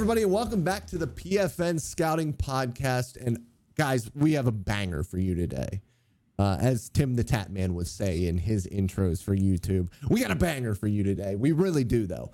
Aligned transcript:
everybody, 0.00 0.22
and 0.22 0.32
welcome 0.32 0.64
back 0.64 0.86
to 0.86 0.96
the 0.96 1.06
PFN 1.06 1.78
Scouting 1.78 2.32
Podcast. 2.32 3.18
And 3.22 3.44
guys, 3.76 4.10
we 4.14 4.32
have 4.32 4.46
a 4.46 4.50
banger 4.50 5.02
for 5.02 5.18
you 5.18 5.34
today. 5.34 5.82
Uh, 6.38 6.56
as 6.58 6.88
Tim 6.88 7.16
the 7.16 7.22
Tat 7.22 7.52
Man 7.52 7.74
would 7.74 7.86
say 7.86 8.24
in 8.26 8.38
his 8.38 8.66
intros 8.68 9.22
for 9.22 9.36
YouTube, 9.36 9.90
we 10.08 10.22
got 10.22 10.30
a 10.30 10.36
banger 10.36 10.74
for 10.74 10.86
you 10.86 11.02
today. 11.02 11.36
We 11.36 11.52
really 11.52 11.84
do, 11.84 12.06
though. 12.06 12.32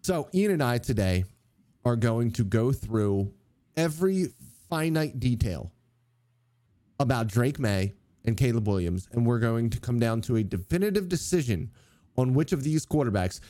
So, 0.00 0.30
Ian 0.32 0.52
and 0.52 0.62
I 0.62 0.78
today 0.78 1.26
are 1.84 1.94
going 1.94 2.30
to 2.32 2.42
go 2.42 2.72
through 2.72 3.34
every 3.76 4.28
finite 4.70 5.20
detail 5.20 5.70
about 6.98 7.26
Drake 7.26 7.58
Maye 7.58 7.92
and 8.24 8.34
Caleb 8.34 8.66
Williams, 8.66 9.10
and 9.12 9.26
we're 9.26 9.40
going 9.40 9.68
to 9.68 9.78
come 9.78 9.98
down 9.98 10.22
to 10.22 10.36
a 10.36 10.42
definitive 10.42 11.06
decision 11.10 11.70
on 12.16 12.32
which 12.32 12.52
of 12.52 12.64
these 12.64 12.86
quarterbacks. 12.86 13.40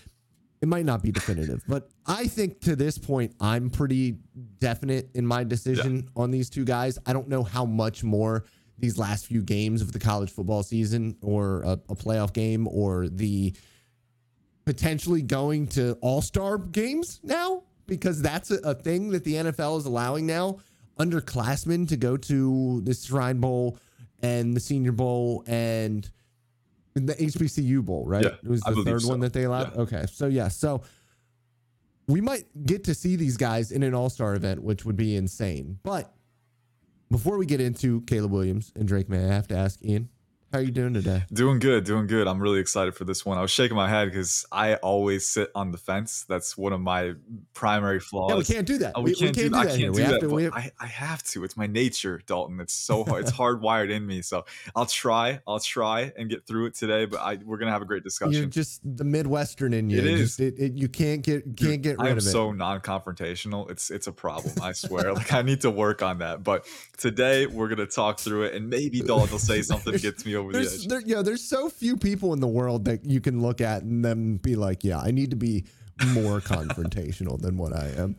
It 0.60 0.68
might 0.68 0.84
not 0.84 1.02
be 1.02 1.12
definitive, 1.12 1.62
but 1.68 1.88
I 2.06 2.26
think 2.26 2.60
to 2.62 2.74
this 2.74 2.98
point, 2.98 3.32
I'm 3.40 3.70
pretty 3.70 4.16
definite 4.58 5.08
in 5.14 5.24
my 5.24 5.44
decision 5.44 6.08
on 6.16 6.30
these 6.30 6.50
two 6.50 6.64
guys. 6.64 6.98
I 7.06 7.12
don't 7.12 7.28
know 7.28 7.44
how 7.44 7.64
much 7.64 8.02
more 8.02 8.44
these 8.78 8.98
last 8.98 9.26
few 9.26 9.42
games 9.42 9.82
of 9.82 9.92
the 9.92 9.98
college 9.98 10.30
football 10.30 10.62
season 10.62 11.16
or 11.22 11.62
a, 11.62 11.72
a 11.88 11.94
playoff 11.94 12.32
game 12.32 12.66
or 12.68 13.08
the 13.08 13.54
potentially 14.64 15.22
going 15.22 15.66
to 15.66 15.96
all 16.00 16.20
star 16.22 16.58
games 16.58 17.20
now, 17.22 17.62
because 17.86 18.20
that's 18.20 18.50
a, 18.50 18.58
a 18.64 18.74
thing 18.74 19.10
that 19.10 19.24
the 19.24 19.34
NFL 19.34 19.78
is 19.78 19.86
allowing 19.86 20.26
now. 20.26 20.58
Underclassmen 20.98 21.88
to 21.88 21.96
go 21.96 22.16
to 22.16 22.80
the 22.82 22.94
Shrine 22.94 23.38
Bowl 23.38 23.78
and 24.20 24.54
the 24.54 24.60
Senior 24.60 24.92
Bowl 24.92 25.44
and 25.46 26.10
the 27.06 27.14
HBCU 27.14 27.84
Bowl, 27.84 28.04
right? 28.06 28.24
Yeah, 28.24 28.30
it 28.42 28.48
was 28.48 28.60
the 28.62 28.82
third 28.84 29.02
so. 29.02 29.08
one 29.08 29.20
that 29.20 29.32
they 29.32 29.44
allowed. 29.44 29.74
Yeah. 29.74 29.82
Okay, 29.82 30.04
so 30.10 30.26
yeah, 30.26 30.48
so 30.48 30.82
we 32.06 32.20
might 32.20 32.46
get 32.66 32.84
to 32.84 32.94
see 32.94 33.16
these 33.16 33.36
guys 33.36 33.70
in 33.70 33.82
an 33.82 33.94
All 33.94 34.10
Star 34.10 34.34
event, 34.34 34.62
which 34.62 34.84
would 34.84 34.96
be 34.96 35.16
insane. 35.16 35.78
But 35.82 36.12
before 37.10 37.38
we 37.38 37.46
get 37.46 37.60
into 37.60 38.00
Caleb 38.02 38.32
Williams 38.32 38.72
and 38.74 38.88
Drake 38.88 39.08
Maye, 39.08 39.24
I 39.24 39.34
have 39.34 39.48
to 39.48 39.56
ask 39.56 39.82
Ian, 39.84 40.08
how 40.52 40.60
are 40.60 40.62
you 40.62 40.70
doing 40.70 40.94
today? 40.94 41.24
Doing 41.30 41.58
good, 41.58 41.84
doing 41.84 42.06
good. 42.06 42.26
I'm 42.26 42.40
really 42.40 42.58
excited 42.58 42.94
for 42.94 43.04
this 43.04 43.24
one. 43.26 43.36
I 43.36 43.42
was 43.42 43.50
shaking 43.50 43.76
my 43.76 43.86
head 43.88 44.06
because 44.06 44.46
I 44.50 44.76
always 44.76 45.28
sit 45.28 45.50
on 45.54 45.72
the 45.72 45.78
fence. 45.78 46.24
That's 46.26 46.56
one 46.56 46.72
of 46.72 46.80
my 46.80 47.14
primary 47.52 48.00
flaws. 48.00 48.30
Yeah, 48.30 48.36
we 48.36 48.44
can't 48.44 48.66
do 48.66 48.78
that. 48.78 48.92
Oh, 48.94 49.02
we, 49.02 49.10
we 49.10 49.14
can't, 49.14 49.34
do, 49.34 49.50
that 49.50 49.58
I 49.58 49.76
can't 49.76 49.92
We 49.92 49.98
do 49.98 50.02
have 50.04 50.12
that. 50.12 50.20
to. 50.20 50.28
We 50.30 50.44
have, 50.44 50.54
I, 50.54 50.72
I 50.80 50.86
have 50.86 51.22
to. 51.24 51.44
It's 51.44 51.58
my 51.58 51.66
nature, 51.66 52.22
Dalton. 52.26 52.60
It's 52.60 52.72
so 52.72 53.04
hard. 53.08 53.24
it's 53.24 53.32
hardwired 53.32 53.90
in 53.90 54.06
me. 54.06 54.22
So 54.22 54.46
I'll 54.74 54.86
try. 54.86 55.40
I'll 55.46 55.60
try 55.60 56.12
and 56.16 56.30
get 56.30 56.46
through 56.46 56.66
it 56.66 56.74
today. 56.74 57.04
But 57.04 57.20
I, 57.20 57.38
we're 57.44 57.58
gonna 57.58 57.72
have 57.72 57.82
a 57.82 57.86
great 57.86 58.02
discussion. 58.02 58.32
you're 58.32 58.46
just 58.46 58.80
the 58.96 59.04
Midwestern 59.04 59.74
in 59.74 59.90
you. 59.90 59.98
It 59.98 60.06
is. 60.06 60.20
Just, 60.20 60.40
it, 60.40 60.54
it, 60.58 60.72
you 60.72 60.88
can't 60.88 61.20
get 61.20 61.58
can't 61.58 61.82
get 61.82 61.98
rid 61.98 62.12
of 62.12 62.18
it. 62.18 62.22
so 62.22 62.52
non-confrontational. 62.52 63.70
It's 63.70 63.90
it's 63.90 64.06
a 64.06 64.12
problem. 64.12 64.54
I 64.62 64.72
swear. 64.72 65.12
like 65.12 65.30
I 65.30 65.42
need 65.42 65.60
to 65.60 65.70
work 65.70 66.02
on 66.02 66.20
that. 66.20 66.42
But 66.42 66.66
today 66.96 67.46
we're 67.46 67.68
gonna 67.68 67.84
talk 67.84 68.18
through 68.18 68.44
it, 68.44 68.54
and 68.54 68.70
maybe 68.70 69.02
Dalton 69.02 69.30
will 69.30 69.38
say 69.38 69.60
something 69.60 69.92
that 69.92 70.00
gets 70.00 70.24
me 70.24 70.37
over 70.38 70.52
the 70.52 70.58
there's 70.58 70.84
edge. 70.84 70.88
there, 70.88 71.00
know, 71.02 71.22
there's 71.22 71.42
so 71.44 71.68
few 71.68 71.96
people 71.96 72.32
in 72.32 72.40
the 72.40 72.48
world 72.48 72.84
that 72.86 73.04
you 73.04 73.20
can 73.20 73.40
look 73.42 73.60
at 73.60 73.82
and 73.82 74.04
then 74.04 74.36
be 74.36 74.56
like, 74.56 74.84
yeah, 74.84 74.98
I 74.98 75.10
need 75.10 75.30
to 75.30 75.36
be 75.36 75.64
more 76.08 76.40
confrontational 76.54 77.40
than 77.40 77.56
what 77.56 77.72
I 77.74 77.88
am. 77.96 78.16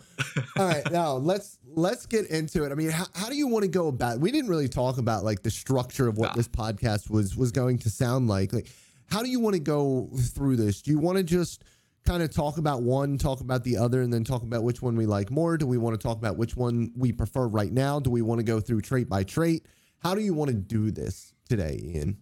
All 0.57 0.67
right, 0.67 0.89
now 0.91 1.13
let's 1.13 1.57
let's 1.75 2.05
get 2.05 2.27
into 2.27 2.63
it. 2.65 2.71
I 2.71 2.75
mean, 2.75 2.89
how, 2.89 3.05
how 3.13 3.29
do 3.29 3.35
you 3.35 3.47
want 3.47 3.63
to 3.63 3.69
go 3.69 3.87
about? 3.87 4.19
We 4.19 4.31
didn't 4.31 4.49
really 4.49 4.67
talk 4.69 4.97
about 4.97 5.23
like 5.23 5.43
the 5.43 5.51
structure 5.51 6.07
of 6.07 6.17
what 6.17 6.31
Nah. 6.31 6.35
this 6.35 6.47
podcast 6.47 7.09
was 7.09 7.35
was 7.35 7.51
going 7.51 7.77
to 7.79 7.89
sound 7.89 8.27
like. 8.27 8.53
Like, 8.53 8.67
how 9.09 9.23
do 9.23 9.29
you 9.29 9.39
want 9.39 9.55
to 9.55 9.59
go 9.61 10.09
through 10.15 10.57
this? 10.57 10.81
Do 10.81 10.91
you 10.91 10.99
want 10.99 11.17
to 11.17 11.23
just 11.23 11.63
kind 12.05 12.23
of 12.23 12.33
talk 12.33 12.57
about 12.57 12.81
one, 12.81 13.17
talk 13.17 13.41
about 13.41 13.63
the 13.63 13.77
other, 13.77 14.01
and 14.01 14.11
then 14.11 14.23
talk 14.23 14.43
about 14.43 14.63
which 14.63 14.81
one 14.81 14.95
we 14.95 15.05
like 15.05 15.29
more? 15.31 15.58
Do 15.58 15.67
we 15.67 15.77
want 15.77 15.99
to 15.99 16.02
talk 16.05 16.17
about 16.17 16.37
which 16.37 16.55
one 16.55 16.91
we 16.95 17.11
prefer 17.11 17.47
right 17.47 17.71
now? 17.71 17.99
Do 17.99 18.09
we 18.09 18.21
want 18.21 18.39
to 18.39 18.43
go 18.43 18.59
through 18.59 18.81
trait 18.81 19.08
by 19.09 19.23
trait? 19.23 19.65
How 19.99 20.15
do 20.15 20.21
you 20.21 20.33
want 20.33 20.49
to 20.49 20.55
do 20.55 20.91
this 20.91 21.33
today, 21.49 21.80
Ian? 21.83 22.20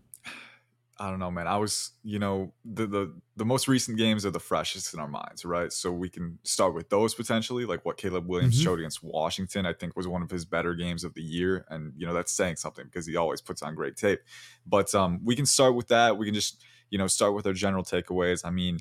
I 0.99 1.11
don't 1.11 1.19
know, 1.19 1.29
man. 1.29 1.45
I 1.45 1.57
was, 1.57 1.91
you 2.03 2.17
know, 2.17 2.53
the 2.65 2.87
the 2.87 3.13
the 3.35 3.45
most 3.45 3.67
recent 3.67 3.99
games 3.99 4.25
are 4.25 4.31
the 4.31 4.39
freshest 4.39 4.95
in 4.95 4.99
our 4.99 5.07
minds, 5.07 5.45
right? 5.45 5.71
So 5.71 5.91
we 5.91 6.09
can 6.09 6.39
start 6.43 6.73
with 6.73 6.89
those 6.89 7.13
potentially, 7.13 7.65
like 7.65 7.85
what 7.85 7.97
Caleb 7.97 8.25
Williams 8.27 8.59
Mhm. 8.59 8.63
showed 8.63 8.79
against 8.79 9.03
Washington. 9.03 9.67
I 9.67 9.73
think 9.73 9.95
was 9.95 10.07
one 10.07 10.23
of 10.23 10.31
his 10.31 10.43
better 10.43 10.73
games 10.73 11.03
of 11.03 11.13
the 11.13 11.21
year, 11.21 11.65
and 11.69 11.93
you 11.95 12.07
know 12.07 12.15
that's 12.15 12.31
saying 12.31 12.55
something 12.55 12.85
because 12.85 13.05
he 13.05 13.15
always 13.15 13.41
puts 13.41 13.61
on 13.61 13.75
great 13.75 13.95
tape. 13.95 14.21
But 14.65 14.95
um, 14.95 15.19
we 15.23 15.35
can 15.35 15.45
start 15.45 15.75
with 15.75 15.87
that. 15.89 16.17
We 16.17 16.25
can 16.25 16.33
just, 16.33 16.63
you 16.89 16.97
know, 16.97 17.05
start 17.05 17.35
with 17.35 17.45
our 17.45 17.53
general 17.53 17.83
takeaways. 17.83 18.41
I 18.43 18.49
mean, 18.49 18.79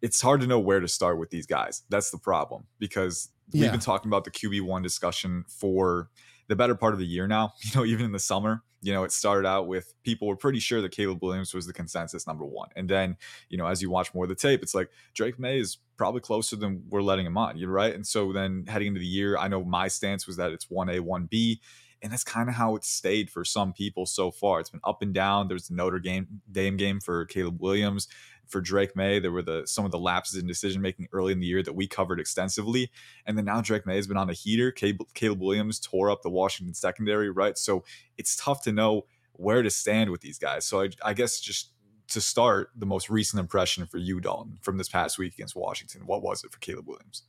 it's 0.00 0.20
hard 0.20 0.40
to 0.40 0.48
know 0.48 0.58
where 0.58 0.80
to 0.80 0.88
start 0.88 1.16
with 1.16 1.30
these 1.30 1.46
guys. 1.46 1.82
That's 1.90 2.10
the 2.10 2.18
problem 2.18 2.66
because 2.80 3.28
we've 3.52 3.70
been 3.70 3.78
talking 3.80 4.08
about 4.08 4.24
the 4.24 4.32
QB 4.32 4.62
one 4.62 4.82
discussion 4.82 5.44
for 5.46 6.10
the 6.48 6.56
better 6.56 6.74
part 6.74 6.92
of 6.92 6.98
the 6.98 7.06
year 7.06 7.28
now. 7.28 7.52
You 7.62 7.70
know, 7.76 7.84
even 7.84 8.04
in 8.04 8.10
the 8.10 8.18
summer, 8.18 8.64
you 8.82 8.92
know, 8.92 9.04
it 9.04 9.12
started 9.12 9.48
out 9.48 9.68
with 9.68 9.94
people 10.02 10.26
were 10.28 10.36
pretty 10.36 10.58
sure 10.58 10.82
that 10.82 10.90
Caleb 10.90 11.22
Williams 11.22 11.54
was 11.54 11.66
the 11.66 11.72
consensus 11.72 12.26
number 12.26 12.44
one. 12.44 12.68
And 12.74 12.88
then, 12.88 13.16
you 13.48 13.56
know, 13.56 13.66
as 13.66 13.80
you 13.80 13.88
watch 13.88 14.12
more 14.12 14.24
of 14.24 14.28
the 14.28 14.34
tape, 14.34 14.62
it's 14.62 14.74
like 14.74 14.90
Drake 15.14 15.38
Maye 15.38 15.60
is 15.60 15.78
probably 15.96 16.20
closer 16.20 16.56
than 16.56 16.82
we're 16.90 17.00
letting 17.00 17.24
him 17.24 17.38
on. 17.38 17.56
you 17.56 17.66
know, 17.66 17.72
right. 17.72 17.94
And 17.94 18.04
so 18.04 18.32
then 18.32 18.64
heading 18.66 18.88
into 18.88 19.00
the 19.00 19.06
year, 19.06 19.38
I 19.38 19.46
know 19.46 19.64
my 19.64 19.86
stance 19.86 20.26
was 20.26 20.36
that 20.36 20.50
it's 20.50 20.66
1A, 20.66 21.00
1B. 21.00 21.60
And 22.02 22.12
that's 22.12 22.24
kind 22.24 22.48
of 22.48 22.56
how 22.56 22.74
it's 22.74 22.88
stayed 22.88 23.30
for 23.30 23.44
some 23.44 23.72
people 23.72 24.06
so 24.06 24.32
far. 24.32 24.58
It's 24.58 24.70
been 24.70 24.80
up 24.82 25.02
and 25.02 25.14
down. 25.14 25.46
There's 25.46 25.68
the 25.68 25.74
Notre 25.76 26.00
Dame 26.00 26.26
Dame 26.50 26.76
game 26.76 26.98
for 26.98 27.24
Caleb 27.26 27.60
Williams. 27.60 28.08
For 28.52 28.60
Drake 28.60 28.94
Maye, 28.94 29.18
there 29.18 29.32
were 29.32 29.42
the 29.42 29.66
some 29.66 29.84
of 29.84 29.90
the 29.90 29.98
lapses 29.98 30.38
in 30.38 30.46
decision 30.46 30.82
making 30.82 31.08
early 31.12 31.32
in 31.32 31.40
the 31.40 31.46
year 31.46 31.62
that 31.62 31.72
we 31.72 31.88
covered 31.88 32.20
extensively. 32.20 32.90
And 33.26 33.36
then 33.36 33.46
now 33.46 33.60
Drake 33.62 33.86
Maye 33.86 33.96
has 33.96 34.06
been 34.06 34.18
on 34.18 34.30
a 34.30 34.34
heater. 34.34 34.70
Caleb, 34.70 35.40
Williams 35.40 35.80
tore 35.80 36.10
up 36.10 36.22
the 36.22 36.30
Washington 36.30 36.74
secondary, 36.74 37.30
right? 37.30 37.56
So 37.56 37.82
it's 38.18 38.36
tough 38.36 38.62
to 38.64 38.72
know 38.72 39.06
where 39.32 39.62
to 39.62 39.70
stand 39.70 40.10
with 40.10 40.20
these 40.20 40.38
guys. 40.38 40.66
So 40.66 40.82
I, 40.82 40.90
I 41.02 41.14
guess 41.14 41.40
just 41.40 41.72
to 42.08 42.20
start, 42.20 42.70
the 42.76 42.86
most 42.86 43.08
recent 43.08 43.40
impression 43.40 43.86
for 43.86 43.96
you, 43.96 44.20
Dalton, 44.20 44.58
from 44.60 44.76
this 44.76 44.88
past 44.88 45.18
week 45.18 45.32
against 45.32 45.56
Washington, 45.56 46.02
what 46.04 46.22
was 46.22 46.44
it 46.44 46.52
for 46.52 46.58
Caleb 46.58 46.86
Williams? 46.86 47.22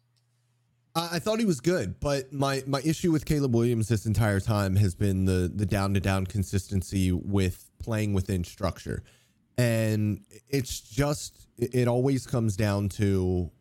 I 0.94 1.10
I 1.14 1.20
thought 1.20 1.40
he 1.40 1.46
was 1.46 1.62
good, 1.62 2.00
but 2.00 2.32
my 2.34 2.64
my 2.68 2.82
issue 2.84 3.12
with 3.12 3.26
Caleb 3.26 3.56
Williams 3.56 3.88
this 3.88 4.06
entire 4.06 4.40
time 4.40 4.76
has 4.76 4.94
been 4.94 5.26
the 5.26 5.52
the 5.54 5.66
down 5.66 5.94
to 5.94 6.00
down 6.00 6.26
consistency 6.26 7.12
with 7.12 7.70
playing 7.80 8.14
within 8.14 8.44
structure, 8.44 9.04
and 9.58 10.22
it's 10.50 10.80
just 10.82 11.48
it 11.58 11.88
always 11.88 12.26
comes 12.26 12.56
down 12.58 12.90
to 12.90 13.52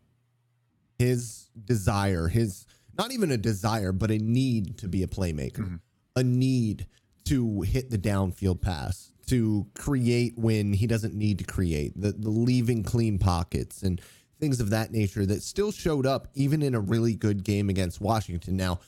his 0.98 1.48
desire, 1.64 2.28
his 2.28 2.66
not 2.98 3.12
even 3.12 3.30
a 3.30 3.36
desire, 3.36 3.92
but 3.92 4.10
a 4.10 4.18
need 4.18 4.76
to 4.78 4.88
be 4.88 5.02
a 5.02 5.06
playmaker, 5.06 5.58
Mhm. 5.60 5.80
a 6.16 6.22
need 6.22 6.86
to 7.24 7.62
hit 7.62 7.90
the 7.90 7.98
downfield 7.98 8.60
pass, 8.60 9.12
to 9.26 9.66
create 9.74 10.36
when 10.36 10.72
he 10.74 10.86
doesn't 10.86 11.14
need 11.14 11.38
to 11.38 11.44
create, 11.44 11.98
the 12.00 12.12
the 12.12 12.30
leaving 12.30 12.82
clean 12.82 13.18
pockets 13.18 13.82
and 13.82 14.00
things 14.40 14.60
of 14.60 14.70
that 14.70 14.90
nature 14.90 15.24
that 15.24 15.42
still 15.42 15.70
showed 15.70 16.04
up 16.04 16.28
even 16.34 16.62
in 16.62 16.74
a 16.74 16.80
really 16.80 17.14
good 17.14 17.44
game 17.44 17.68
against 17.70 18.00
Washington. 18.00 18.56
Now, 18.56 18.80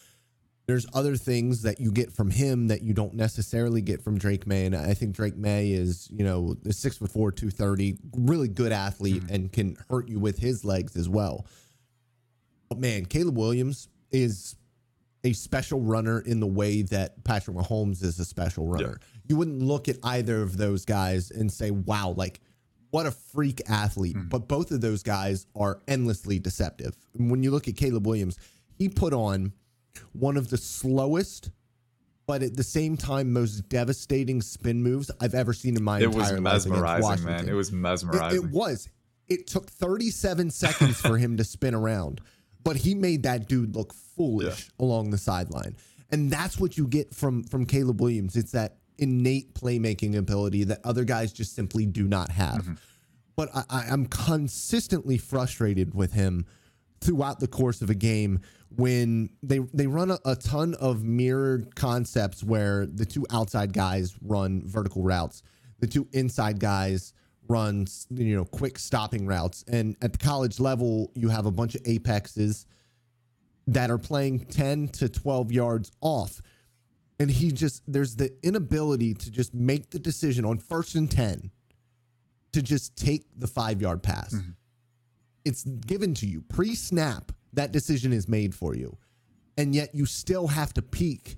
there's 0.67 0.87
other 0.95 1.17
things 1.17 1.63
that 1.63 1.79
you 1.79 1.93
get 1.93 2.13
from 2.13 2.31
him 2.31 2.69
that 2.69 2.83
you 2.83 2.95
don't 2.95 3.15
necessarily 3.15 3.83
get 3.83 4.03
from 4.03 4.19
Drake 4.19 4.47
Maye. 4.47 4.67
And 4.67 4.75
I 4.75 4.95
think 4.95 5.15
Drake 5.15 5.37
Maye 5.37 5.73
is, 5.73 6.09
you 6.11 6.25
know, 6.25 6.57
six 6.71 6.97
foot 6.97 7.11
four, 7.11 7.33
230, 7.33 7.99
really 8.17 8.49
good 8.49 8.73
athlete 8.73 9.23
mm-hmm. 9.25 9.35
and 9.35 9.53
can 9.53 9.77
hurt 9.91 10.09
you 10.09 10.19
with 10.19 10.39
his 10.39 10.65
legs 10.65 10.97
as 10.97 11.09
well. 11.09 11.47
But 12.69 12.79
man, 12.79 13.05
Caleb 13.05 13.37
Williams 13.37 13.89
is 14.11 14.57
a 15.23 15.33
special 15.33 15.81
runner 15.81 16.21
in 16.21 16.41
the 16.41 16.47
way 16.47 16.83
that 16.83 17.23
Patrick 17.25 17.57
Mahomes 17.57 18.03
is 18.03 18.19
a 18.19 18.25
special 18.25 18.67
runner. 18.67 18.99
You 19.27 19.37
wouldn't 19.37 19.63
look 19.63 19.89
at 19.89 19.97
either 20.03 20.43
of 20.43 20.57
those 20.57 20.85
guys 20.85 21.31
and 21.31 21.53
say, 21.53 21.71
wow, 21.71 22.15
like 22.17 22.41
what 22.91 23.07
a 23.07 23.11
freak 23.11 23.61
athlete. 23.69 24.17
Mm-hmm. 24.17 24.29
But 24.29 24.49
both 24.49 24.71
of 24.71 24.81
those 24.81 25.03
guys 25.03 25.47
are 25.57 25.81
endlessly 25.89 26.39
deceptive. 26.39 26.97
And 27.19 27.31
when 27.31 27.43
you 27.43 27.51
look 27.51 27.69
at 27.69 27.77
Caleb 27.77 28.07
Williams, 28.07 28.39
he 28.79 28.89
put 28.89 29.13
on 29.13 29.53
one 30.13 30.37
of 30.37 30.51
the 30.51 30.57
slowest, 30.57 31.51
but 32.27 32.43
at 32.43 32.57
the 32.57 32.63
same 32.63 32.97
time 32.97 33.33
most 33.33 33.69
devastating 33.69 34.41
spin 34.41 34.83
moves 34.83 35.11
I've 35.21 35.35
ever 35.35 35.53
seen 35.53 35.77
in 35.77 35.83
my 35.83 35.99
It 36.01 36.05
entire 36.05 36.21
life 36.21 36.31
against 36.33 36.69
mesmerizing, 36.69 37.25
man. 37.27 37.49
It 37.49 37.55
was 37.55 37.73
mesmerizing. 37.73 38.45
it 38.45 38.51
was. 38.51 38.89
It 39.29 39.47
took 39.47 39.71
37 39.71 40.51
seconds 40.51 41.01
for 41.01 41.17
him 41.19 41.37
to 41.39 41.45
spin 41.45 41.75
around, 41.75 42.21
but 42.63 42.77
he 42.77 42.95
made 42.95 43.23
that 43.23 43.49
dude 43.49 43.75
look 43.75 43.95
foolish 43.95 44.69
along 44.79 45.11
the 45.11 45.19
sideline. 45.19 45.77
And 46.11 46.31
that's 46.31 46.59
what 46.61 46.77
you 46.77 46.87
get 46.87 47.15
from 47.15 47.45
from 47.45 47.67
Caleb 47.67 48.01
Williams. 48.01 48.37
It's 48.37 48.53
that 48.53 48.77
innate 48.99 49.55
playmaking 49.55 50.17
ability 50.17 50.65
that 50.65 50.81
other 50.85 51.05
guys 51.05 51.33
just 51.33 51.55
simply 51.55 51.87
do 51.87 52.07
not 52.07 52.31
have. 52.31 52.63
Mm-hmm. 52.63 52.75
But 53.37 53.49
I, 53.55 53.65
I, 53.69 53.85
I'm 53.91 54.07
consistently 54.07 55.19
frustrated 55.19 55.95
with 55.95 56.13
him 56.13 56.47
throughout 57.05 57.39
the 57.39 57.47
course 57.47 57.83
of 57.83 57.91
a 57.91 57.95
game 57.95 58.41
when 58.77 59.31
they 59.43 59.61
they 59.73 59.87
run 59.87 60.11
a, 60.11 60.19
a 60.25 60.35
ton 60.35 60.75
of 60.75 61.05
mirrored 61.05 61.75
concepts 61.77 62.43
where 62.43 62.87
the 62.87 63.05
two 63.05 63.25
outside 63.31 63.73
guys 63.73 64.15
run 64.23 64.63
vertical 64.67 65.03
routes, 65.03 65.43
the 65.79 65.87
two 65.87 66.09
inside 66.13 66.59
guys 66.59 67.13
run 67.47 67.87
you 68.11 68.35
know 68.35 68.45
quick 68.45 68.79
stopping 68.79 69.27
routes, 69.27 69.65
and 69.69 69.97
at 70.03 70.13
the 70.13 70.19
college 70.19 70.59
level 70.59 71.13
you 71.15 71.29
have 71.29 71.47
a 71.47 71.53
bunch 71.53 71.75
of 71.75 71.83
apexes 71.87 72.67
that 73.67 73.91
are 73.91 73.99
playing 73.99 74.41
10 74.41 74.89
to 74.89 75.09
12 75.09 75.53
yards 75.53 75.93
off. 76.01 76.41
And 77.19 77.31
he 77.31 77.53
just, 77.53 77.83
there's 77.91 78.17
the 78.17 78.35
inability 78.43 79.15
to 79.15 79.31
just 79.31 79.55
make 79.55 79.91
the 79.91 79.99
decision 79.99 80.45
on 80.45 80.59
first 80.59 80.95
and 80.95 81.11
10 81.11 81.51
to 82.53 82.63
just 82.63 82.97
take 82.97 83.25
the 83.37 83.47
five 83.47 83.81
yard 83.81 84.03
pass. 84.03 84.35
Mm-hmm. 84.35 84.51
It's 85.45 85.65
given 85.65 86.15
to 86.15 86.27
you 86.27 86.43
pre 86.43 86.75
snap. 86.75 87.33
That 87.53 87.73
decision 87.73 88.13
is 88.13 88.29
made 88.29 88.55
for 88.55 88.75
you. 88.75 88.97
And 89.57 89.75
yet 89.75 89.95
you 89.95 90.07
still 90.07 90.49
have 90.49 90.75
to 90.75 90.83
peek 90.83 91.37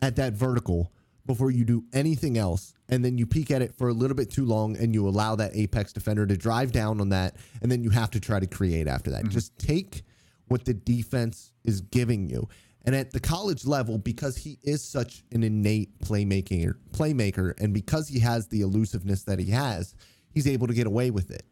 at 0.00 0.16
that 0.16 0.34
vertical 0.34 0.92
before 1.26 1.50
you 1.50 1.64
do 1.64 1.84
anything 1.92 2.38
else. 2.38 2.72
And 2.88 3.04
then 3.04 3.18
you 3.18 3.26
peek 3.26 3.50
at 3.50 3.62
it 3.62 3.74
for 3.76 3.88
a 3.88 3.92
little 3.92 4.14
bit 4.14 4.30
too 4.30 4.44
long 4.44 4.76
and 4.76 4.94
you 4.94 5.08
allow 5.08 5.34
that 5.36 5.56
apex 5.56 5.92
defender 5.92 6.24
to 6.26 6.36
drive 6.36 6.70
down 6.70 7.00
on 7.00 7.08
that. 7.08 7.36
And 7.60 7.70
then 7.70 7.82
you 7.82 7.90
have 7.90 8.10
to 8.12 8.20
try 8.20 8.38
to 8.38 8.46
create 8.46 8.86
after 8.86 9.10
that. 9.10 9.22
Mm-hmm. 9.22 9.32
Just 9.32 9.58
take 9.58 10.04
what 10.46 10.64
the 10.64 10.74
defense 10.74 11.52
is 11.64 11.80
giving 11.80 12.28
you. 12.28 12.48
And 12.84 12.94
at 12.94 13.10
the 13.10 13.18
college 13.18 13.66
level, 13.66 13.98
because 13.98 14.36
he 14.36 14.58
is 14.62 14.82
such 14.84 15.24
an 15.32 15.42
innate 15.42 15.98
playmaking 15.98 16.72
playmaker, 16.92 17.60
and 17.60 17.74
because 17.74 18.06
he 18.06 18.20
has 18.20 18.46
the 18.46 18.60
elusiveness 18.60 19.24
that 19.24 19.40
he 19.40 19.50
has, 19.50 19.96
he's 20.32 20.46
able 20.46 20.68
to 20.68 20.74
get 20.74 20.86
away 20.86 21.10
with 21.10 21.32
it. 21.32 21.42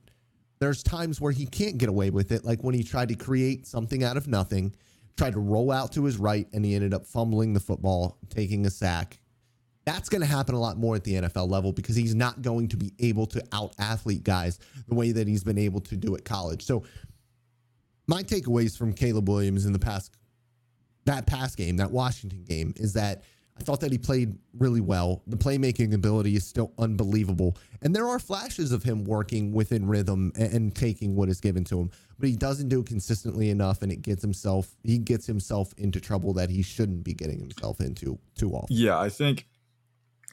There's 0.64 0.82
times 0.82 1.20
where 1.20 1.30
he 1.30 1.44
can't 1.44 1.76
get 1.76 1.90
away 1.90 2.08
with 2.08 2.32
it, 2.32 2.42
like 2.42 2.64
when 2.64 2.74
he 2.74 2.82
tried 2.82 3.10
to 3.10 3.14
create 3.14 3.66
something 3.66 4.02
out 4.02 4.16
of 4.16 4.26
nothing, 4.26 4.74
tried 5.14 5.34
to 5.34 5.38
roll 5.38 5.70
out 5.70 5.92
to 5.92 6.04
his 6.06 6.16
right, 6.16 6.48
and 6.54 6.64
he 6.64 6.74
ended 6.74 6.94
up 6.94 7.04
fumbling 7.04 7.52
the 7.52 7.60
football, 7.60 8.16
taking 8.30 8.64
a 8.64 8.70
sack. 8.70 9.20
That's 9.84 10.08
going 10.08 10.22
to 10.22 10.26
happen 10.26 10.54
a 10.54 10.58
lot 10.58 10.78
more 10.78 10.96
at 10.96 11.04
the 11.04 11.16
NFL 11.16 11.50
level 11.50 11.72
because 11.72 11.96
he's 11.96 12.14
not 12.14 12.40
going 12.40 12.68
to 12.68 12.78
be 12.78 12.94
able 12.98 13.26
to 13.26 13.44
out 13.52 13.74
athlete 13.78 14.24
guys 14.24 14.58
the 14.88 14.94
way 14.94 15.12
that 15.12 15.28
he's 15.28 15.44
been 15.44 15.58
able 15.58 15.80
to 15.82 15.98
do 15.98 16.16
at 16.16 16.24
college. 16.24 16.64
So 16.64 16.84
my 18.06 18.22
takeaways 18.22 18.74
from 18.74 18.94
Caleb 18.94 19.28
Williams 19.28 19.66
in 19.66 19.74
the 19.74 19.78
past 19.78 20.16
that 21.04 21.26
pass 21.26 21.54
game, 21.54 21.76
that 21.76 21.90
Washington 21.90 22.42
game, 22.42 22.72
is 22.78 22.94
that 22.94 23.22
I 23.58 23.62
thought 23.62 23.80
that 23.80 23.92
he 23.92 23.98
played 23.98 24.36
really 24.58 24.80
well. 24.80 25.22
The 25.26 25.36
playmaking 25.36 25.94
ability 25.94 26.34
is 26.34 26.44
still 26.44 26.72
unbelievable. 26.78 27.56
And 27.82 27.94
there 27.94 28.08
are 28.08 28.18
flashes 28.18 28.72
of 28.72 28.82
him 28.82 29.04
working 29.04 29.52
within 29.52 29.86
rhythm 29.86 30.32
and, 30.36 30.52
and, 30.52 30.74
taking 30.74 31.14
what 31.14 31.28
is 31.28 31.40
given 31.40 31.62
to 31.64 31.80
him, 31.80 31.90
but 32.18 32.28
he 32.28 32.34
doesn't 32.34 32.68
do 32.68 32.80
it 32.80 32.86
consistently 32.86 33.50
enough 33.50 33.82
and 33.82 33.92
it 33.92 34.02
gets 34.02 34.22
himself 34.22 34.74
he 34.82 34.98
gets 34.98 35.26
himself 35.26 35.72
into 35.76 36.00
trouble 36.00 36.32
that 36.32 36.50
he 36.50 36.62
shouldn't 36.62 37.04
be 37.04 37.14
getting 37.14 37.38
himself 37.38 37.80
into 37.80 38.18
too 38.36 38.50
often. 38.52 38.76
Yeah, 38.76 38.98
I 38.98 39.08
think 39.08 39.46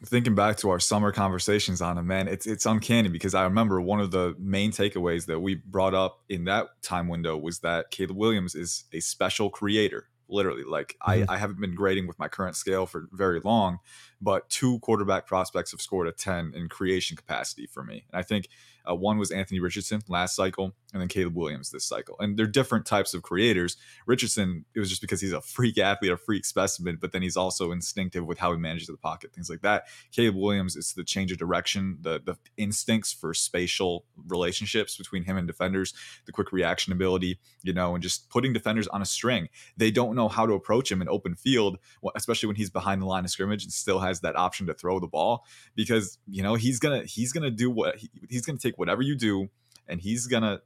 thinking 0.06 0.34
back 0.34 0.58
to 0.58 0.70
our 0.70 0.80
summer 0.80 1.12
conversations 1.12 1.82
on 1.82 1.98
him, 1.98 2.08
man, 2.08 2.28
it's 2.28 2.48
it's 2.48 2.66
uncanny 2.66 3.10
because 3.10 3.36
I 3.36 3.44
remember 3.44 3.80
one 3.80 4.00
of 4.00 4.12
the 4.12 4.36
main 4.40 4.72
takeaways 4.72 5.28
that 5.28 5.40
we 5.40 5.56
brought 5.56 5.94
up 5.94 6.22
in 6.30 6.46
that 6.46 6.82
time 6.82 7.08
window 7.08 7.38
was 7.38 7.60
that 7.60 7.92
Caleb 7.92 8.18
Williams 8.18 8.56
is 8.56 8.86
a 8.94 9.00
special 9.00 9.50
creator. 9.50 10.08
Literally, 10.32 10.64
like 10.64 10.98
mm-hmm. 11.02 11.30
I, 11.30 11.36
I 11.36 11.38
haven't 11.38 11.60
been 11.60 11.76
grading 11.76 12.08
with 12.08 12.18
my 12.18 12.28
current 12.28 12.56
scale 12.56 12.86
for 12.86 13.08
very 13.12 13.40
long, 13.44 13.80
but 14.22 14.50
two 14.50 14.80
quarterback 14.80 15.28
prospects 15.28 15.72
have 15.72 15.82
scored 15.82 16.08
a 16.08 16.12
10 16.12 16.54
in 16.56 16.70
creation 16.70 17.18
capacity 17.18 17.68
for 17.68 17.84
me. 17.84 18.06
And 18.12 18.20
I 18.20 18.24
think 18.24 18.48
uh, 18.90 18.96
one 18.96 19.18
was 19.18 19.32
Anthony 19.32 19.60
Richardson 19.60 20.02
last 20.08 20.36
cycle, 20.36 20.74
and 20.94 21.02
then 21.02 21.08
Caleb 21.08 21.36
Williams 21.36 21.72
this 21.72 21.86
cycle. 21.86 22.16
And 22.20 22.38
they're 22.38 22.48
different 22.48 22.86
types 22.86 23.14
of 23.14 23.22
creators. 23.22 23.78
Richardson, 24.06 24.66
it 24.76 24.80
was 24.80 24.90
just 24.90 25.02
because 25.02 25.22
he's 25.22 25.34
a 25.34 25.42
freak 25.42 25.78
athlete, 25.78 26.12
a 26.12 26.18
freak 26.18 26.46
specimen, 26.46 26.98
but 27.00 27.12
then 27.12 27.22
he's 27.22 27.38
also 27.38 27.72
instinctive 27.72 28.26
with 28.26 28.40
how 28.40 28.52
he 28.52 28.58
manages 28.58 28.88
the 28.88 28.98
pocket, 28.98 29.34
things 29.34 29.50
like 29.50 29.62
that. 29.62 29.88
Caleb 30.12 30.36
Williams 30.36 30.76
is 30.76 30.94
the 30.94 31.04
change 31.04 31.32
of 31.32 31.38
direction, 31.38 31.98
the 32.02 32.22
the 32.24 32.36
instincts 32.58 33.14
for 33.14 33.34
spatial 33.34 34.06
relationships 34.28 34.98
between 34.98 35.24
him 35.24 35.38
and 35.38 35.48
defenders, 35.48 35.94
the 36.26 36.32
quick 36.32 36.52
reaction 36.52 36.94
ability, 36.94 37.40
you 37.64 37.74
know, 37.74 37.94
and 37.94 38.04
just 38.04 38.30
putting 38.30 38.54
defenders 38.54 38.88
on 38.88 39.02
a 39.02 39.06
string. 39.06 39.50
They 39.78 39.92
don't 39.92 40.16
know 40.16 40.28
how 40.28 40.46
to 40.46 40.54
approach 40.54 40.92
him 40.92 41.02
in 41.02 41.10
open 41.10 41.36
field, 41.36 41.78
especially 42.16 42.48
when 42.48 42.56
he's 42.56 42.70
behind 42.70 43.02
the 43.02 43.06
line 43.06 43.24
of 43.24 43.32
scrimmage 43.32 43.64
and 43.64 43.72
still 43.72 44.00
has 44.00 44.22
that 44.22 44.36
option 44.36 44.68
to 44.68 44.74
throw 44.74 45.00
the 45.00 45.08
ball 45.08 45.46
because 45.76 46.18
you 46.28 46.44
know 46.44 46.56
he's 46.56 46.80
gonna 46.80 47.04
he's 47.04 47.32
gonna 47.32 47.52
do 47.52 47.70
what 47.70 47.98
he, 47.98 48.10
he's 48.30 48.46
gonna 48.46 48.58
take 48.58 48.71
take 48.72 48.78
whatever 48.78 49.02
you 49.02 49.16
do 49.16 49.50
and 49.88 50.02
he's 50.02 50.28
going 50.28 50.44
to 50.44 50.62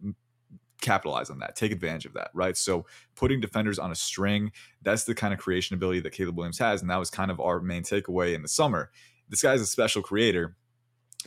capitalize 0.81 1.29
on 1.29 1.39
that, 1.39 1.55
take 1.55 1.71
advantage 1.71 2.05
of 2.05 2.13
that, 2.13 2.29
right? 2.33 2.55
So 2.55 2.85
putting 3.15 3.39
defenders 3.39 3.79
on 3.79 3.91
a 3.91 3.95
string, 3.95 4.51
that's 4.81 5.05
the 5.05 5.15
kind 5.15 5.33
of 5.33 5.39
creation 5.39 5.73
ability 5.73 6.01
that 6.01 6.11
Caleb 6.11 6.37
Williams 6.37 6.59
has. 6.59 6.81
And 6.81 6.89
that 6.89 6.99
was 6.99 7.09
kind 7.09 7.31
of 7.31 7.39
our 7.39 7.59
main 7.59 7.83
takeaway 7.83 8.35
in 8.35 8.41
the 8.41 8.47
summer. 8.47 8.91
This 9.29 9.41
guy's 9.41 9.61
a 9.61 9.65
special 9.65 10.01
creator, 10.01 10.55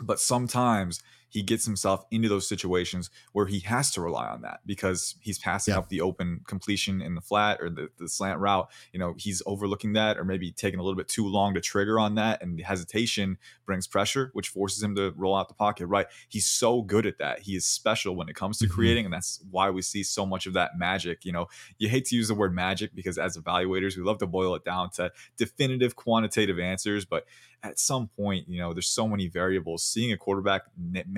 but 0.03 0.21
sometimes 0.21 1.03
he 1.29 1.43
gets 1.43 1.65
himself 1.65 2.05
into 2.11 2.29
those 2.29 2.49
situations 2.49 3.11
where 3.33 3.47
he 3.47 3.61
has 3.61 3.91
to 3.93 4.01
rely 4.01 4.29
on 4.29 4.43
that 4.43 4.61
because 4.65 5.17
he's 5.21 5.39
passing 5.39 5.73
yeah. 5.73 5.79
up 5.79 5.89
the 5.89 6.01
open 6.01 6.41
completion 6.47 7.03
in 7.03 7.15
the 7.15 7.21
flat 7.21 7.59
or 7.61 7.69
the, 7.69 7.89
the 7.99 8.09
slant 8.09 8.39
route. 8.39 8.69
You 8.93 8.99
know, 8.99 9.15
he's 9.17 9.43
overlooking 9.47 9.93
that 9.93 10.19
or 10.19 10.25
maybe 10.25 10.53
taking 10.53 10.81
a 10.81 10.83
little 10.83 10.97
bit 10.97 11.09
too 11.09 11.27
long 11.27 11.55
to 11.55 11.61
trigger 11.61 11.99
on 11.99 12.15
that. 12.15 12.43
And 12.43 12.59
the 12.59 12.63
hesitation 12.63 13.39
brings 13.67 13.87
pressure, 13.87 14.31
which 14.33 14.49
forces 14.49 14.83
him 14.83 14.95
to 14.97 15.13
roll 15.17 15.37
out 15.37 15.49
the 15.49 15.55
pocket, 15.55 15.87
right? 15.87 16.07
He's 16.29 16.47
so 16.47 16.83
good 16.83 17.07
at 17.07 17.19
that. 17.19 17.41
He 17.41 17.57
is 17.57 17.67
special 17.67 18.17
when 18.17 18.29
it 18.29 18.35
comes 18.35 18.59
to 18.59 18.65
mm-hmm. 18.65 18.75
creating. 18.75 19.05
And 19.05 19.13
that's 19.13 19.41
why 19.51 19.71
we 19.71 19.83
see 19.83 20.03
so 20.03 20.25
much 20.25 20.47
of 20.47 20.55
that 20.55 20.79
magic. 20.79 21.25
You 21.25 21.33
know, 21.33 21.49
you 21.79 21.89
hate 21.89 22.07
to 22.07 22.17
use 22.17 22.29
the 22.29 22.35
word 22.35 22.55
magic 22.55 22.95
because 22.95 23.19
as 23.19 23.37
evaluators, 23.37 23.97
we 23.97 24.03
love 24.03 24.19
to 24.19 24.27
boil 24.27 24.55
it 24.55 24.65
down 24.65 24.91
to 24.93 25.13
definitive 25.37 25.97
quantitative 25.97 26.59
answers. 26.59 27.05
But 27.05 27.25
at 27.63 27.79
some 27.79 28.09
point, 28.09 28.49
you 28.49 28.61
know, 28.61 28.73
there's 28.73 28.89
so 28.89 29.09
many 29.09 29.29
variables. 29.29 29.83
Seeing 29.83 30.13
a 30.13 30.17
quarterback 30.17 30.63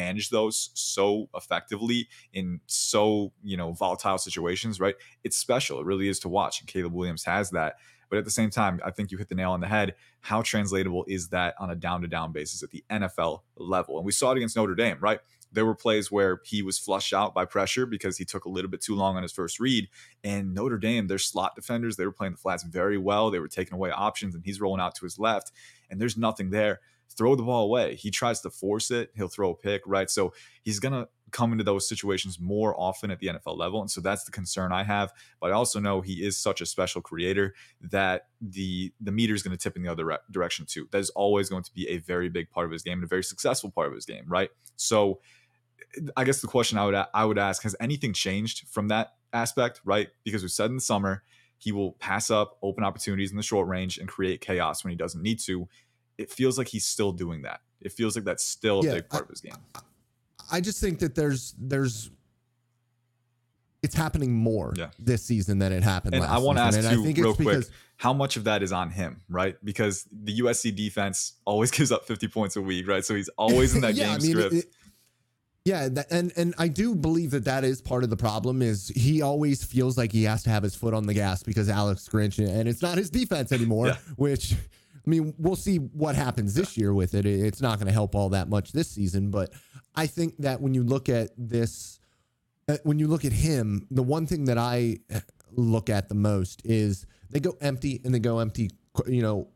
manage 0.01 0.31
those 0.31 0.71
so 0.75 1.29
effectively 1.35 2.09
in 2.33 2.61
so, 2.67 3.33
you 3.43 3.57
know, 3.57 3.73
volatile 3.73 4.19
situations, 4.19 4.81
right? 4.81 4.95
It's 5.25 5.37
special. 5.37 5.81
It 5.81 5.87
really 5.87 6.09
is 6.09 6.19
to 6.21 6.29
watch. 6.29 6.61
And 6.61 6.69
Caleb 6.69 6.93
Williams 6.95 7.25
has 7.25 7.51
that. 7.51 7.75
But 8.09 8.19
at 8.19 8.25
the 8.25 8.31
same 8.31 8.51
time, 8.51 8.81
I 8.85 8.91
think 8.91 9.13
you 9.13 9.19
hit 9.19 9.29
the 9.29 9.37
nail 9.37 9.53
on 9.53 9.61
the 9.61 9.69
head. 9.69 9.95
How 10.21 10.43
translatable 10.43 11.05
is 11.07 11.29
that 11.29 11.55
on 11.61 11.71
a 11.71 11.77
down 11.77 12.01
to 12.03 12.09
down 12.09 12.33
basis 12.33 12.63
at 12.63 12.71
the 12.71 12.83
NFL 12.91 13.43
level? 13.57 13.99
And 13.99 14.05
we 14.05 14.13
saw 14.13 14.33
it 14.33 14.37
against 14.37 14.57
Notre 14.57 14.75
Dame, 14.75 14.99
right? 15.01 15.21
There 15.53 15.67
were 15.67 15.75
plays 15.75 16.11
where 16.11 16.41
he 16.45 16.63
was 16.63 16.79
flushed 16.79 17.13
out 17.13 17.35
by 17.35 17.45
pressure 17.45 17.87
because 17.87 18.17
he 18.17 18.25
took 18.25 18.45
a 18.45 18.49
little 18.49 18.71
bit 18.71 18.81
too 18.81 18.95
long 18.95 19.17
on 19.17 19.23
his 19.23 19.33
first 19.33 19.61
read. 19.61 19.89
And 20.25 20.55
Notre 20.55 20.79
Dame, 20.79 21.07
their 21.07 21.19
slot 21.19 21.55
defenders, 21.55 21.97
they 21.97 22.07
were 22.07 22.13
playing 22.13 22.33
the 22.33 22.39
flats 22.39 22.63
very 22.63 22.99
well. 22.99 23.31
They 23.31 23.41
were 23.41 23.49
taking 23.49 23.75
away 23.75 23.91
options, 23.91 24.35
and 24.35 24.45
he's 24.45 24.61
rolling 24.61 24.81
out 24.81 24.95
to 24.97 25.05
his 25.05 25.19
left, 25.19 25.53
and 25.89 26.01
there's 26.01 26.17
nothing 26.17 26.51
there. 26.51 26.81
Throw 27.17 27.35
the 27.35 27.43
ball 27.43 27.65
away. 27.65 27.97
He 27.97 28.11
tries 28.11 28.41
to 28.41 28.51
force 28.51 28.91
it, 28.91 29.11
he'll 29.15 29.29
throw 29.29 29.51
a 29.51 29.55
pick, 29.55 29.83
right? 29.87 30.09
So 30.09 30.33
he's 30.63 30.79
going 30.79 30.93
to 30.93 31.09
come 31.31 31.53
into 31.53 31.65
those 31.65 31.89
situations 31.89 32.41
more 32.41 32.79
often 32.79 33.11
at 33.11 33.19
the 33.19 33.29
NFL 33.29 33.57
level. 33.57 33.81
And 33.81 33.91
so 33.91 34.01
that's 34.01 34.25
the 34.25 34.31
concern 34.31 34.73
I 34.73 34.83
have. 34.83 35.13
But 35.41 35.51
I 35.51 35.55
also 35.55 35.81
know 35.81 36.01
he 36.01 36.25
is 36.25 36.37
such 36.37 36.61
a 36.61 36.67
special 36.67 37.01
creator 37.01 37.55
that 37.81 38.29
the 38.41 38.93
the 39.01 39.13
meter 39.13 39.35
is 39.35 39.43
going 39.43 39.57
to 39.57 39.63
tip 39.63 39.77
in 39.77 39.83
the 39.83 39.91
other 39.91 40.05
re- 40.05 40.19
direction 40.31 40.67
too. 40.67 40.89
That 40.91 40.99
is 40.99 41.11
always 41.11 41.49
going 41.49 41.63
to 41.65 41.73
be 41.73 41.89
a 41.89 41.99
very 41.99 42.29
big 42.29 42.51
part 42.51 42.67
of 42.67 42.73
his 42.73 42.83
game 42.83 42.99
and 42.99 43.05
a 43.05 43.09
very 43.09 43.25
successful 43.25 43.71
part 43.71 43.89
of 43.89 43.95
his 43.95 44.07
game, 44.07 44.25
right? 44.27 44.51
So 44.77 45.21
I 46.17 46.25
guess 46.25 46.41
the 46.41 46.49
question 46.49 46.79
I 46.79 46.87
would 46.87 46.95
I 47.15 47.25
would 47.25 47.39
ask 47.39 47.63
has 47.63 47.77
anything 47.81 48.13
changed 48.13 48.69
from 48.69 48.89
that 48.89 49.15
aspect, 49.33 49.81
right? 49.85 50.09
Because 50.25 50.43
we 50.43 50.49
said 50.49 50.67
in 50.67 50.77
the 50.77 50.81
summer 50.81 51.23
he 51.59 51.73
will 51.73 51.93
pass 51.93 52.31
up 52.31 52.57
open 52.63 52.85
opportunities 52.85 53.31
in 53.31 53.37
the 53.37 53.43
short 53.43 53.69
range 53.69 53.99
and 53.99 54.09
create 54.09 54.41
chaos 54.41 54.83
when 54.83 54.91
he 54.91 54.97
doesn't 54.97 55.23
need 55.23 55.39
to. 55.41 55.69
It 56.21 56.31
feels 56.31 56.59
like 56.59 56.69
he's 56.69 56.85
still 56.85 57.13
doing 57.13 57.43
that. 57.43 57.61
It 57.81 57.93
feels 57.93 58.15
like 58.15 58.25
that's 58.25 58.45
still 58.45 58.81
a 58.81 58.85
yeah, 58.85 58.95
big 58.95 59.09
part 59.09 59.23
I, 59.23 59.25
of 59.25 59.31
his 59.31 59.41
game. 59.41 59.57
I 60.53 60.61
just 60.61 60.81
think 60.81 60.99
that 60.99 61.15
there's 61.15 61.55
there's 61.59 62.11
it's 63.83 63.95
happening 63.95 64.35
more 64.35 64.75
yeah. 64.77 64.91
this 64.99 65.23
season 65.23 65.59
than 65.59 65.73
it 65.73 65.83
happened 65.83 66.15
and 66.15 66.23
last 66.23 66.33
I 66.33 66.39
want 66.39 66.59
to 66.59 66.65
ask 66.65 66.93
you 66.93 67.03
real 67.03 67.35
quick, 67.35 67.65
how 67.97 68.13
much 68.13 68.37
of 68.37 68.45
that 68.45 68.63
is 68.63 68.73
on 68.73 68.91
him, 68.91 69.23
right? 69.31 69.57
Because 69.65 70.07
the 70.13 70.41
USC 70.41 70.75
defense 70.75 71.35
always 71.47 71.71
gives 71.79 71.91
up 71.91 72.07
50 72.07 72.29
points 72.29 72.57
a 72.57 72.61
week, 72.63 72.87
right? 72.87 73.05
So 73.05 73.15
he's 73.15 73.31
always 73.39 73.75
in 73.75 73.81
that 73.83 73.95
yeah, 73.95 74.05
game 74.05 74.15
I 74.15 74.19
mean, 74.19 74.31
script. 74.33 74.55
It, 74.55 74.67
yeah, 75.65 75.89
that, 75.91 76.11
and 76.11 76.33
and 76.37 76.55
I 76.59 76.69
do 76.69 76.95
believe 76.95 77.33
that 77.33 77.45
that 77.45 77.65
is 77.65 77.83
part 77.83 78.03
of 78.03 78.09
the 78.09 78.17
problem. 78.17 78.63
Is 78.63 78.89
he 78.89 79.21
always 79.21 79.63
feels 79.63 79.99
like 79.99 80.11
he 80.11 80.25
has 80.25 80.43
to 80.45 80.51
have 80.51 80.63
his 80.63 80.75
foot 80.75 80.95
on 80.95 81.07
the 81.07 81.13
gas 81.13 81.43
because 81.43 81.69
Alex 81.69 82.09
Grinch, 82.09 82.39
and 82.39 82.67
it's 82.67 82.81
not 82.81 82.97
his 82.97 83.11
defense 83.11 83.53
anymore. 83.53 83.89
yeah. 83.89 83.97
Which, 84.17 84.55
I 85.07 85.11
mean, 85.11 85.35
we'll 85.39 85.57
see 85.57 85.77
what 85.77 86.15
happens 86.15 86.55
this 86.55 86.77
year 86.77 86.93
with 86.93 87.15
it. 87.15 87.27
It's 87.27 87.61
not 87.61 87.79
going 87.79 87.87
to 87.87 87.93
help 87.93 88.15
all 88.15 88.29
that 88.31 88.49
much 88.49 88.73
this 88.73 88.91
season, 88.91 89.31
but 89.31 89.53
I 89.95 90.07
think 90.07 90.37
that 90.39 90.61
when 90.61 90.75
you 90.75 90.83
look 90.83 91.09
at 91.09 91.31
this, 91.37 92.01
uh, 92.69 92.77
when 92.85 92.99
you 92.99 93.09
look 93.09 93.25
at 93.25 93.33
him, 93.33 93.87
the 93.91 94.03
one 94.03 94.27
thing 94.27 94.45
that 94.45 94.59
I 94.59 94.99
look 95.53 95.91
at 95.91 96.09
the 96.09 96.15
most 96.15 96.63
is 96.65 97.07
they 97.31 97.41
go 97.41 97.57
empty 97.61 98.01
and 98.05 98.15
they 98.15 98.19
go 98.19 98.39
empty. 98.39 98.71
You 99.07 99.23
know, 99.23 99.49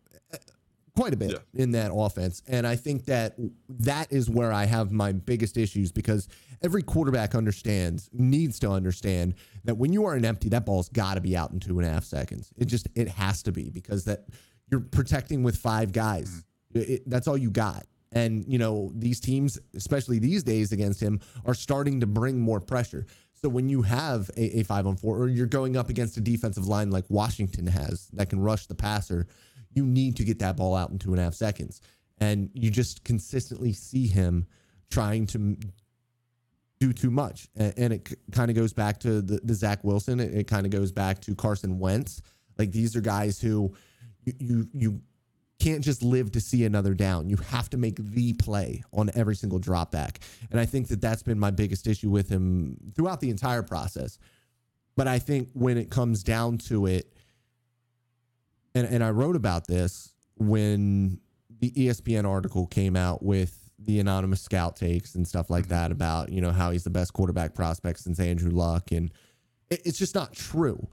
quite 0.97 1.13
a 1.13 1.17
bit 1.17 1.33
yeah. 1.33 1.63
in 1.63 1.73
that 1.73 1.91
offense. 1.93 2.43
And 2.47 2.67
I 2.67 2.77
think 2.77 3.07
that 3.07 3.35
that 3.69 4.13
is 4.13 4.31
where 4.31 4.53
I 4.53 4.65
have 4.65 4.93
my 4.93 5.13
biggest 5.13 5.57
issues 5.57 5.91
because 5.91 6.29
every 6.63 6.83
quarterback 6.83 7.35
understands, 7.35 8.09
needs 8.13 8.59
to 8.61 8.71
understand 8.71 9.35
that 9.65 9.77
when 9.77 9.93
you 9.93 10.05
are 10.05 10.15
an 10.15 10.25
empty, 10.25 10.49
that 10.51 10.65
ball's 10.65 10.89
got 10.89 11.15
to 11.15 11.21
be 11.21 11.37
out 11.37 11.51
in 11.51 11.61
two 11.61 11.79
and 11.79 11.89
a 11.89 11.91
half 11.91 12.05
seconds. 12.05 12.53
It 12.57 12.67
just, 12.67 12.89
it 12.95 13.09
has 13.09 13.43
to 13.45 13.53
be 13.53 13.71
because 13.71 14.05
that 14.05 14.27
you're 14.71 14.81
protecting 14.81 15.43
with 15.43 15.57
five 15.57 15.93
guys. 15.93 16.45
Mm-hmm. 16.75 16.93
It, 16.93 17.11
that's 17.11 17.29
all 17.29 17.37
you 17.37 17.51
got. 17.51 17.87
And, 18.13 18.45
you 18.47 18.59
know, 18.59 18.93
these 18.95 19.19
teams, 19.19 19.59
especially 19.75 20.21
these 20.21 20.45
days 20.45 20.71
against 20.73 21.01
him, 21.01 21.21
are 21.45 21.55
starting 21.55 22.01
to 22.01 22.07
bring 22.07 22.39
more 22.39 22.61
pressure. 22.61 23.07
So 23.33 23.49
when 23.49 23.69
you 23.69 23.83
have 23.83 24.31
a, 24.37 24.61
a 24.61 24.63
five 24.63 24.87
on 24.87 24.97
four, 24.97 25.19
or 25.19 25.29
you're 25.29 25.47
going 25.47 25.77
up 25.77 25.91
against 25.91 26.17
a 26.17 26.21
defensive 26.21 26.67
line 26.67 26.91
like 26.91 27.05
Washington 27.09 27.67
has 27.67 28.09
that 28.13 28.31
can 28.31 28.41
rush 28.41 28.67
the 28.67 28.75
passer, 28.75 29.27
you 29.71 29.85
need 29.85 30.17
to 30.17 30.25
get 30.25 30.39
that 30.39 30.57
ball 30.57 30.77
out 30.77 30.91
in 30.91 30.99
two 30.99 31.11
and 31.11 31.21
a 31.21 31.25
half 31.25 31.35
seconds. 31.35 31.81
And 32.19 32.51
you 32.55 32.71
just 32.71 33.03
consistently 33.03 33.73
see 33.73 34.07
him 34.07 34.47
trying 34.91 35.27
to 35.27 35.57
do 36.79 36.93
too 36.93 37.11
much. 37.11 37.49
And, 37.57 37.75
and 37.77 37.93
it 37.93 38.09
c- 38.09 38.17
kind 38.31 38.51
of 38.51 38.57
goes 38.57 38.73
back 38.73 39.01
to 39.01 39.21
the, 39.21 39.41
the 39.43 39.55
Zach 39.55 39.83
Wilson. 39.83 40.21
It, 40.21 40.33
it 40.33 40.47
kind 40.47 40.65
of 40.65 40.71
goes 40.71 40.93
back 40.93 41.21
to 41.23 41.35
Carson 41.35 41.81
Wentz. 41.81 42.23
Like 42.57 42.71
these 42.71 42.95
are 42.95 43.01
guys 43.01 43.41
who 43.41 43.75
you, 44.25 44.33
you, 44.39 44.69
you 44.73 45.01
can't 45.59 45.83
just 45.83 46.03
live 46.03 46.33
to 46.33 46.41
see 46.41 46.65
another 46.65 46.95
down. 46.95 47.29
You 47.29 47.37
have 47.37 47.71
to 47.71 47.77
make 47.77 47.97
the 47.99 48.33
play 48.35 48.83
on 48.93 49.11
every 49.15 49.37
single 49.37 49.59
drop 49.59 49.91
back. 49.91 50.21
And 50.51 50.61
I 50.61 50.67
think 50.67 50.89
that 50.89 51.01
that's 51.01 51.23
been 51.23 51.39
my 51.39 51.51
biggest 51.51 51.87
issue 51.87 52.11
with 52.11 52.29
him 52.29 52.77
throughout 52.95 53.21
the 53.21 53.31
entire 53.31 53.63
process. 53.63 54.19
But 54.97 55.09
I 55.09 55.19
think 55.19 55.49
when 55.53 55.79
it 55.79 55.91
comes 55.91 56.23
down 56.23 56.59
to 56.59 56.87
it, 56.87 57.13
and, 58.75 58.87
and 58.87 59.05
I 59.05 59.11
wrote 59.11 59.37
about 59.37 59.67
this 59.67 60.13
when 60.37 61.21
the 61.61 61.71
ESPN 61.71 62.29
article 62.29 62.67
came 62.67 62.97
out 62.97 63.23
with 63.23 63.59
the 63.79 64.01
anonymous 64.01 64.41
scout 64.41 64.77
takes 64.77 65.15
and 65.15 65.27
stuff 65.27 65.51
like 65.51 65.69
that 65.69 65.85
mm-hmm. 65.85 65.93
about, 65.93 66.31
you 66.31 66.41
know, 66.41 66.53
how 66.53 66.71
he's 66.71 66.85
the 66.85 66.91
best 66.91 67.13
quarterback 67.13 67.55
prospect 67.55 68.01
since 68.01 68.19
Andrew 68.19 68.51
Luck. 68.51 68.91
And 68.93 69.13
it, 69.71 69.83
it's 69.85 69.99
just 69.99 70.15
not 70.15 70.33
true. 70.33 70.89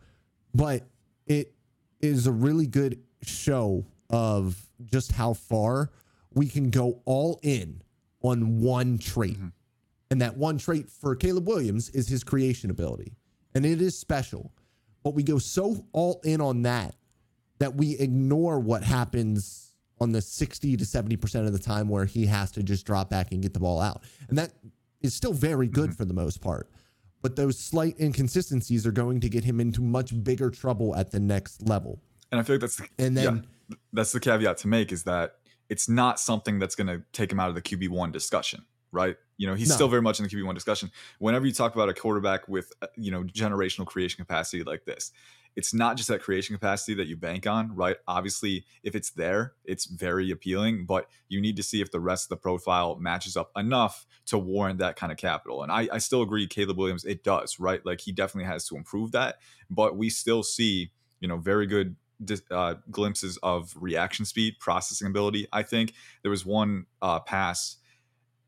But 0.53 0.83
it 1.25 1.53
is 2.01 2.27
a 2.27 2.31
really 2.31 2.67
good 2.67 3.01
show 3.23 3.85
of 4.09 4.61
just 4.85 5.11
how 5.11 5.33
far 5.33 5.91
we 6.33 6.47
can 6.47 6.69
go 6.69 7.01
all 7.05 7.39
in 7.43 7.81
on 8.21 8.61
one 8.61 8.97
trait. 8.97 9.37
Mm-hmm. 9.37 9.47
And 10.11 10.21
that 10.21 10.37
one 10.37 10.57
trait 10.57 10.89
for 10.89 11.15
Caleb 11.15 11.47
Williams 11.47 11.89
is 11.89 12.09
his 12.09 12.23
creation 12.23 12.69
ability. 12.69 13.13
And 13.55 13.65
it 13.65 13.81
is 13.81 13.97
special. 13.97 14.51
But 15.03 15.13
we 15.13 15.23
go 15.23 15.39
so 15.39 15.85
all 15.93 16.21
in 16.23 16.41
on 16.41 16.63
that 16.63 16.95
that 17.59 17.75
we 17.75 17.97
ignore 17.97 18.59
what 18.59 18.83
happens 18.83 19.73
on 19.99 20.11
the 20.11 20.21
60 20.21 20.77
to 20.77 20.83
70% 20.83 21.45
of 21.45 21.53
the 21.53 21.59
time 21.59 21.87
where 21.87 22.05
he 22.05 22.25
has 22.25 22.51
to 22.51 22.63
just 22.63 22.85
drop 22.85 23.09
back 23.09 23.31
and 23.31 23.41
get 23.41 23.53
the 23.53 23.59
ball 23.59 23.79
out. 23.79 24.03
And 24.29 24.37
that 24.37 24.51
is 25.01 25.13
still 25.13 25.33
very 25.33 25.67
good 25.67 25.91
mm-hmm. 25.91 25.95
for 25.95 26.05
the 26.05 26.13
most 26.13 26.41
part. 26.41 26.69
But 27.21 27.35
those 27.35 27.59
slight 27.59 27.99
inconsistencies 27.99 28.87
are 28.87 28.91
going 28.91 29.19
to 29.19 29.29
get 29.29 29.43
him 29.43 29.59
into 29.59 29.81
much 29.81 30.23
bigger 30.23 30.49
trouble 30.49 30.95
at 30.95 31.11
the 31.11 31.19
next 31.19 31.67
level. 31.67 32.01
And 32.31 32.39
I 32.39 32.43
feel 32.43 32.55
like 32.55 32.61
that's 32.61 32.77
the, 32.77 32.87
And 32.99 33.17
then 33.17 33.47
yeah, 33.69 33.77
that's 33.93 34.11
the 34.11 34.19
caveat 34.19 34.57
to 34.59 34.67
make 34.67 34.91
is 34.91 35.03
that 35.03 35.35
it's 35.69 35.87
not 35.87 36.19
something 36.19 36.59
that's 36.59 36.75
going 36.75 36.87
to 36.87 37.03
take 37.13 37.31
him 37.31 37.39
out 37.39 37.49
of 37.49 37.55
the 37.55 37.61
QB 37.61 37.89
one 37.89 38.11
discussion, 38.11 38.65
right? 38.91 39.15
You 39.37 39.47
know, 39.47 39.55
he's 39.55 39.69
No. 39.69 39.75
still 39.75 39.87
very 39.87 40.01
much 40.01 40.19
in 40.19 40.23
the 40.23 40.29
QB 40.29 40.45
one 40.45 40.55
discussion. 40.55 40.91
Whenever 41.19 41.45
you 41.45 41.53
talk 41.53 41.73
about 41.75 41.89
a 41.89 41.93
quarterback 41.93 42.47
with 42.47 42.71
uh, 42.81 42.87
you 42.95 43.11
know 43.11 43.23
generational 43.23 43.85
creation 43.85 44.23
capacity 44.23 44.63
like 44.63 44.85
this, 44.85 45.11
it's 45.55 45.73
not 45.73 45.97
just 45.97 46.07
that 46.09 46.21
creation 46.21 46.55
capacity 46.55 46.93
that 46.95 47.07
you 47.07 47.17
bank 47.17 47.45
on, 47.47 47.75
right? 47.75 47.97
Obviously, 48.07 48.65
if 48.83 48.95
it's 48.95 49.09
there, 49.11 49.53
it's 49.65 49.85
very 49.85 50.31
appealing, 50.31 50.85
but 50.85 51.09
you 51.27 51.41
need 51.41 51.57
to 51.57 51.63
see 51.63 51.81
if 51.81 51.91
the 51.91 51.99
rest 51.99 52.25
of 52.25 52.29
the 52.29 52.37
profile 52.37 52.95
matches 52.95 53.35
up 53.35 53.51
enough 53.57 54.05
to 54.27 54.37
warrant 54.37 54.79
that 54.79 54.95
kind 54.95 55.11
of 55.11 55.17
capital. 55.17 55.63
And 55.63 55.71
I, 55.71 55.89
I 55.91 55.97
still 55.97 56.21
agree, 56.21 56.47
Caleb 56.47 56.77
Williams, 56.77 57.03
it 57.03 57.23
does, 57.23 57.59
right? 57.59 57.85
Like 57.85 57.99
he 57.99 58.13
definitely 58.13 58.49
has 58.49 58.65
to 58.69 58.77
improve 58.77 59.11
that, 59.11 59.39
but 59.69 59.97
we 59.97 60.09
still 60.09 60.41
see, 60.43 60.91
you 61.19 61.27
know, 61.27 61.35
very 61.37 61.67
good 61.67 61.97
uh, 62.49 62.75
glimpses 62.89 63.37
of 63.43 63.73
reaction 63.75 64.25
speed, 64.25 64.55
processing 64.59 65.07
ability. 65.07 65.47
I 65.51 65.63
think 65.63 65.93
there 66.21 66.31
was 66.31 66.45
one 66.45 66.85
uh, 67.01 67.19
pass 67.19 67.77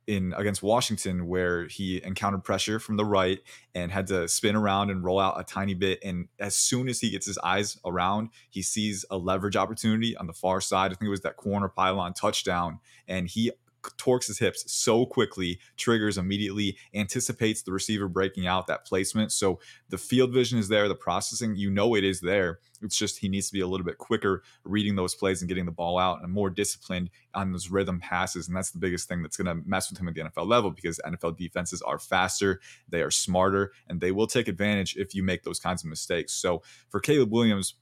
in 0.05 0.33
against 0.35 0.61
Washington 0.61 1.27
where 1.27 1.65
he 1.67 2.03
encountered 2.03 2.43
pressure 2.43 2.79
from 2.79 2.97
the 2.97 3.05
right 3.05 3.39
and 3.73 3.91
had 3.91 4.07
to 4.07 4.27
spin 4.27 4.55
around 4.55 4.89
and 4.89 5.03
roll 5.03 5.19
out 5.19 5.39
a 5.39 5.43
tiny 5.43 5.73
bit. 5.73 5.99
And 6.03 6.27
as 6.39 6.55
soon 6.55 6.89
as 6.89 6.99
he 6.99 7.11
gets 7.11 7.25
his 7.25 7.37
eyes 7.37 7.77
around, 7.85 8.29
he 8.49 8.61
sees 8.61 9.05
a 9.09 9.17
leverage 9.17 9.55
opportunity 9.55 10.15
on 10.17 10.27
the 10.27 10.33
far 10.33 10.59
side. 10.59 10.91
I 10.91 10.95
think 10.95 11.07
it 11.07 11.11
was 11.11 11.21
that 11.21 11.37
corner 11.37 11.69
pylon 11.69 12.13
touchdown, 12.13 12.79
and 13.07 13.27
he 13.27 13.51
torques 13.97 14.27
his 14.27 14.39
hips 14.39 14.71
so 14.71 15.05
quickly, 15.05 15.59
triggers 15.77 16.17
immediately, 16.17 16.77
anticipates 16.93 17.61
the 17.61 17.71
receiver 17.71 18.07
breaking 18.07 18.47
out 18.47 18.67
that 18.67 18.85
placement. 18.85 19.31
So 19.31 19.59
the 19.89 19.97
field 19.97 20.31
vision 20.31 20.59
is 20.59 20.67
there, 20.67 20.87
the 20.87 20.95
processing, 20.95 21.55
you 21.55 21.69
know 21.69 21.95
it 21.95 22.03
is 22.03 22.21
there. 22.21 22.59
It's 22.81 22.97
just 22.97 23.19
he 23.19 23.29
needs 23.29 23.47
to 23.47 23.53
be 23.53 23.61
a 23.61 23.67
little 23.67 23.85
bit 23.85 23.97
quicker 23.97 24.43
reading 24.63 24.95
those 24.95 25.15
plays 25.15 25.41
and 25.41 25.47
getting 25.47 25.65
the 25.65 25.71
ball 25.71 25.97
out 25.97 26.21
and 26.21 26.31
more 26.31 26.49
disciplined 26.49 27.09
on 27.33 27.51
those 27.51 27.69
rhythm 27.69 27.99
passes. 27.99 28.47
And 28.47 28.57
that's 28.57 28.71
the 28.71 28.79
biggest 28.79 29.07
thing 29.07 29.21
that's 29.21 29.37
going 29.37 29.47
to 29.47 29.67
mess 29.67 29.89
with 29.89 29.99
him 29.99 30.07
at 30.07 30.15
the 30.15 30.21
NFL 30.21 30.47
level 30.47 30.71
because 30.71 30.99
NFL 31.05 31.37
defenses 31.37 31.81
are 31.81 31.99
faster, 31.99 32.59
they 32.89 33.01
are 33.01 33.11
smarter, 33.11 33.71
and 33.87 34.01
they 34.01 34.11
will 34.11 34.27
take 34.27 34.47
advantage 34.47 34.95
if 34.97 35.15
you 35.15 35.23
make 35.23 35.43
those 35.43 35.59
kinds 35.59 35.83
of 35.83 35.89
mistakes. 35.89 36.33
So 36.33 36.61
for 36.89 36.99
Caleb 36.99 37.31
Williams, 37.31 37.75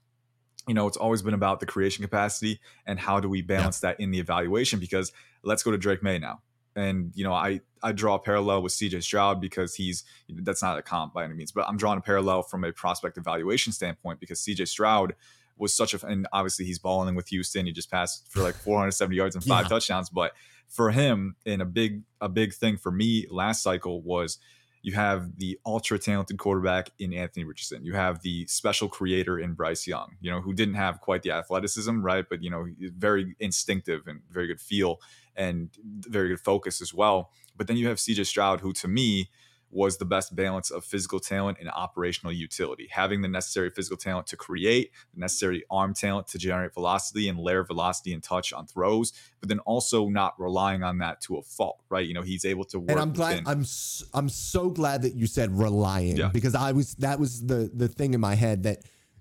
you 0.68 0.74
know, 0.74 0.88
it's 0.88 0.98
always 0.98 1.22
been 1.22 1.34
about 1.34 1.60
the 1.60 1.66
creation 1.66 2.04
capacity 2.04 2.60
and 2.86 3.00
how 3.00 3.20
do 3.20 3.28
we 3.30 3.42
balance 3.42 3.80
that 3.80 4.00
in 4.00 4.12
the 4.12 4.20
evaluation 4.20 4.80
because 4.80 5.12
let's 5.44 5.64
go 5.64 5.72
to 5.72 5.78
Drake 5.78 6.04
Maye 6.04 6.20
now. 6.20 6.42
And 6.76 7.12
you 7.16 7.24
know, 7.24 7.34
I 7.34 7.62
I 7.84 7.92
draw 7.92 8.16
a 8.16 8.20
parallel 8.20 8.62
with 8.62 8.72
CJ 8.74 9.04
Stroud 9.04 9.42
because 9.42 9.76
he's 9.76 10.04
that's 10.30 10.62
not 10.62 10.78
a 10.78 10.82
comp 10.82 11.14
by 11.14 11.26
any 11.26 11.34
means, 11.34 11.52
but 11.52 11.68
I'm 11.68 11.78
drawing 11.78 11.98
a 11.98 12.02
parallel 12.02 12.44
from 12.44 12.64
a 12.64 12.72
prospect 12.72 13.18
evaluation 13.18 13.74
standpoint 13.74 14.20
because 14.20 14.40
CJ 14.40 14.68
Stroud 14.68 15.16
was 15.58 15.74
such 15.74 15.94
a 15.94 16.06
and 16.08 16.28
obviously 16.32 16.66
he's 16.66 16.80
balling 16.80 17.14
with 17.16 17.28
Houston. 17.30 17.66
He 17.66 17.72
just 17.74 17.92
passed 17.92 18.28
for 18.32 18.42
like 18.42 18.56
470 18.64 19.16
yards 19.16 19.36
and 19.36 19.44
five 19.44 19.66
Yeah. 19.66 19.70
touchdowns. 19.70 20.10
But 20.10 20.32
for 20.70 20.92
him, 20.92 21.36
and 21.46 21.62
a 21.62 21.66
big 21.66 22.04
a 22.22 22.30
big 22.30 22.54
thing 22.54 22.78
for 22.78 22.92
me 22.92 23.28
last 23.30 23.62
cycle 23.64 24.02
was 24.02 24.38
you 24.82 24.94
have 24.94 25.38
the 25.38 25.60
ultra 25.66 26.00
talented 26.00 26.38
quarterback 26.38 26.92
in 26.98 27.14
Anthony 27.14 27.46
Richardson. 27.46 27.86
You 27.86 27.94
have 27.94 28.22
the 28.22 28.46
special 28.48 28.88
creator 28.88 29.40
in 29.40 29.54
Bryce 29.54 29.86
Young, 29.86 30.16
you 30.22 30.32
know, 30.32 30.42
who 30.42 30.54
didn't 30.54 30.76
have 30.76 31.02
quite 31.02 31.22
the 31.22 31.32
athleticism, 31.32 32.02
right? 32.02 32.26
But, 32.28 32.44
you 32.44 32.50
know, 32.50 32.68
very 32.80 33.36
instinctive 33.40 34.08
and 34.08 34.22
very 34.32 34.48
good 34.48 34.60
feel 34.60 35.00
and 35.36 35.70
very 35.84 36.30
good 36.30 36.40
focus 36.40 36.82
as 36.82 36.94
well. 36.94 37.32
But 37.56 37.68
then 37.68 37.78
you 37.78 37.88
have 37.90 37.98
CJ 37.98 38.26
Stroud, 38.26 38.62
who 38.62 38.74
to 38.74 38.88
me 38.88 39.30
was 39.72 39.98
the 39.98 40.06
best 40.06 40.36
balance 40.36 40.70
of 40.70 40.84
physical 40.84 41.20
talent 41.20 41.58
and 41.60 41.70
operational 41.70 42.32
utility, 42.34 42.88
having 42.92 43.22
the 43.22 43.28
necessary 43.28 43.70
physical 43.70 43.98
talent 43.98 44.28
to 44.28 44.36
create, 44.38 44.92
the 45.14 45.20
necessary 45.20 45.64
arm 45.72 45.94
talent 45.94 46.28
to 46.28 46.38
generate 46.38 46.74
velocity 46.74 47.28
and 47.30 47.40
layer 47.40 47.64
velocity 47.64 48.14
and 48.14 48.22
touch 48.22 48.52
on 48.54 48.68
throws, 48.68 49.14
but 49.40 49.48
then 49.50 49.60
also 49.60 50.10
not 50.10 50.38
relying 50.40 50.84
on 50.84 50.98
that 51.00 51.22
to 51.22 51.38
a 51.38 51.42
fault, 51.42 51.80
right? 51.90 52.06
You 52.06 52.14
know, 52.14 52.22
he's 52.22 52.44
able 52.46 52.66
to 52.66 52.80
work. 52.80 52.92
and 52.92 53.00
I'm 53.00 53.14
glad 53.14 53.40
within- 53.46 53.48
I'm 53.48 53.66
I'm 54.14 54.30
so 54.30 54.70
glad 54.70 55.04
that 55.04 55.16
you 55.16 55.26
said 55.28 55.58
relying 55.58 56.18
Yeah. 56.18 56.28
because 56.30 56.54
I 56.56 56.74
was 56.74 56.96
that 56.96 57.20
was 57.20 57.46
the 57.46 57.72
the 57.74 57.88
thing 57.88 58.14
in 58.14 58.20
my 58.20 58.36
head 58.36 58.64
that 58.64 58.80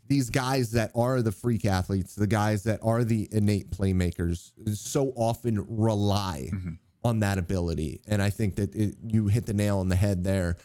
these 0.09 0.29
guys 0.31 0.73
that 0.73 0.91
are 0.97 1.23
the 1.23 1.31
freak 1.31 1.65
athletes, 1.65 2.17
the 2.17 2.27
guys 2.27 2.65
that 2.65 2.81
are 2.83 3.05
the 3.05 3.29
innate 3.31 3.71
playmakers, 3.71 4.51
so 4.77 5.13
often 5.15 5.65
rely 5.69 6.51
Mhm. 6.53 6.79
On 7.03 7.21
that 7.21 7.39
ability, 7.39 8.01
and 8.07 8.21
I 8.21 8.31
think 8.31 8.57
that 8.57 8.75
it, 8.75 8.97
you 9.07 9.29
hit 9.29 9.47
the 9.47 9.55
nail 9.55 9.79
on 9.79 9.89
the 9.89 9.97
head 9.97 10.25
there. 10.25 10.57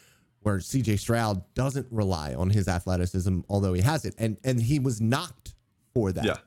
Where 0.42 0.58
CJ 0.58 1.00
Stroud 1.00 1.42
doesn't 1.56 1.88
rely 1.89 2.36
on 2.36 2.51
his 2.51 2.68
athleticism, 2.68 3.39
although 3.50 3.74
he 3.74 3.82
has 3.82 4.06
it, 4.06 4.13
and 4.18 4.38
and 4.44 4.62
he 4.62 4.77
was 4.80 5.01
knocked 5.01 5.56
for 5.94 6.12
that. 6.12 6.25
Yeah. 6.25 6.38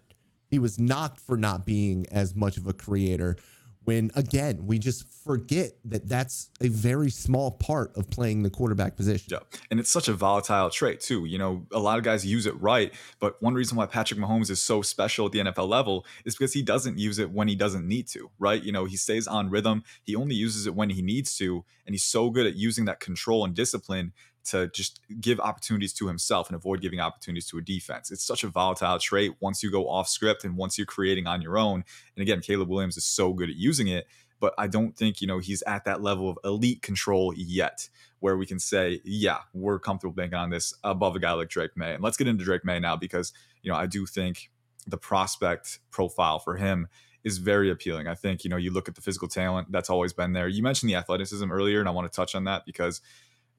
He 0.51 0.59
was 0.59 0.79
knocked 0.79 1.21
for 1.21 1.37
not 1.37 1.67
being 1.67 2.07
as 2.11 2.35
much 2.35 2.57
of 2.57 2.67
a 2.67 2.73
creator. 2.73 3.37
When 3.85 4.11
again, 4.15 4.67
we 4.67 4.79
just 4.79 5.09
forget 5.25 5.73
that 5.87 6.09
that's 6.09 6.51
a 6.61 6.69
very 6.69 7.11
small 7.11 7.53
part 7.53 7.97
of 7.97 8.11
playing 8.11 8.43
the 8.43 8.51
quarterback 8.51 8.97
position. 8.97 9.29
Yeah. 9.31 9.59
And 9.71 9.81
it's 9.81 9.91
such 9.91 10.09
a 10.09 10.13
volatile 10.13 10.71
trait, 10.71 11.01
too. 11.01 11.25
You 11.25 11.39
know, 11.39 11.67
a 11.73 11.79
lot 11.79 11.99
of 11.99 12.05
guys 12.05 12.27
use 12.27 12.47
it 12.47 12.61
right. 12.61 12.93
But 13.19 13.43
one 13.43 13.55
reason 13.55 13.77
why 13.77 13.87
Patrick 13.87 14.21
Mahomes 14.21 14.51
is 14.51 14.61
so 14.61 14.83
special 14.83 15.27
at 15.27 15.33
the 15.33 15.39
NFL 15.39 15.69
level 15.69 16.05
is 16.25 16.35
because 16.35 16.53
he 16.53 16.63
doesn't 16.63 16.99
use 16.99 17.19
it 17.19 17.31
when 17.31 17.49
he 17.49 17.55
doesn't 17.55 17.87
need 17.87 18.09
to, 18.09 18.31
right? 18.39 18.63
You 18.63 18.73
know, 18.73 18.85
he 18.85 18.97
stays 18.97 19.27
on 19.27 19.51
rhythm. 19.51 19.85
He 20.03 20.15
only 20.15 20.35
uses 20.35 20.67
it 20.67 20.75
when 20.75 20.91
he 20.91 21.01
needs 21.01 21.37
to. 21.39 21.65
And 21.87 21.95
he's 21.95 22.05
so 22.05 22.29
good 22.31 22.47
at 22.47 22.57
using 22.57 22.85
that 22.85 23.01
control 23.01 23.45
and 23.45 23.55
discipline 23.55 24.13
to 24.51 24.69
just 24.69 25.01
give 25.21 25.41
opportunities 25.41 25.93
to 25.95 26.07
himself 26.07 26.49
and 26.49 26.57
avoid 26.57 26.81
giving 26.81 27.01
opportunities 27.01 27.47
to 27.47 27.59
a 27.59 27.63
defense. 27.63 28.11
It's 28.11 28.25
such 28.25 28.45
a 28.45 28.49
volatile 28.49 28.99
trait 28.99 29.35
once 29.41 29.63
you 29.63 29.71
go 29.71 29.89
off 29.89 30.09
script 30.09 30.45
and 30.45 30.57
once 30.57 30.79
you're 30.79 30.87
creating 30.87 31.27
on 31.27 31.43
your 31.43 31.59
own. 31.59 31.85
And 32.17 32.23
again, 32.23 32.41
Caleb 32.41 32.69
Williams 32.69 32.97
is 32.97 33.05
so 33.05 33.33
good 33.33 33.51
at 33.51 33.57
using 33.57 33.89
it 33.89 34.07
but 34.41 34.55
I 34.59 34.67
don't 34.67 34.97
think, 34.97 35.21
you 35.21 35.27
know, 35.27 35.39
he's 35.39 35.63
at 35.63 35.85
that 35.85 36.03
level 36.03 36.31
of 36.31 36.39
elite 36.45 36.83
control 36.83 37.35
yet 37.37 37.89
where 38.21 38.37
we 38.37 38.47
can 38.47 38.59
say, 38.59 39.01
yeah, 39.05 39.39
we're 39.53 39.79
comfortable 39.79 40.15
banking 40.15 40.39
on 40.39 40.51
this 40.51 40.75
above 40.85 41.17
a 41.17 41.21
guy 41.21 41.33
like 41.33 41.49
Drake 41.49 41.77
Maye. 41.77 41.95
And 41.95 42.03
let's 42.03 42.17
get 42.17 42.29
into 42.29 42.45
Drake 42.45 42.65
Maye 42.65 42.81
now 42.81 42.97
because, 42.97 43.33
you 43.63 43.71
know, 43.71 43.77
I 43.77 43.87
do 43.87 44.07
think 44.07 44.51
the 44.87 44.99
prospect 44.99 45.81
profile 45.91 46.39
for 46.39 46.57
him 46.57 46.89
is 47.25 47.39
very 47.39 47.71
appealing. 47.71 48.07
I 48.07 48.15
think, 48.15 48.45
you 48.45 48.51
know, 48.51 48.57
you 48.57 48.73
look 48.73 48.89
at 48.89 48.95
the 48.95 49.01
physical 49.01 49.29
talent 49.29 49.71
that's 49.71 49.91
always 49.91 50.13
been 50.13 50.33
there. 50.33 50.49
You 50.49 50.63
mentioned 50.63 50.89
the 50.89 50.97
athleticism 50.97 51.51
earlier, 51.51 51.81
and 51.81 51.89
I 51.89 51.93
want 51.93 52.11
to 52.11 52.15
touch 52.15 52.35
on 52.35 52.45
that 52.45 52.65
because 52.65 53.01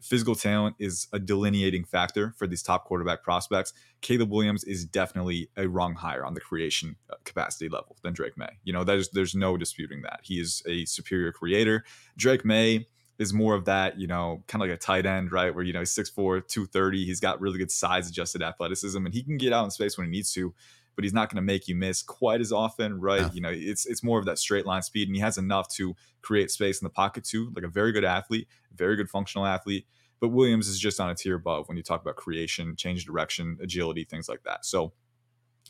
physical 0.02 0.36
talent 0.36 0.76
is 0.80 1.08
a 1.14 1.20
delineating 1.20 1.84
factor 1.84 2.34
for 2.38 2.48
these 2.48 2.64
top 2.64 2.86
quarterback 2.86 3.24
prospects. 3.24 3.74
Caleb 4.02 4.32
Williams 4.32 4.64
is 4.64 4.86
definitely 4.86 5.50
a 5.58 5.68
rung 5.68 5.96
higher 5.96 6.26
on 6.26 6.34
the 6.34 6.40
creation 6.40 6.96
uh, 7.10 7.16
capacity 7.26 7.70
level 7.70 7.98
than 8.04 8.14
Drake 8.14 8.38
Maye. 8.38 8.60
You 8.64 8.74
know, 8.74 8.84
there's 8.84 9.10
there's 9.10 9.36
no 9.36 9.58
disputing 9.58 10.02
that. 10.04 10.22
He 10.24 10.40
is 10.40 10.64
a 10.68 10.86
superior 10.86 11.32
creator. 11.32 11.84
Drake 12.18 12.46
Maye 12.46 12.88
is 13.20 13.34
more 13.34 13.54
of 13.54 13.66
that, 13.66 14.00
you 14.00 14.08
know, 14.08 14.42
kind 14.48 14.64
of 14.64 14.70
like 14.70 14.76
a 14.76 14.80
tight 14.80 15.06
end, 15.06 15.32
right? 15.32 15.54
Where, 15.54 15.64
you 15.64 15.74
know, 15.74 15.80
he's 15.80 15.94
6'4, 15.94 16.48
230. 16.48 17.06
He's 17.06 17.20
got 17.20 17.42
really 17.42 17.60
good 17.60 17.70
size 17.70 18.10
adjusted 18.10 18.42
athleticism 18.42 19.06
and 19.06 19.14
he 19.14 19.22
can 19.22 19.38
get 19.38 19.52
out 19.52 19.66
in 19.66 19.72
space 19.72 19.98
when 19.98 20.08
he 20.08 20.12
needs 20.12 20.32
to, 20.34 20.54
but 21.00 21.06
he's 21.06 21.14
not 21.14 21.30
going 21.30 21.38
to 21.38 21.42
make 21.42 21.70
you 21.70 21.78
miss 21.78 22.02
quite 22.02 22.42
as 22.42 22.52
often, 22.52 23.00
right? 23.00 23.22
Yeah. 23.22 23.30
You 23.32 23.40
know, 23.40 23.52
it's 23.54 23.86
it's 23.86 24.04
more 24.04 24.20
of 24.20 24.26
that 24.26 24.38
straight 24.38 24.66
line 24.66 24.82
speed 24.82 25.08
and 25.08 25.16
he 25.16 25.22
has 25.22 25.38
enough 25.38 25.70
to 25.76 25.96
create 26.22 26.52
space 26.52 26.82
in 26.82 26.84
the 26.84 26.90
pocket 26.90 27.24
too, 27.24 27.54
like 27.56 27.64
a 27.64 27.70
very 27.70 27.94
good 27.94 28.04
athlete, 28.04 28.50
very 28.76 28.98
good 28.98 29.10
functional 29.10 29.48
athlete. 29.48 29.88
But 30.20 30.28
Williams 30.28 30.68
is 30.68 30.78
just 30.78 31.00
on 31.00 31.10
a 31.10 31.16
tier 31.16 31.36
above 31.36 31.70
when 31.70 31.78
you 31.78 31.84
talk 31.84 32.02
about 32.02 32.18
creation, 32.18 32.76
change 32.76 33.06
direction, 33.06 33.58
agility, 33.62 34.04
things 34.04 34.28
like 34.28 34.44
that. 34.44 34.66
So, 34.66 34.92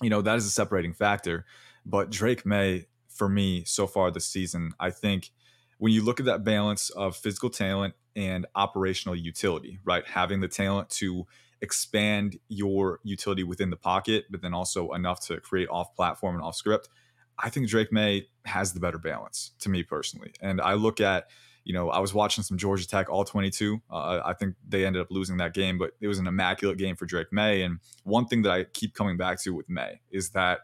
you 0.01 0.09
know, 0.09 0.23
that 0.23 0.35
is 0.35 0.47
a 0.47 0.49
separating 0.49 0.93
factor. 0.93 1.45
But 1.85 2.09
Drake 2.09 2.43
Maye, 2.43 2.87
for 3.07 3.29
me, 3.29 3.63
so 3.65 3.85
far 3.85 4.09
this 4.09 4.25
season, 4.25 4.71
I 4.79 4.89
think 4.89 5.29
when 5.77 5.93
you 5.93 6.03
look 6.03 6.19
at 6.19 6.25
that 6.25 6.43
balance 6.43 6.89
of 6.89 7.15
physical 7.15 7.51
talent 7.51 7.93
and 8.15 8.47
operational 8.55 9.15
utility, 9.15 9.77
right? 9.85 10.07
Having 10.07 10.39
the 10.39 10.47
talent 10.47 10.89
to 10.89 11.27
expand 11.61 12.37
your 12.47 12.99
utility 13.03 13.43
within 13.43 13.69
the 13.69 13.75
pocket, 13.75 14.25
but 14.29 14.41
then 14.41 14.53
also 14.53 14.91
enough 14.91 15.19
to 15.27 15.39
create 15.41 15.67
off 15.69 15.95
platform 15.95 16.35
and 16.35 16.43
off 16.43 16.55
script. 16.55 16.89
I 17.37 17.49
think 17.49 17.67
Drake 17.67 17.91
Maye 17.91 18.27
has 18.45 18.73
the 18.73 18.79
better 18.79 18.97
balance 18.97 19.51
to 19.59 19.69
me 19.69 19.83
personally. 19.83 20.33
And 20.41 20.59
I 20.59 20.73
look 20.73 20.99
at, 20.99 21.27
you 21.63 21.73
know, 21.73 21.89
I 21.89 21.99
was 21.99 22.13
watching 22.13 22.43
some 22.43 22.57
Georgia 22.57 22.87
Tech 22.87 23.09
all 23.09 23.23
22. 23.23 23.81
Uh, 23.89 24.21
I 24.25 24.33
think 24.33 24.55
they 24.67 24.85
ended 24.85 25.01
up 25.01 25.07
losing 25.09 25.37
that 25.37 25.53
game, 25.53 25.77
but 25.77 25.91
it 26.01 26.07
was 26.07 26.19
an 26.19 26.27
immaculate 26.27 26.77
game 26.77 26.95
for 26.95 27.05
Drake 27.05 27.31
Maye. 27.31 27.61
And 27.61 27.79
one 28.03 28.25
thing 28.25 28.41
that 28.43 28.51
I 28.51 28.65
keep 28.65 28.93
coming 28.93 29.17
back 29.17 29.41
to 29.43 29.53
with 29.53 29.69
Maye 29.69 30.01
is 30.11 30.31
that 30.31 30.59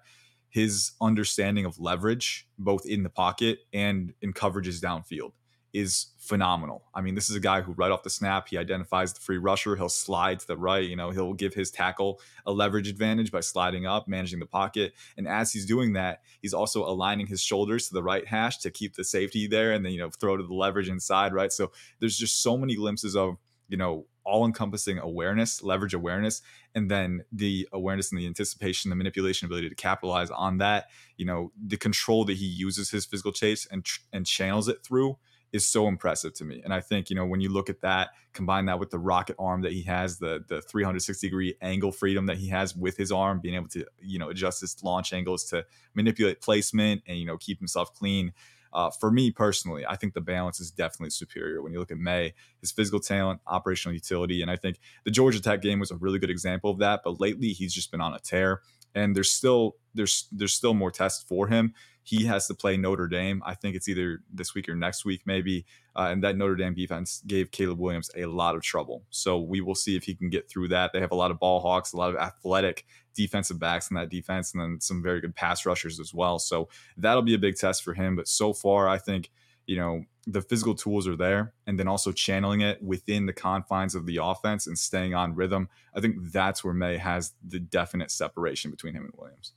his 0.49 0.91
understanding 1.01 1.65
of 1.65 1.79
leverage, 1.79 2.47
both 2.57 2.85
in 2.85 3.03
the 3.03 3.09
pocket 3.09 3.59
and 3.73 4.13
in 4.21 4.33
coverages 4.33 4.81
downfield, 4.81 5.31
is 5.75 6.07
phenomenal. 6.17 6.85
I 6.93 7.01
mean, 7.01 7.15
this 7.15 7.29
is 7.29 7.35
a 7.35 7.39
guy 7.39 7.61
who, 7.61 7.73
right 7.73 7.91
off 7.91 8.03
the 8.03 8.09
snap, 8.09 8.47
he 8.47 8.57
identifies 8.57 9.13
the 9.13 9.19
free 9.19 9.37
rusher. 9.37 9.75
He'll 9.75 9.89
slide 9.89 10.39
to 10.39 10.47
the 10.47 10.57
right. 10.57 10.83
You 10.83 10.95
know, 10.95 11.11
he'll 11.11 11.33
give 11.33 11.53
his 11.53 11.69
tackle 11.69 12.21
a 12.45 12.53
leverage 12.53 12.87
advantage 12.87 13.31
by 13.31 13.41
sliding 13.41 13.85
up, 13.85 14.07
managing 14.07 14.39
the 14.39 14.45
pocket. 14.45 14.93
And 15.17 15.27
as 15.27 15.51
he's 15.51 15.65
doing 15.65 15.93
that, 15.93 16.21
he's 16.41 16.53
also 16.53 16.85
aligning 16.85 17.27
his 17.27 17.41
shoulders 17.41 17.89
to 17.89 17.93
the 17.93 18.01
right 18.01 18.25
hash 18.25 18.57
to 18.59 18.71
keep 18.71 18.95
the 18.95 19.03
safety 19.03 19.47
there 19.47 19.73
and 19.73 19.85
then, 19.85 19.91
you 19.91 19.99
know, 19.99 20.09
throw 20.09 20.37
to 20.37 20.43
the 20.43 20.53
leverage 20.53 20.89
inside, 20.89 21.33
right? 21.33 21.51
So 21.51 21.71
there's 21.99 22.17
just 22.17 22.41
so 22.41 22.57
many 22.57 22.75
glimpses 22.75 23.15
of, 23.15 23.37
you 23.67 23.77
know, 23.77 24.05
all 24.23 24.45
encompassing 24.45 24.97
awareness, 24.97 25.61
leverage 25.61 25.93
awareness, 25.93 26.41
and 26.73 26.89
then 26.89 27.23
the 27.31 27.67
awareness 27.71 28.11
and 28.11 28.19
the 28.19 28.25
anticipation, 28.25 28.89
the 28.89 28.95
manipulation 28.95 29.45
ability 29.45 29.69
to 29.69 29.75
capitalize 29.75 30.31
on 30.31 30.57
that, 30.57 30.87
you 31.17 31.25
know, 31.25 31.51
the 31.67 31.77
control 31.77 32.25
that 32.25 32.37
he 32.37 32.45
uses 32.45 32.89
his 32.89 33.05
physical 33.05 33.31
chase 33.31 33.67
and, 33.69 33.85
and 34.11 34.25
channels 34.25 34.67
it 34.67 34.83
through 34.83 35.17
is 35.55 35.65
so 35.65 35.87
impressive 35.87 36.33
to 36.33 36.43
me. 36.43 36.61
And 36.63 36.73
I 36.73 36.81
think, 36.81 37.09
you 37.09 37.15
know, 37.15 37.25
when 37.25 37.39
you 37.39 37.49
look 37.49 37.69
at 37.69 37.81
that, 37.81 38.09
combine 38.33 38.65
that 38.65 38.77
with 38.77 38.89
the 38.89 38.99
rocket 38.99 39.37
arm 39.39 39.61
that 39.61 39.71
he 39.71 39.83
has, 39.83 40.19
the 40.19 40.43
the 40.47 40.61
360 40.61 41.27
degree 41.27 41.55
angle 41.61 41.91
freedom 41.91 42.25
that 42.25 42.37
he 42.37 42.49
has 42.49 42.75
with 42.75 42.97
his 42.97 43.11
arm, 43.11 43.39
being 43.39 43.55
able 43.55 43.69
to, 43.69 43.85
you 44.01 44.19
know, 44.19 44.29
adjust 44.29 44.61
his 44.61 44.75
launch 44.83 45.13
angles 45.13 45.45
to 45.45 45.65
manipulate 45.93 46.41
placement 46.41 47.01
and, 47.07 47.17
you 47.17 47.25
know, 47.25 47.37
keep 47.37 47.57
himself 47.59 47.93
clean. 47.93 48.33
Uh, 48.73 48.89
for 48.89 49.09
me 49.09 49.31
personally, 49.31 49.85
I 49.87 49.95
think 49.95 50.13
the 50.13 50.21
balance 50.21 50.59
is 50.59 50.69
definitely 50.69 51.11
superior 51.11 51.61
when 51.61 51.71
you 51.71 51.79
look 51.79 51.91
at 51.91 51.97
Maye, 51.97 52.33
his 52.59 52.73
physical 52.73 52.99
talent, 52.99 53.39
operational 53.47 53.93
utility. 53.93 54.41
And 54.41 54.51
I 54.51 54.57
think 54.57 54.79
the 55.05 55.11
Georgia 55.11 55.41
Tech 55.41 55.61
game 55.61 55.79
was 55.79 55.91
a 55.91 55.95
really 55.95 56.19
good 56.19 56.29
example 56.29 56.71
of 56.71 56.79
that. 56.79 56.99
But 57.05 57.21
lately, 57.21 57.49
he's 57.49 57.73
just 57.73 57.89
been 57.89 58.01
on 58.01 58.13
a 58.13 58.19
tear. 58.19 58.61
And 58.93 59.15
there's 59.15 59.31
still 59.31 59.77
there's 59.93 60.27
there's 60.31 60.53
still 60.53 60.73
more 60.73 60.91
tests 60.91 61.23
for 61.23 61.47
him. 61.47 61.73
He 62.05 62.23
has 62.25 62.45
to 62.47 62.53
play 62.53 62.77
Notre 62.77 63.07
Dame. 63.07 63.41
I 63.45 63.55
think 63.55 63.75
it's 63.75 63.89
either 63.89 64.21
this 64.31 64.53
week 64.53 64.69
or 64.69 64.75
next 64.75 65.05
week, 65.05 65.23
maybe. 65.25 65.65
Uh, 65.95 66.09
and 66.11 66.23
that 66.23 66.37
Notre 66.37 66.55
Dame 66.55 66.75
defense 66.75 67.23
gave 67.25 67.49
Caleb 67.49 67.79
Williams 67.79 68.11
a 68.15 68.27
lot 68.27 68.55
of 68.55 68.61
trouble. 68.61 69.03
So 69.09 69.39
we 69.39 69.59
will 69.59 69.73
see 69.73 69.95
if 69.95 70.03
he 70.03 70.13
can 70.13 70.29
get 70.29 70.47
through 70.47 70.67
that. 70.67 70.93
They 70.93 70.99
have 70.99 71.11
a 71.11 71.15
lot 71.15 71.31
of 71.31 71.39
ball 71.39 71.61
hawks, 71.61 71.93
a 71.93 71.97
lot 71.97 72.11
of 72.11 72.17
athletic 72.17 72.85
defensive 73.15 73.59
backs 73.59 73.89
in 73.89 73.95
that 73.95 74.09
defense, 74.09 74.53
and 74.53 74.61
then 74.61 74.79
some 74.79 75.01
very 75.01 75.19
good 75.19 75.35
pass 75.35 75.65
rushers 75.65 75.99
as 75.99 76.13
well. 76.13 76.37
So 76.37 76.69
that'll 76.95 77.23
be 77.23 77.33
a 77.33 77.39
big 77.39 77.55
test 77.55 77.83
for 77.83 77.95
him. 77.95 78.15
But 78.15 78.27
so 78.27 78.53
far, 78.53 78.87
I 78.87 78.99
think 78.99 79.31
you 79.65 79.77
know 79.77 80.03
the 80.27 80.41
physical 80.41 80.75
tools 80.75 81.07
are 81.07 81.15
there 81.15 81.53
and 81.67 81.79
then 81.79 81.87
also 81.87 82.11
channeling 82.11 82.61
it 82.61 82.81
within 82.83 83.25
the 83.25 83.33
confines 83.33 83.95
of 83.95 84.05
the 84.05 84.19
offense 84.21 84.67
and 84.67 84.77
staying 84.77 85.13
on 85.13 85.35
rhythm 85.35 85.69
i 85.95 85.99
think 85.99 86.15
that's 86.31 86.63
where 86.63 86.73
Maye 86.73 86.97
has 86.97 87.33
the 87.47 87.59
definite 87.59 88.11
separation 88.11 88.71
between 88.71 88.93
him 88.93 89.05
and 89.05 89.13
williams 89.15 89.53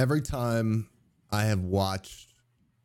every 0.00 0.22
time 0.22 0.88
I 1.30 1.44
have 1.44 1.60
watched 1.60 2.32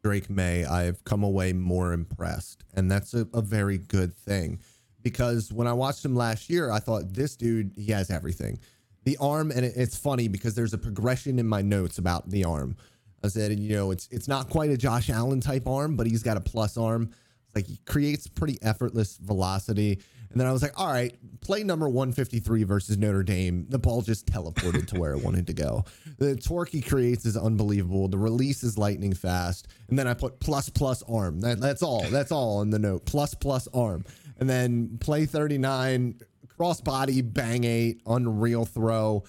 Drake 0.03 0.29
Maye, 0.29 0.65
I've 0.65 1.01
come 1.05 1.23
away 1.23 1.53
more 1.53 1.93
impressed. 1.93 2.65
And 2.73 2.91
that's 2.91 3.13
a, 3.13 3.25
a, 3.33 3.41
very 3.41 3.77
good 3.77 4.13
thing 4.13 4.59
because 5.01 5.53
when 5.53 5.65
I 5.65 5.71
watched 5.71 6.03
him 6.03 6.13
last 6.13 6.49
year, 6.49 6.69
I 6.69 6.79
thought 6.79 7.13
this 7.13 7.37
dude, 7.37 7.71
he 7.77 7.93
has 7.93 8.11
everything. 8.11 8.59
The 9.05 9.15
arm, 9.17 9.51
and 9.51 9.63
it, 9.63 9.73
it's 9.77 9.97
funny 9.97 10.27
because 10.27 10.55
there's 10.55 10.73
a 10.73 10.77
progression 10.77 11.39
in 11.39 11.47
my 11.47 11.61
notes 11.61 11.99
about 11.99 12.29
the 12.29 12.43
arm. 12.43 12.75
I 13.23 13.29
said, 13.29 13.57
you 13.57 13.75
know, 13.75 13.91
it's 13.91 14.09
it's 14.11 14.27
not 14.27 14.49
quite 14.49 14.69
a 14.69 14.77
Josh 14.77 15.09
Allen 15.09 15.39
type 15.39 15.67
arm, 15.67 15.95
but 15.95 16.07
he's 16.07 16.21
got 16.21 16.35
a 16.35 16.41
plus 16.41 16.75
arm. 16.75 17.11
It's 17.47 17.55
like 17.55 17.65
he 17.65 17.79
creates 17.85 18.27
pretty 18.27 18.59
effortless 18.61 19.17
velocity. 19.17 20.01
And 20.35 20.41
then 20.41 20.49
I 20.49 20.51
was 20.51 20.61
like, 20.61 20.77
all 20.77 20.91
right, 20.91 21.15
play 21.39 21.63
number 21.63 21.87
153 21.87 22.63
versus 22.63 22.97
Notre 22.97 23.23
Dame. 23.23 23.67
The 23.69 23.79
ball 23.79 24.01
just 24.01 24.27
teleported 24.27 24.85
to 24.87 24.99
where 24.99 25.13
it 25.13 25.23
wanted 25.23 25.47
to 25.47 25.53
go. 25.53 25.85
The 26.17 26.35
torque 26.35 26.67
he 26.67 26.81
creates 26.81 27.25
is 27.25 27.37
unbelievable. 27.37 28.09
The 28.09 28.17
release 28.17 28.61
is 28.61 28.77
lightning 28.77 29.13
fast. 29.13 29.69
And 29.87 29.97
then 29.97 30.09
I 30.09 30.13
put 30.13 30.41
plus 30.41 30.67
plus 30.67 31.01
arm. 31.03 31.39
That, 31.39 31.61
that's 31.61 31.81
all. 31.81 32.03
That's 32.09 32.33
all 32.33 32.61
in 32.63 32.69
the 32.69 32.79
note. 32.79 33.05
Plus 33.05 33.33
plus 33.33 33.69
arm. 33.73 34.03
And 34.37 34.49
then 34.49 34.97
play 34.99 35.25
39, 35.25 36.19
cross 36.57 36.81
body, 36.81 37.21
bang 37.21 37.63
eight, 37.63 38.01
unreal 38.05 38.65
throw. 38.65 39.23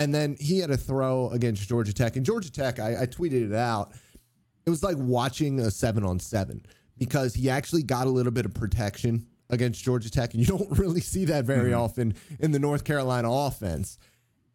And 0.00 0.12
then 0.12 0.36
he 0.40 0.58
had 0.58 0.72
a 0.72 0.76
throw 0.76 1.30
against 1.30 1.68
Georgia 1.68 1.92
Tech. 1.92 2.16
And 2.16 2.26
Georgia 2.26 2.50
Tech, 2.50 2.80
I, 2.80 3.02
I 3.02 3.06
tweeted 3.06 3.48
it 3.48 3.54
out. 3.54 3.92
It 4.66 4.70
was 4.70 4.82
like 4.82 4.96
watching 4.98 5.60
a 5.60 5.70
seven 5.70 6.02
on 6.02 6.18
seven 6.18 6.66
because 6.98 7.32
he 7.32 7.48
actually 7.48 7.84
got 7.84 8.08
a 8.08 8.10
little 8.10 8.32
bit 8.32 8.44
of 8.44 8.54
protection 8.54 9.24
against 9.50 9.82
Georgia 9.82 10.10
Tech, 10.10 10.34
and 10.34 10.40
you 10.40 10.46
don't 10.58 10.78
really 10.78 11.00
see 11.00 11.24
that 11.26 11.44
very 11.44 11.70
mm-hmm. 11.70 11.80
often 11.80 12.14
in 12.38 12.52
the 12.52 12.58
North 12.58 12.84
Carolina 12.84 13.30
offense. 13.30 13.98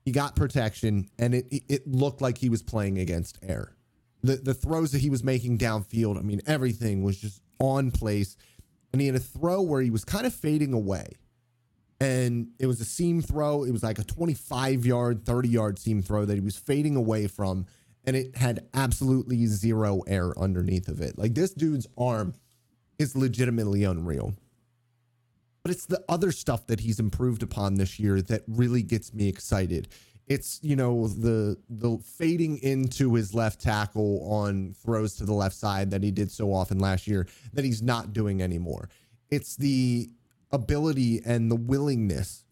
He 0.05 0.11
got 0.11 0.35
protection, 0.35 1.09
and 1.17 1.33
it 1.33 1.45
it 1.49 1.87
looked 1.87 2.21
like 2.21 2.37
he 2.37 2.49
was 2.49 2.61
playing 2.61 2.97
against 2.97 3.39
air. 3.41 3.75
The 4.21 4.35
the 4.37 4.53
throws 4.53 4.91
that 4.91 5.01
he 5.01 5.09
was 5.09 5.23
making 5.23 5.57
downfield, 5.57 6.17
I 6.17 6.21
mean, 6.21 6.41
everything 6.45 7.03
was 7.03 7.17
just 7.17 7.41
on 7.59 7.91
place. 7.91 8.35
And 8.91 9.01
he 9.01 9.07
had 9.07 9.15
a 9.15 9.19
throw 9.19 9.61
where 9.61 9.81
he 9.81 9.89
was 9.89 10.05
kind 10.05 10.25
of 10.25 10.33
fading 10.33 10.73
away. 10.73 11.07
And 11.99 12.49
it 12.59 12.67
was 12.67 12.79
a 12.79 12.85
seam 12.85 13.21
throw. 13.21 13.63
It 13.63 13.71
was 13.71 13.81
like 13.81 13.97
a 13.97 14.03
25 14.03 14.85
yard, 14.85 15.25
30 15.25 15.49
yard 15.49 15.79
seam 15.79 16.03
throw 16.03 16.25
that 16.25 16.35
he 16.35 16.41
was 16.41 16.57
fading 16.57 16.95
away 16.95 17.27
from. 17.27 17.65
And 18.05 18.15
it 18.15 18.35
had 18.35 18.67
absolutely 18.73 19.45
zero 19.47 20.01
air 20.05 20.37
underneath 20.37 20.89
of 20.89 21.01
it. 21.01 21.17
Like 21.17 21.33
this 21.33 21.53
dude's 21.53 21.87
arm 21.97 22.33
is 22.99 23.15
legitimately 23.15 23.83
unreal 23.83 24.35
but 25.63 25.71
it's 25.71 25.85
the 25.85 26.03
other 26.09 26.31
stuff 26.31 26.67
that 26.67 26.81
he's 26.81 26.99
improved 26.99 27.41
upon 27.41 27.75
this 27.75 27.99
year 27.99 28.21
that 28.21 28.43
really 28.47 28.83
gets 28.83 29.13
me 29.13 29.27
excited. 29.27 29.87
It's 30.27 30.59
you 30.61 30.75
know 30.75 31.07
the 31.07 31.57
the 31.69 31.97
fading 31.97 32.57
into 32.59 33.13
his 33.15 33.33
left 33.33 33.59
tackle 33.59 34.25
on 34.29 34.73
throws 34.73 35.15
to 35.15 35.25
the 35.25 35.33
left 35.33 35.55
side 35.55 35.91
that 35.91 36.03
he 36.03 36.11
did 36.11 36.31
so 36.31 36.53
often 36.53 36.79
last 36.79 37.07
year 37.07 37.27
that 37.53 37.65
he's 37.65 37.81
not 37.81 38.13
doing 38.13 38.41
anymore. 38.41 38.89
It's 39.29 39.55
the 39.55 40.09
ability 40.51 41.21
and 41.25 41.49
the 41.49 41.55
willingness 41.55 42.45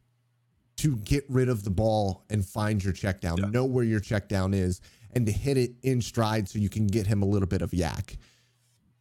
to 0.78 0.96
get 0.98 1.24
rid 1.30 1.48
of 1.48 1.64
the 1.64 1.70
ball 1.70 2.24
and 2.30 2.44
find 2.44 2.84
your 2.84 2.94
check 2.94 3.22
down, 3.22 3.38
yeah. 3.38 3.46
know 3.46 3.66
where 3.66 3.84
your 3.84 4.00
check 4.00 4.28
down 4.28 4.54
is, 4.54 4.82
and 5.14 5.26
to 5.28 5.32
hit 5.32 5.56
it 5.56 5.72
in 5.84 6.02
stride 6.02 6.50
so 6.50 6.58
you 6.58 6.70
can 6.70 6.88
get 6.88 7.06
him 7.06 7.22
a 7.22 7.26
little 7.26 7.48
bit 7.48 7.62
of 7.62 7.72
YAC. 7.72 8.18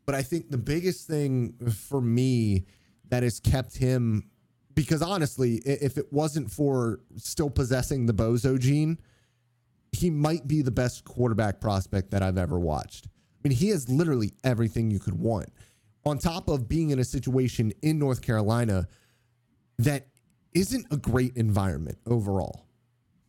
But 0.04 0.14
I 0.14 0.22
think 0.22 0.50
the 0.50 0.58
biggest 0.58 1.06
thing 1.06 1.54
for 1.72 2.00
me 2.00 2.66
that 3.10 3.22
has 3.22 3.40
kept 3.40 3.76
him 3.76 4.30
because 4.74 5.02
honestly, 5.02 5.56
if 5.56 5.98
it 5.98 6.12
wasn't 6.12 6.50
for 6.50 7.00
still 7.16 7.50
possessing 7.50 8.06
the 8.06 8.14
bozo 8.14 8.58
gene, 8.58 8.98
he 9.92 10.08
might 10.08 10.46
be 10.46 10.62
the 10.62 10.70
best 10.70 11.04
quarterback 11.04 11.60
prospect 11.60 12.12
that 12.12 12.22
I've 12.22 12.38
ever 12.38 12.58
watched. 12.58 13.06
I 13.06 13.48
mean, 13.48 13.56
he 13.56 13.68
has 13.70 13.88
literally 13.88 14.32
everything 14.44 14.90
you 14.90 15.00
could 15.00 15.18
want. 15.18 15.50
On 16.06 16.18
top 16.18 16.48
of 16.48 16.68
being 16.68 16.90
in 16.90 16.98
a 16.98 17.04
situation 17.04 17.72
in 17.82 17.98
North 17.98 18.22
Carolina 18.22 18.88
that 19.78 20.06
isn't 20.54 20.86
a 20.90 20.96
great 20.96 21.36
environment 21.36 21.98
overall. 22.06 22.66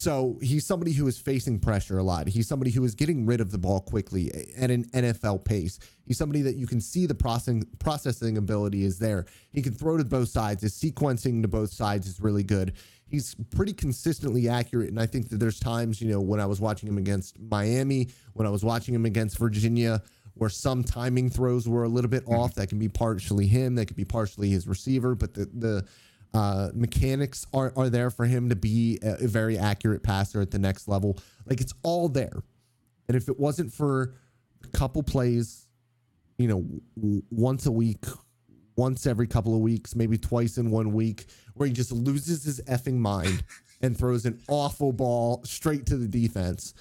So 0.02 0.40
he's 0.42 0.66
somebody 0.66 0.94
who 0.94 1.06
is 1.06 1.20
facing 1.20 1.60
pressure 1.60 2.00
a 2.00 2.04
lot. 2.04 2.28
He's 2.28 2.48
somebody 2.48 2.72
who 2.72 2.84
is 2.84 2.96
getting 2.96 3.24
rid 3.24 3.40
of 3.40 3.52
the 3.52 3.60
ball 3.60 3.82
quickly 3.82 4.32
at 4.58 4.72
an 4.72 4.86
NFL 4.86 5.46
pace. 5.46 5.78
He's 6.08 6.18
somebody 6.18 6.42
that 6.42 6.56
you 6.56 6.66
can 6.66 6.82
see 6.82 7.06
the 7.06 7.14
processing 7.14 7.68
processing 7.78 8.40
ability 8.40 8.84
is 8.84 8.98
there. 8.98 9.28
He 9.52 9.62
can 9.62 9.74
throw 9.74 9.98
to 9.98 10.04
both 10.04 10.30
sides. 10.30 10.64
His 10.64 10.74
sequencing 10.74 11.44
to 11.44 11.48
both 11.48 11.72
sides 11.72 12.08
is 12.08 12.20
really 12.20 12.42
good. 12.42 12.74
He's 13.06 13.36
pretty 13.56 13.74
consistently 13.74 14.50
accurate, 14.50 14.90
and 14.90 15.00
I 15.00 15.06
think 15.06 15.30
that 15.30 15.40
there's 15.40 15.60
times, 15.60 16.02
you 16.02 16.10
know, 16.10 16.20
when 16.20 16.40
I 16.40 16.48
was 16.48 16.60
watching 16.60 16.90
him 16.90 16.98
against 16.98 17.40
Miami, 17.40 18.10
when 18.34 18.48
I 18.48 18.50
was 18.50 18.66
watching 18.66 18.96
him 18.96 19.06
against 19.06 19.38
Virginia, 19.38 20.02
where 20.34 20.50
some 20.50 20.84
timing 20.84 21.30
throws 21.30 21.70
were 21.70 21.84
a 21.84 21.90
little 21.90 22.10
bit 22.10 22.24
off. 22.26 22.56
That 22.56 22.70
can 22.70 22.80
be 22.80 22.90
partially 22.90 23.46
him, 23.46 23.76
that 23.76 23.86
could 23.86 23.98
be 23.98 24.06
partially 24.06 24.50
his 24.50 24.68
receiver, 24.68 25.14
but 25.14 25.36
the 25.36 25.46
the 25.54 25.86
uh, 26.34 26.70
mechanics 26.74 27.46
are 27.54 27.74
are 27.76 27.90
there 27.90 28.10
for 28.10 28.26
him 28.26 28.50
to 28.50 28.56
be 28.56 29.00
a, 29.04 29.26
a 29.26 29.28
very 29.28 29.58
accurate 29.58 30.04
passer 30.04 30.42
at 30.42 30.52
the 30.52 30.60
next 30.60 30.88
level. 30.88 31.18
Like 31.46 31.62
it's 31.62 31.74
all 31.84 32.08
there, 32.08 32.44
and 33.08 33.18
if 33.18 33.28
it 33.28 33.40
wasn't 33.40 33.74
for 33.74 34.16
a 34.64 34.68
couple 34.70 35.04
plays, 35.04 35.68
you 36.38 36.48
know, 36.48 36.66
w- 36.96 37.22
once 37.32 37.66
a 37.66 37.72
week, 37.72 38.06
once 38.78 39.06
every 39.06 39.28
couple 39.28 39.54
of 39.54 39.60
weeks, 39.60 39.96
maybe 39.96 40.18
twice 40.18 40.58
in 40.58 40.72
one 40.72 40.94
week, 40.94 41.26
where 41.56 41.68
he 41.68 41.74
just 41.74 41.92
loses 41.92 42.44
his 42.44 42.62
effing 42.62 42.98
mind 42.98 43.44
and 43.82 43.98
throws 43.98 44.26
an 44.26 44.40
awful 44.48 44.94
ball 44.94 45.42
straight 45.44 45.86
to 45.88 45.98
the 45.98 46.08
defense. 46.08 46.74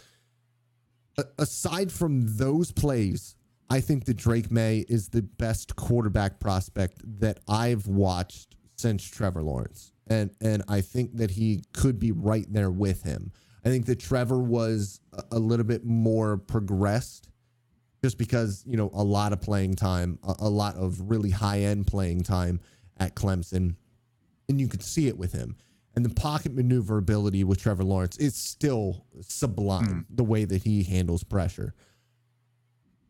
A- 1.18 1.24
aside 1.38 1.90
from 1.90 2.36
those 2.36 2.70
plays, 2.70 3.34
I 3.68 3.80
think 3.80 4.04
that 4.04 4.16
Drake 4.16 4.50
Maye 4.50 4.84
is 4.88 5.08
the 5.08 5.22
best 5.22 5.74
quarterback 5.76 6.38
prospect 6.40 7.00
that 7.20 7.40
I've 7.48 7.86
watched 7.86 8.56
since 8.80 9.04
Trevor 9.04 9.42
Lawrence. 9.42 9.92
And 10.08 10.30
and 10.40 10.62
I 10.68 10.80
think 10.80 11.16
that 11.16 11.30
he 11.30 11.62
could 11.72 11.98
be 11.98 12.12
right 12.12 12.46
there 12.52 12.70
with 12.70 13.02
him. 13.02 13.32
I 13.64 13.68
think 13.68 13.86
that 13.86 14.00
Trevor 14.00 14.38
was 14.38 15.00
a, 15.30 15.38
little 15.38 15.66
bit 15.66 15.84
more 15.84 16.38
progressed 16.38 17.28
just 18.02 18.16
because, 18.16 18.64
you 18.66 18.76
know, 18.78 18.90
a 18.94 19.04
lot 19.04 19.34
of 19.34 19.42
playing 19.42 19.74
time, 19.74 20.18
a, 20.22 20.34
a 20.40 20.48
lot 20.48 20.76
of 20.76 21.10
really 21.10 21.28
high 21.28 21.60
end 21.60 21.86
playing 21.86 22.22
time 22.22 22.60
at 22.98 23.14
Clemson. 23.14 23.76
And 24.48 24.58
you 24.58 24.66
could 24.66 24.82
see 24.82 25.08
it 25.08 25.18
with 25.18 25.32
him. 25.32 25.56
And 25.94 26.04
the 26.04 26.14
pocket 26.14 26.54
maneuverability 26.54 27.44
with 27.44 27.60
Trevor 27.60 27.84
Lawrence 27.84 28.16
is 28.16 28.34
still 28.34 29.04
sublime, 29.20 30.06
mm. 30.10 30.16
the 30.16 30.24
way 30.24 30.44
that 30.44 30.62
he 30.62 30.82
handles 30.82 31.22
pressure. 31.22 31.74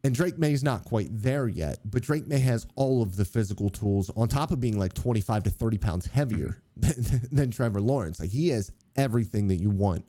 And 0.02 0.14
Drake 0.14 0.38
Maye's 0.38 0.62
not 0.64 0.84
quite 0.84 1.08
there 1.10 1.46
yet, 1.46 1.78
but 1.84 2.02
Drake 2.02 2.26
Maye 2.26 2.38
has 2.38 2.66
all 2.74 3.02
of 3.02 3.16
the 3.16 3.24
physical 3.24 3.68
tools 3.68 4.10
on 4.16 4.28
top 4.28 4.50
of 4.50 4.58
being 4.58 4.78
like 4.78 4.94
25 4.94 5.42
to 5.44 5.50
30 5.50 5.78
pounds 5.78 6.06
heavier 6.06 6.62
than, 6.76 7.28
than 7.30 7.50
Trevor 7.50 7.80
Lawrence. 7.80 8.18
Like 8.18 8.30
he 8.30 8.48
has 8.48 8.72
everything 8.96 9.48
that 9.48 9.56
you 9.56 9.70
want 9.70 10.06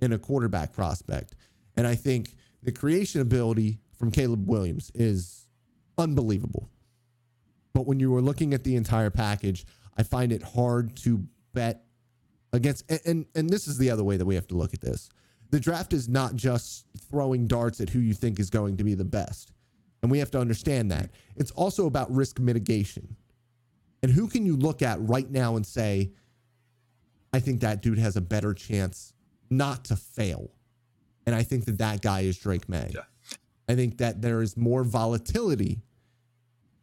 in 0.00 0.12
a 0.12 0.18
quarterback 0.18 0.72
prospect. 0.72 1.34
And 1.76 1.86
I 1.86 1.94
think 1.94 2.34
the 2.62 2.72
creation 2.72 3.20
ability 3.20 3.78
from 3.98 4.10
Caleb 4.10 4.48
Williams 4.48 4.90
is 4.94 5.46
unbelievable. 5.98 6.70
But 7.74 7.86
when 7.86 8.00
you 8.00 8.14
are 8.16 8.22
looking 8.22 8.54
at 8.54 8.64
the 8.64 8.76
entire 8.76 9.10
package, 9.10 9.66
I 9.96 10.04
find 10.04 10.32
it 10.32 10.42
hard 10.42 10.96
to 10.98 11.26
bet 11.52 11.84
against 12.52 12.88
and, 12.90 13.00
and 13.04 13.26
and 13.34 13.50
this 13.50 13.66
is 13.66 13.78
the 13.78 13.90
other 13.90 14.04
way 14.04 14.16
that 14.16 14.24
we 14.24 14.36
have 14.36 14.46
to 14.48 14.54
look 14.54 14.74
at 14.74 14.80
this. 14.80 15.10
The 15.54 15.60
draft 15.60 15.92
is 15.92 16.08
not 16.08 16.34
just 16.34 16.84
throwing 17.08 17.46
darts 17.46 17.80
at 17.80 17.88
who 17.88 18.00
you 18.00 18.12
think 18.12 18.40
is 18.40 18.50
going 18.50 18.76
to 18.78 18.82
be 18.82 18.94
the 18.94 19.04
best. 19.04 19.52
And 20.02 20.10
we 20.10 20.18
have 20.18 20.32
to 20.32 20.40
understand 20.40 20.90
that. 20.90 21.10
It's 21.36 21.52
also 21.52 21.86
about 21.86 22.12
risk 22.12 22.40
mitigation. 22.40 23.14
And 24.02 24.10
who 24.10 24.26
can 24.26 24.44
you 24.44 24.56
look 24.56 24.82
at 24.82 25.00
right 25.00 25.30
now 25.30 25.54
and 25.54 25.64
say, 25.64 26.10
I 27.32 27.38
think 27.38 27.60
that 27.60 27.82
dude 27.82 28.00
has 28.00 28.16
a 28.16 28.20
better 28.20 28.52
chance 28.52 29.12
not 29.48 29.84
to 29.84 29.94
fail? 29.94 30.50
And 31.24 31.36
I 31.36 31.44
think 31.44 31.66
that 31.66 31.78
that 31.78 32.02
guy 32.02 32.22
is 32.22 32.36
Drake 32.36 32.68
Maye. 32.68 32.90
Yeah. 32.92 33.02
I 33.68 33.76
think 33.76 33.98
that 33.98 34.22
there 34.22 34.42
is 34.42 34.56
more 34.56 34.82
volatility 34.82 35.82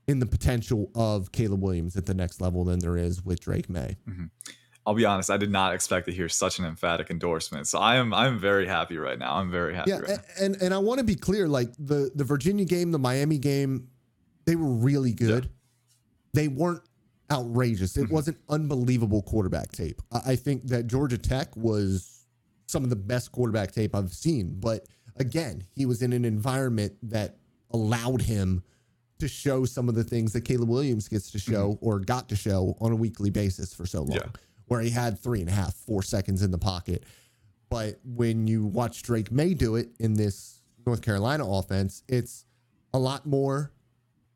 in 0.07 0.19
the 0.19 0.25
potential 0.25 0.89
of 0.95 1.33
Caleb 1.33 1.61
Williams 1.61 1.97
at 1.97 2.05
the 2.05 2.13
next 2.13 2.39
level 2.39 2.63
than 2.63 2.79
there 2.79 2.95
is 2.95 3.21
with 3.21 3.41
Drake 3.41 3.69
Maye. 3.69 3.97
Mm-hmm. 4.07 4.27
I'll 4.85 4.95
be 4.95 5.05
honest, 5.05 5.29
I 5.29 5.37
did 5.37 5.51
not 5.51 5.73
expect 5.73 6.07
to 6.07 6.11
hear 6.11 6.27
such 6.27 6.57
an 6.57 6.65
emphatic 6.65 7.11
endorsement. 7.11 7.67
So 7.67 7.79
I 7.79 7.97
am 7.97 8.13
I'm 8.13 8.39
very 8.39 8.67
happy 8.67 8.97
right 8.97 9.17
now. 9.17 9.35
I'm 9.35 9.51
very 9.51 9.75
happy 9.75 9.91
Yeah, 9.91 9.99
right 9.99 10.09
now. 10.09 10.17
and 10.39 10.55
and 10.61 10.73
I 10.73 10.79
want 10.79 10.97
to 10.99 11.03
be 11.03 11.15
clear. 11.15 11.47
Like 11.47 11.71
the 11.77 12.11
the 12.15 12.23
Virginia 12.23 12.65
game, 12.65 12.91
the 12.91 12.99
Miami 12.99 13.37
game, 13.37 13.89
they 14.45 14.55
were 14.55 14.71
really 14.71 15.13
good. 15.13 15.49
They 16.33 16.47
weren't 16.47 16.81
outrageous. 17.31 17.95
It 17.95 18.05
mm-hmm. 18.05 18.13
wasn't 18.13 18.37
unbelievable 18.49 19.21
quarterback 19.21 19.71
tape. 19.71 20.01
I, 20.11 20.31
I 20.31 20.35
think 20.35 20.67
that 20.67 20.87
Georgia 20.87 21.17
Tech 21.17 21.55
was 21.55 22.25
some 22.65 22.83
of 22.83 22.89
the 22.89 22.95
best 22.95 23.31
quarterback 23.31 23.71
tape 23.71 23.95
I've 23.95 24.13
seen. 24.13 24.55
But 24.59 24.87
again, 25.17 25.63
he 25.75 25.85
was 25.85 26.01
in 26.01 26.13
an 26.13 26.25
environment 26.25 26.93
that 27.03 27.37
allowed 27.71 28.21
him 28.23 28.63
to 29.19 29.27
show 29.27 29.65
some 29.65 29.87
of 29.87 29.95
the 29.95 30.03
things 30.03 30.33
that 30.33 30.41
Caleb 30.41 30.69
Williams 30.69 31.07
gets 31.07 31.29
to 31.31 31.39
show 31.39 31.73
mm-hmm. 31.73 31.85
or 31.85 31.99
got 31.99 32.27
to 32.29 32.35
show 32.35 32.75
on 32.81 32.91
a 32.91 32.95
weekly 32.95 33.29
basis 33.29 33.73
for 33.73 33.85
so 33.85 34.01
long, 34.01 34.17
Yeah. 34.17 34.29
Where 34.71 34.79
he 34.79 34.89
had 34.89 35.19
three 35.19 35.41
and 35.41 35.49
a 35.49 35.51
half, 35.51 35.73
four 35.73 36.01
seconds 36.01 36.43
in 36.43 36.49
the 36.49 36.57
pocket. 36.57 37.03
But 37.69 37.99
when 38.05 38.47
you 38.47 38.65
watch 38.65 39.03
Drake 39.03 39.29
Maye 39.29 39.53
do 39.53 39.75
it 39.75 39.89
in 39.99 40.13
this 40.13 40.61
North 40.85 41.01
Carolina 41.01 41.45
offense, 41.45 42.03
it's 42.07 42.45
a 42.93 42.97
lot 42.97 43.25
more 43.25 43.73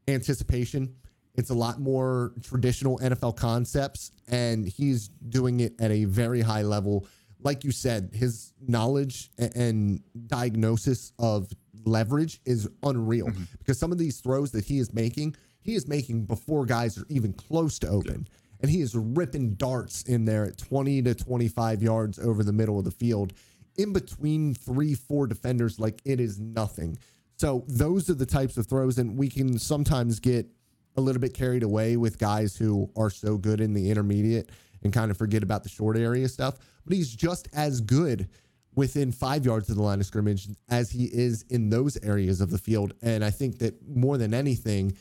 anticipation. 0.10 0.94
It's 1.36 1.52
a 1.52 1.54
lot 1.54 1.80
more 1.80 2.34
traditional 2.44 3.00
NFL 3.00 3.38
concepts, 3.38 4.12
and 4.28 4.68
he's 4.68 5.08
doing 5.08 5.62
it 5.62 5.74
at 5.80 5.92
a 5.92 6.04
very 6.04 6.42
high 6.42 6.64
level. 6.64 7.08
Like 7.42 7.64
you 7.64 7.72
said, 7.72 8.10
his 8.12 8.52
knowledge 8.60 9.32
and 9.38 10.02
diagnosis 10.28 11.14
of 11.18 11.48
leverage 11.86 12.42
is 12.44 12.68
unreal 12.84 13.28
mm-hmm. 13.28 13.44
because 13.58 13.80
some 13.80 13.94
of 13.94 13.98
these 13.98 14.20
throws 14.20 14.52
that 14.52 14.66
he 14.66 14.80
is 14.80 14.94
making, 14.94 15.38
he 15.62 15.76
is 15.76 15.88
making 15.88 16.26
before 16.26 16.66
guys 16.66 16.98
are 16.98 17.06
even 17.08 17.32
close 17.32 17.80
to 17.80 17.88
open. 17.88 18.28
And 18.62 18.72
he 18.72 18.82
is 18.82 18.96
ripping 18.96 19.56
darts 19.56 20.04
in 20.04 20.26
there 20.26 20.46
at 20.46 20.58
20 20.58 21.02
to 21.04 21.16
25 21.16 21.84
yards 21.84 22.20
over 22.20 22.44
the 22.44 22.54
middle 22.54 22.80
of 22.80 22.86
the 22.86 22.92
field, 22.92 23.34
in 23.78 23.94
between 23.94 24.54
three, 24.54 24.94
four 24.94 25.28
defenders, 25.28 25.80
like 25.80 26.02
it 26.06 26.20
is 26.20 26.40
nothing. 26.40 26.98
So 27.38 27.66
those 27.68 28.10
are 28.10 28.14
the 28.14 28.26
types 28.26 28.58
of 28.58 28.68
throws, 28.68 28.98
and 28.98 29.18
we 29.18 29.30
can 29.30 29.60
sometimes 29.60 30.20
get 30.20 30.48
a 30.96 31.02
little 31.02 31.20
bit 31.20 31.34
carried 31.34 31.64
away 31.64 31.98
with 31.98 32.18
guys 32.18 32.56
who 32.56 32.90
are 32.96 33.10
so 33.10 33.38
good 33.38 33.60
in 33.60 33.74
the 33.74 33.90
intermediate 33.90 34.50
and 34.84 34.94
kind 34.94 35.12
of 35.12 35.18
forget 35.18 35.44
about 35.44 35.64
the 35.64 35.70
short 35.70 35.98
area 35.98 36.28
stuff. 36.30 36.58
But 36.86 36.96
he's 36.96 37.14
just 37.14 37.50
as 37.54 37.82
good 37.82 38.30
within 38.76 39.12
five 39.12 39.46
yards 39.46 39.70
of 39.70 39.76
the 39.76 39.82
line 39.82 40.00
of 40.00 40.06
scrimmage 40.06 40.48
as 40.70 40.92
he 40.92 41.06
is 41.06 41.44
in 41.50 41.70
those 41.70 41.98
areas 42.04 42.42
of 42.42 42.52
the 42.52 42.58
field. 42.58 42.94
And 43.02 43.24
I 43.24 43.32
think 43.32 43.60
that 43.60 43.76
more 43.88 44.18
than 44.18 44.34
anything, 44.34 44.96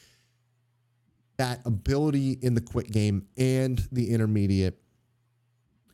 that 1.36 1.60
ability 1.64 2.38
in 2.42 2.54
the 2.54 2.60
quick 2.60 2.90
game 2.90 3.26
and 3.36 3.86
the 3.90 4.10
intermediate 4.10 4.78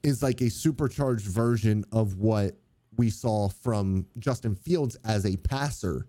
is 0.03 0.23
like 0.23 0.41
a 0.41 0.51
supercharged 0.51 1.27
version 1.27 1.85
of 1.93 2.17
what 2.17 2.57
we 2.97 3.11
saw 3.11 3.49
from 3.49 4.07
Justin 4.19 4.55
Fields 4.55 4.97
as 5.05 5.25
a 5.25 5.37
passer 5.37 6.07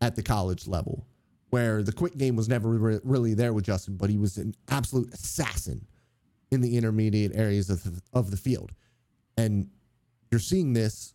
at 0.00 0.16
the 0.16 0.22
college 0.22 0.66
level, 0.66 1.06
where 1.50 1.82
the 1.82 1.92
quick 1.92 2.16
game 2.18 2.36
was 2.36 2.48
never 2.48 2.70
re- 2.70 3.00
really 3.04 3.34
there 3.34 3.52
with 3.52 3.64
Justin, 3.64 3.96
but 3.96 4.10
he 4.10 4.18
was 4.18 4.36
an 4.36 4.54
absolute 4.68 5.12
assassin 5.14 5.86
in 6.50 6.60
the 6.60 6.76
intermediate 6.76 7.34
areas 7.34 7.70
of 7.70 7.82
the, 7.84 8.00
of 8.12 8.30
the 8.30 8.36
field. 8.36 8.72
And 9.36 9.68
you're 10.30 10.40
seeing 10.40 10.72
this 10.72 11.14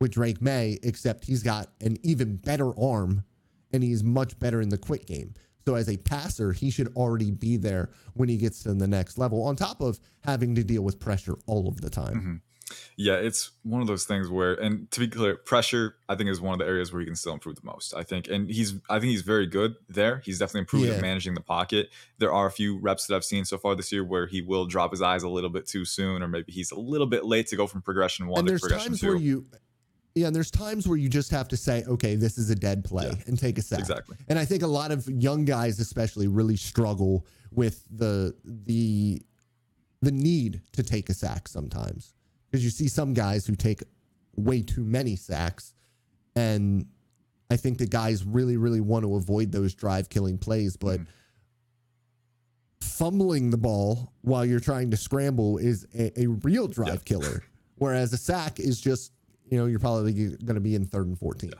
with 0.00 0.12
Drake 0.12 0.40
Maye, 0.42 0.78
except 0.82 1.24
he's 1.24 1.42
got 1.42 1.68
an 1.80 1.96
even 2.02 2.36
better 2.36 2.78
arm 2.78 3.24
and 3.72 3.82
he's 3.82 4.02
much 4.02 4.38
better 4.38 4.60
in 4.60 4.68
the 4.68 4.78
quick 4.78 5.06
game. 5.06 5.34
So 5.66 5.74
as 5.76 5.88
a 5.88 5.96
passer, 5.96 6.52
he 6.52 6.70
should 6.70 6.88
already 6.94 7.30
be 7.30 7.56
there 7.56 7.90
when 8.14 8.28
he 8.28 8.36
gets 8.36 8.62
to 8.64 8.74
the 8.74 8.86
next 8.86 9.16
level, 9.18 9.42
on 9.42 9.56
top 9.56 9.80
of 9.80 9.98
having 10.22 10.54
to 10.56 10.64
deal 10.64 10.82
with 10.82 11.00
pressure 11.00 11.36
all 11.46 11.68
of 11.68 11.80
the 11.80 11.88
time. 11.90 12.14
Mm-hmm. 12.14 12.34
Yeah, 12.96 13.14
it's 13.14 13.50
one 13.62 13.82
of 13.82 13.86
those 13.86 14.04
things 14.04 14.28
where, 14.28 14.54
and 14.54 14.90
to 14.92 15.00
be 15.00 15.08
clear, 15.08 15.36
pressure 15.36 15.96
I 16.08 16.16
think 16.16 16.30
is 16.30 16.40
one 16.40 16.54
of 16.54 16.58
the 16.58 16.66
areas 16.66 16.92
where 16.92 17.00
he 17.00 17.06
can 17.06 17.14
still 17.14 17.32
improve 17.34 17.56
the 17.56 17.64
most. 17.64 17.94
I 17.94 18.02
think, 18.02 18.26
and 18.28 18.50
he's 18.50 18.74
I 18.88 18.98
think 18.98 19.10
he's 19.10 19.22
very 19.22 19.46
good 19.46 19.74
there. 19.88 20.22
He's 20.24 20.38
definitely 20.38 20.60
improved 20.60 20.86
Yeah. 20.86 20.94
at 20.94 21.02
managing 21.02 21.34
the 21.34 21.40
pocket. 21.42 21.90
There 22.18 22.32
are 22.32 22.46
a 22.46 22.50
few 22.50 22.78
reps 22.78 23.06
that 23.06 23.14
I've 23.16 23.24
seen 23.24 23.44
so 23.44 23.58
far 23.58 23.74
this 23.74 23.92
year 23.92 24.02
where 24.04 24.26
he 24.26 24.40
will 24.42 24.66
drop 24.66 24.90
his 24.92 25.02
eyes 25.02 25.22
a 25.22 25.28
little 25.28 25.50
bit 25.50 25.66
too 25.66 25.84
soon, 25.84 26.22
or 26.22 26.28
maybe 26.28 26.52
he's 26.52 26.70
a 26.72 26.78
little 26.78 27.06
bit 27.06 27.24
late 27.24 27.46
to 27.48 27.56
go 27.56 27.66
from 27.66 27.82
progression 27.82 28.26
one 28.26 28.40
and 28.40 28.48
to 28.48 28.52
there's 28.52 28.60
progression 28.62 28.88
times 28.92 29.00
two. 29.00 29.08
where 29.08 29.16
you 29.16 29.46
yeah 30.14 30.26
and 30.28 30.34
there's 30.36 30.50
times 30.50 30.86
where 30.86 30.96
you 30.96 31.08
just 31.08 31.30
have 31.30 31.48
to 31.48 31.56
say 31.56 31.84
okay 31.88 32.14
this 32.14 32.38
is 32.38 32.50
a 32.50 32.54
dead 32.54 32.84
play 32.84 33.06
Yeah. 33.06 33.22
and 33.26 33.38
take 33.38 33.58
a 33.58 33.62
sack 33.62 33.80
Exactly. 33.80 34.16
and 34.28 34.38
i 34.38 34.44
think 34.44 34.62
a 34.62 34.66
lot 34.66 34.90
of 34.92 35.08
young 35.08 35.44
guys 35.44 35.80
especially 35.80 36.28
really 36.28 36.56
struggle 36.56 37.26
with 37.52 37.84
the 37.90 38.34
the 38.44 39.22
the 40.02 40.12
need 40.12 40.60
to 40.72 40.82
take 40.82 41.08
a 41.08 41.14
sack 41.14 41.48
sometimes 41.48 42.14
because 42.50 42.62
you 42.64 42.70
see 42.70 42.88
some 42.88 43.14
guys 43.14 43.46
who 43.46 43.54
take 43.56 43.82
way 44.36 44.62
too 44.62 44.84
many 44.84 45.16
sacks 45.16 45.74
and 46.36 46.86
i 47.50 47.56
think 47.56 47.78
the 47.78 47.86
guys 47.86 48.24
really 48.24 48.56
really 48.56 48.80
want 48.80 49.04
to 49.04 49.16
avoid 49.16 49.50
those 49.52 49.74
drive 49.74 50.08
killing 50.08 50.38
plays 50.38 50.76
but 50.76 51.00
Mhm. 51.00 51.06
fumbling 52.80 53.50
the 53.50 53.56
ball 53.56 54.12
while 54.22 54.44
you're 54.44 54.60
trying 54.60 54.90
to 54.90 54.96
scramble 54.96 55.58
is 55.58 55.86
a, 55.94 56.20
a 56.22 56.26
real 56.28 56.68
drive 56.68 57.04
killer. 57.04 57.42
Whereas 57.76 58.12
a 58.12 58.16
sack 58.16 58.60
is 58.60 58.80
just, 58.80 59.10
you 59.50 59.58
know, 59.58 59.66
you're 59.66 59.80
probably 59.80 60.12
going 60.12 60.54
to 60.54 60.60
be 60.60 60.74
in 60.74 60.86
third 60.86 61.06
and 61.06 61.18
14. 61.18 61.52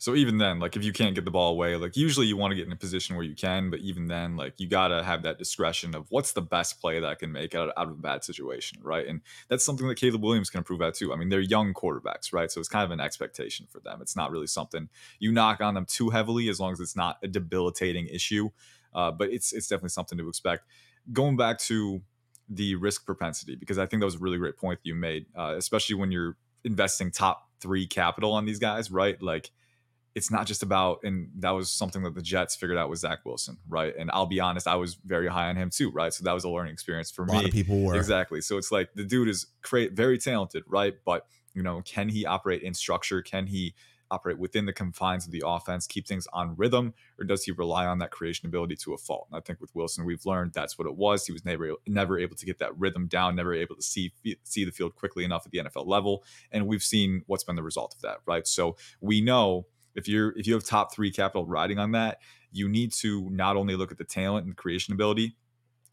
So 0.00 0.14
even 0.14 0.38
then, 0.38 0.60
like 0.60 0.76
if 0.76 0.84
you 0.84 0.92
can't 0.92 1.16
get 1.16 1.24
the 1.24 1.32
ball 1.32 1.50
away, 1.50 1.74
like 1.74 1.96
usually 1.96 2.28
you 2.28 2.36
want 2.36 2.52
to 2.52 2.54
get 2.54 2.66
in 2.66 2.72
a 2.72 2.76
position 2.76 3.16
where 3.16 3.24
you 3.24 3.34
can, 3.34 3.68
but 3.68 3.80
even 3.80 4.06
then, 4.06 4.36
like 4.36 4.54
you 4.58 4.68
gotta 4.68 5.02
have 5.02 5.24
that 5.24 5.38
discretion 5.38 5.96
of 5.96 6.06
what's 6.10 6.32
the 6.32 6.40
best 6.40 6.80
play 6.80 7.00
that 7.00 7.08
I 7.08 7.16
can 7.16 7.32
make 7.32 7.56
out, 7.56 7.72
out 7.76 7.88
of 7.88 7.94
a 7.94 8.00
bad 8.00 8.22
situation, 8.22 8.78
right? 8.80 9.04
And 9.08 9.22
that's 9.48 9.64
something 9.64 9.88
that 9.88 9.96
Caleb 9.96 10.22
Williams 10.22 10.50
can 10.50 10.58
improve 10.58 10.82
at 10.82 10.94
too. 10.94 11.12
I 11.12 11.16
mean, 11.16 11.30
they're 11.30 11.40
young 11.40 11.74
quarterbacks, 11.74 12.32
right? 12.32 12.48
So 12.48 12.60
it's 12.60 12.68
kind 12.68 12.84
of 12.84 12.92
an 12.92 13.00
expectation 13.00 13.66
for 13.68 13.80
them. 13.80 13.98
It's 14.00 14.14
not 14.14 14.30
really 14.30 14.46
something 14.46 14.88
you 15.18 15.32
knock 15.32 15.60
on 15.60 15.74
them 15.74 15.84
too 15.84 16.10
heavily 16.10 16.48
as 16.48 16.60
long 16.60 16.72
as 16.72 16.78
it's 16.78 16.94
not 16.94 17.18
a 17.24 17.26
debilitating 17.26 18.06
issue. 18.06 18.50
Uh, 18.94 19.10
but 19.10 19.30
it's 19.30 19.52
it's 19.52 19.66
definitely 19.66 19.90
something 19.90 20.16
to 20.16 20.28
expect. 20.28 20.64
Going 21.12 21.36
back 21.36 21.58
to 21.60 22.02
the 22.48 22.76
risk 22.76 23.04
propensity, 23.04 23.56
because 23.56 23.78
I 23.78 23.86
think 23.86 24.00
that 24.00 24.06
was 24.06 24.14
a 24.14 24.20
really 24.20 24.38
great 24.38 24.56
point 24.56 24.78
that 24.78 24.88
you 24.88 24.94
made, 24.94 25.26
uh, 25.36 25.54
especially 25.56 25.96
when 25.96 26.12
you're 26.12 26.36
investing 26.68 27.10
top 27.10 27.48
three 27.60 27.86
capital 27.86 28.32
on 28.32 28.44
these 28.44 28.58
guys, 28.58 28.90
right? 28.90 29.20
Like 29.20 29.50
it's 30.14 30.30
not 30.30 30.46
just 30.46 30.62
about, 30.62 31.00
and 31.02 31.30
that 31.38 31.50
was 31.50 31.70
something 31.70 32.02
that 32.02 32.14
the 32.14 32.22
Jets 32.22 32.56
figured 32.56 32.78
out 32.78 32.90
with 32.90 32.98
Zach 32.98 33.24
Wilson, 33.24 33.58
right? 33.68 33.94
And 33.96 34.10
I'll 34.12 34.26
be 34.26 34.40
honest, 34.40 34.66
I 34.66 34.74
was 34.76 34.94
very 34.94 35.28
high 35.28 35.48
on 35.48 35.56
him 35.56 35.70
too, 35.70 35.90
right? 35.90 36.12
So 36.12 36.24
that 36.24 36.32
was 36.32 36.44
a 36.44 36.48
learning 36.48 36.72
experience 36.72 37.10
for 37.10 37.22
A 37.24 37.26
me. 37.26 37.34
lot 37.34 37.44
of 37.46 37.50
people 37.52 37.80
were. 37.82 37.96
Exactly. 37.96 38.40
So 38.40 38.56
it's 38.56 38.72
like 38.72 38.90
the 38.94 39.04
dude 39.04 39.28
is 39.28 39.46
great, 39.62 39.92
very 39.92 40.18
talented, 40.18 40.64
right? 40.66 40.94
But 41.04 41.26
you 41.54 41.62
know, 41.62 41.82
can 41.82 42.08
he 42.08 42.26
operate 42.26 42.62
in 42.62 42.74
structure? 42.74 43.22
Can 43.22 43.46
he 43.46 43.74
operate 44.10 44.38
within 44.38 44.66
the 44.66 44.72
confines 44.72 45.26
of 45.26 45.32
the 45.32 45.42
offense, 45.44 45.86
keep 45.86 46.06
things 46.06 46.26
on 46.32 46.56
rhythm, 46.56 46.94
or 47.18 47.24
does 47.24 47.44
he 47.44 47.52
rely 47.52 47.86
on 47.86 47.98
that 47.98 48.10
creation 48.10 48.46
ability 48.46 48.76
to 48.76 48.94
a 48.94 48.98
fault? 48.98 49.26
And 49.30 49.38
I 49.38 49.40
think 49.40 49.60
with 49.60 49.74
Wilson, 49.74 50.04
we've 50.04 50.24
learned 50.26 50.52
that's 50.52 50.78
what 50.78 50.86
it 50.86 50.96
was. 50.96 51.26
He 51.26 51.32
was 51.32 51.44
never 51.44 51.72
never 51.86 52.18
able 52.18 52.36
to 52.36 52.46
get 52.46 52.58
that 52.58 52.78
rhythm 52.78 53.06
down, 53.06 53.36
never 53.36 53.54
able 53.54 53.76
to 53.76 53.82
see 53.82 54.12
see 54.44 54.64
the 54.64 54.72
field 54.72 54.94
quickly 54.94 55.24
enough 55.24 55.46
at 55.46 55.52
the 55.52 55.58
NFL 55.58 55.86
level, 55.86 56.24
and 56.50 56.66
we've 56.66 56.82
seen 56.82 57.22
what's 57.26 57.44
been 57.44 57.56
the 57.56 57.62
result 57.62 57.94
of 57.94 58.02
that, 58.02 58.18
right? 58.26 58.46
So 58.46 58.76
we 59.00 59.20
know 59.20 59.66
if 59.94 60.08
you're 60.08 60.36
if 60.38 60.46
you 60.46 60.54
have 60.54 60.64
top 60.64 60.94
three 60.94 61.10
capital 61.10 61.46
riding 61.46 61.78
on 61.78 61.92
that, 61.92 62.18
you 62.52 62.68
need 62.68 62.92
to 62.92 63.28
not 63.30 63.56
only 63.56 63.76
look 63.76 63.92
at 63.92 63.98
the 63.98 64.04
talent 64.04 64.44
and 64.44 64.52
the 64.52 64.56
creation 64.56 64.94
ability, 64.94 65.36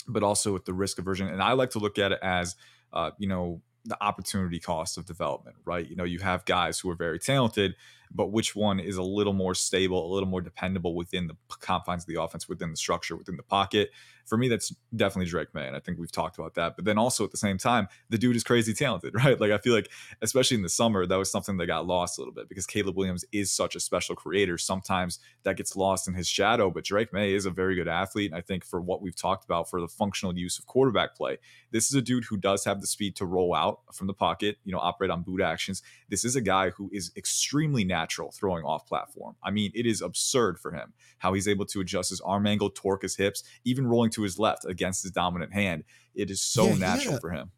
but 0.08 0.23
also 0.23 0.56
at 0.56 0.65
the 0.65 0.73
risk 0.73 0.99
aversion. 0.99 1.28
And 1.28 1.41
I 1.41 1.54
like 1.54 1.71
to 1.71 1.80
look 1.80 1.97
at 1.97 2.12
it 2.12 2.19
as, 2.21 2.56
uh, 2.93 3.12
you 3.17 3.28
know, 3.28 3.62
the 3.86 4.01
opportunity 4.04 4.60
cost 4.60 4.97
of 4.97 5.06
development, 5.06 5.58
right? 5.65 5.88
You 5.88 5.95
know, 5.95 6.04
you 6.04 6.19
have 6.19 6.45
guys 6.45 6.80
who 6.80 6.89
are 6.89 6.95
very 6.95 7.19
talented, 7.19 7.75
but 8.12 8.32
which 8.32 8.56
one 8.56 8.80
is 8.80 8.98
a 8.98 9.04
little 9.04 9.34
more 9.34 9.56
stable, 9.56 10.12
a 10.12 10.13
little 10.13 10.30
more 10.30 10.41
dependable 10.41 10.96
within 10.96 11.28
the 11.28 11.36
confines 11.60 12.04
of 12.04 12.08
the 12.08 12.22
offense, 12.22 12.48
within 12.48 12.72
the 12.72 12.78
structure, 12.78 13.15
within 13.15 13.38
the 13.38 13.44
pocket? 13.44 13.91
For 14.26 14.38
me, 14.38 14.48
that's 14.48 14.74
definitely 14.96 15.30
Drake 15.30 15.54
Maye. 15.54 15.68
And 15.68 15.76
I 15.76 15.80
think 15.80 16.00
we've 16.00 16.12
talked 16.12 16.39
about 16.39 16.56
that. 16.56 16.76
But 16.76 16.86
then 16.86 16.98
also 16.98 17.24
at 17.24 17.30
the 17.30 17.38
same 17.38 17.60
time, 17.60 17.88
the 18.10 18.18
dude 18.18 18.36
is 18.36 18.44
crazy 18.44 18.74
talented, 18.74 19.13
right? 19.26 19.39
Like 19.39 19.52
I 19.52 19.60
feel 19.60 19.74
like, 19.74 19.91
especially 20.22 20.58
in 20.58 20.63
the 20.63 20.70
summer, 20.70 21.06
that 21.06 21.15
was 21.15 21.32
something 21.32 21.58
that 21.58 21.68
got 21.68 21.86
lost 21.86 22.18
a 22.18 22.22
little 22.22 22.34
bit 22.34 22.50
because 22.50 22.65
Caleb 22.65 22.98
Williams 22.98 23.24
is 23.32 23.52
such 23.52 23.76
a 23.76 23.80
special 23.80 24.15
creator. 24.15 24.58
Sometimes 24.58 25.20
that 25.44 25.58
gets 25.58 25.76
lost 25.76 26.08
in 26.08 26.15
his 26.15 26.28
shadow, 26.28 26.72
but 26.72 26.84
Drake 26.84 27.13
Maye 27.13 27.34
is 27.34 27.46
a 27.46 27.52
very 27.52 27.76
good 27.76 27.88
athlete. 27.88 28.32
And 28.32 28.38
I 28.38 28.41
think 28.41 28.65
for 28.65 28.82
what 28.82 29.02
we've 29.02 29.15
talked 29.15 29.46
about 29.46 29.70
for 29.70 29.80
the 29.80 29.88
functional 29.88 30.36
use 30.36 30.58
of 30.58 30.65
quarterback 30.65 31.15
play, 31.15 31.38
this 31.72 31.88
is 31.88 31.94
a 31.94 32.02
dude 32.02 32.26
who 32.26 32.38
does 32.38 32.65
have 32.65 32.82
the 32.82 32.88
speed 32.88 33.15
to 33.18 33.26
roll 33.26 33.54
out 33.54 33.82
from 33.94 34.08
the 34.08 34.13
pocket, 34.13 34.58
you 34.65 34.72
know, 34.72 34.80
operate 34.80 35.12
on 35.12 35.22
boot 35.22 35.41
actions. 35.41 35.84
This 36.10 36.26
is 36.26 36.36
a 36.36 36.41
guy 36.41 36.72
who 36.72 36.89
is 36.91 37.12
extremely 37.15 37.84
natural 37.99 38.31
throwing 38.31 38.63
off 38.65 38.86
platform. 38.88 39.36
I 39.43 39.51
mean, 39.51 39.71
it 39.73 39.86
is 39.86 40.01
absurd 40.01 40.60
for 40.60 40.71
him 40.71 40.93
how 41.19 41.34
he's 41.34 41.47
able 41.47 41.65
to 41.67 41.79
adjust 41.81 42.10
his 42.10 42.21
arm 42.21 42.45
angle, 42.47 42.69
torque 42.69 43.03
his 43.03 43.15
hips, 43.15 43.43
even 43.63 43.88
rolling 43.88 44.12
to 44.12 44.21
his 44.23 44.38
left 44.38 44.65
against 44.65 45.03
his 45.03 45.12
dominant 45.12 45.53
hand. 45.53 45.84
It 46.13 46.29
is 46.29 46.41
so 46.41 46.67
Yeah, 46.67 46.75
natural 46.89 47.15
a- 47.15 47.19
for 47.19 47.31
him. 47.31 47.51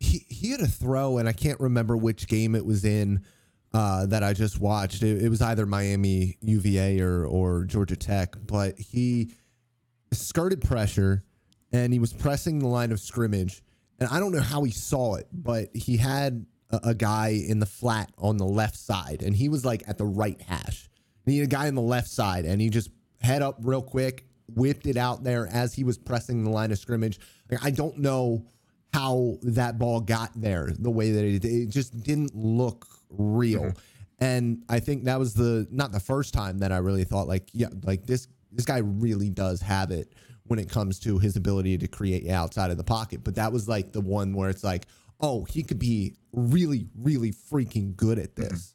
he 0.00 0.26
he 0.28 0.50
had 0.50 0.60
a 0.60 0.66
throw, 0.66 1.18
and 1.18 1.28
I 1.28 1.32
can't 1.32 1.60
remember 1.60 1.96
which 1.96 2.26
game 2.26 2.54
it 2.54 2.64
was 2.66 2.84
in 2.84 3.24
uh, 3.72 4.06
that 4.06 4.22
I 4.22 4.32
just 4.32 4.60
watched. 4.60 5.02
It, 5.02 5.22
it 5.24 5.28
was 5.28 5.40
either 5.42 5.66
Miami 5.66 6.36
UVA 6.40 7.00
or 7.00 7.24
or 7.26 7.64
Georgia 7.64 7.96
Tech, 7.96 8.34
but 8.46 8.78
he 8.78 9.30
skirted 10.12 10.60
pressure 10.62 11.24
and 11.72 11.92
he 11.92 11.98
was 11.98 12.12
pressing 12.12 12.58
the 12.60 12.68
line 12.68 12.92
of 12.92 13.00
scrimmage. 13.00 13.62
And 13.98 14.08
I 14.08 14.18
don't 14.20 14.32
know 14.32 14.40
how 14.40 14.62
he 14.64 14.70
saw 14.70 15.14
it, 15.16 15.26
but 15.32 15.68
he 15.74 15.96
had 15.96 16.46
a, 16.84 16.90
a 16.90 16.94
guy 16.94 17.28
in 17.28 17.58
the 17.58 17.66
flat 17.66 18.10
on 18.18 18.36
the 18.36 18.46
left 18.46 18.76
side, 18.76 19.22
and 19.22 19.36
he 19.36 19.48
was 19.48 19.64
like 19.64 19.82
at 19.86 19.98
the 19.98 20.06
right 20.06 20.40
hash. 20.42 20.88
And 21.24 21.32
he 21.32 21.40
had 21.40 21.48
a 21.48 21.50
guy 21.50 21.68
on 21.68 21.74
the 21.74 21.82
left 21.82 22.08
side, 22.08 22.44
and 22.44 22.60
he 22.60 22.70
just 22.70 22.90
head 23.20 23.42
up 23.42 23.58
real 23.62 23.82
quick, 23.82 24.26
whipped 24.48 24.86
it 24.86 24.96
out 24.96 25.24
there 25.24 25.48
as 25.52 25.74
he 25.74 25.84
was 25.84 25.98
pressing 25.98 26.44
the 26.44 26.50
line 26.50 26.70
of 26.70 26.78
scrimmage. 26.78 27.18
Like, 27.50 27.64
I 27.64 27.70
don't 27.70 27.98
know 27.98 28.46
how 28.92 29.36
that 29.42 29.78
ball 29.78 30.00
got 30.00 30.30
there 30.34 30.70
the 30.78 30.90
way 30.90 31.10
that 31.10 31.24
it 31.24 31.40
did. 31.40 31.52
It 31.52 31.68
just 31.68 32.02
didn't 32.02 32.34
look 32.34 32.86
real. 33.10 33.62
Mm-hmm. 33.62 33.78
And 34.18 34.64
I 34.68 34.80
think 34.80 35.04
that 35.04 35.18
was 35.18 35.34
the 35.34 35.66
not 35.70 35.92
the 35.92 36.00
first 36.00 36.32
time 36.32 36.58
that 36.58 36.72
I 36.72 36.78
really 36.78 37.04
thought 37.04 37.28
like, 37.28 37.50
yeah, 37.52 37.68
like 37.82 38.06
this 38.06 38.28
this 38.50 38.64
guy 38.64 38.78
really 38.78 39.28
does 39.28 39.60
have 39.60 39.90
it 39.90 40.14
when 40.44 40.58
it 40.58 40.70
comes 40.70 40.98
to 41.00 41.18
his 41.18 41.36
ability 41.36 41.76
to 41.78 41.88
create 41.88 42.28
outside 42.30 42.70
of 42.70 42.76
the 42.76 42.84
pocket. 42.84 43.22
But 43.24 43.34
that 43.34 43.52
was 43.52 43.68
like 43.68 43.92
the 43.92 44.00
one 44.00 44.32
where 44.32 44.48
it's 44.48 44.64
like, 44.64 44.86
oh, 45.20 45.44
he 45.44 45.62
could 45.62 45.78
be 45.78 46.16
really, 46.32 46.88
really 46.96 47.32
freaking 47.32 47.96
good 47.96 48.18
at 48.18 48.36
this. 48.36 48.74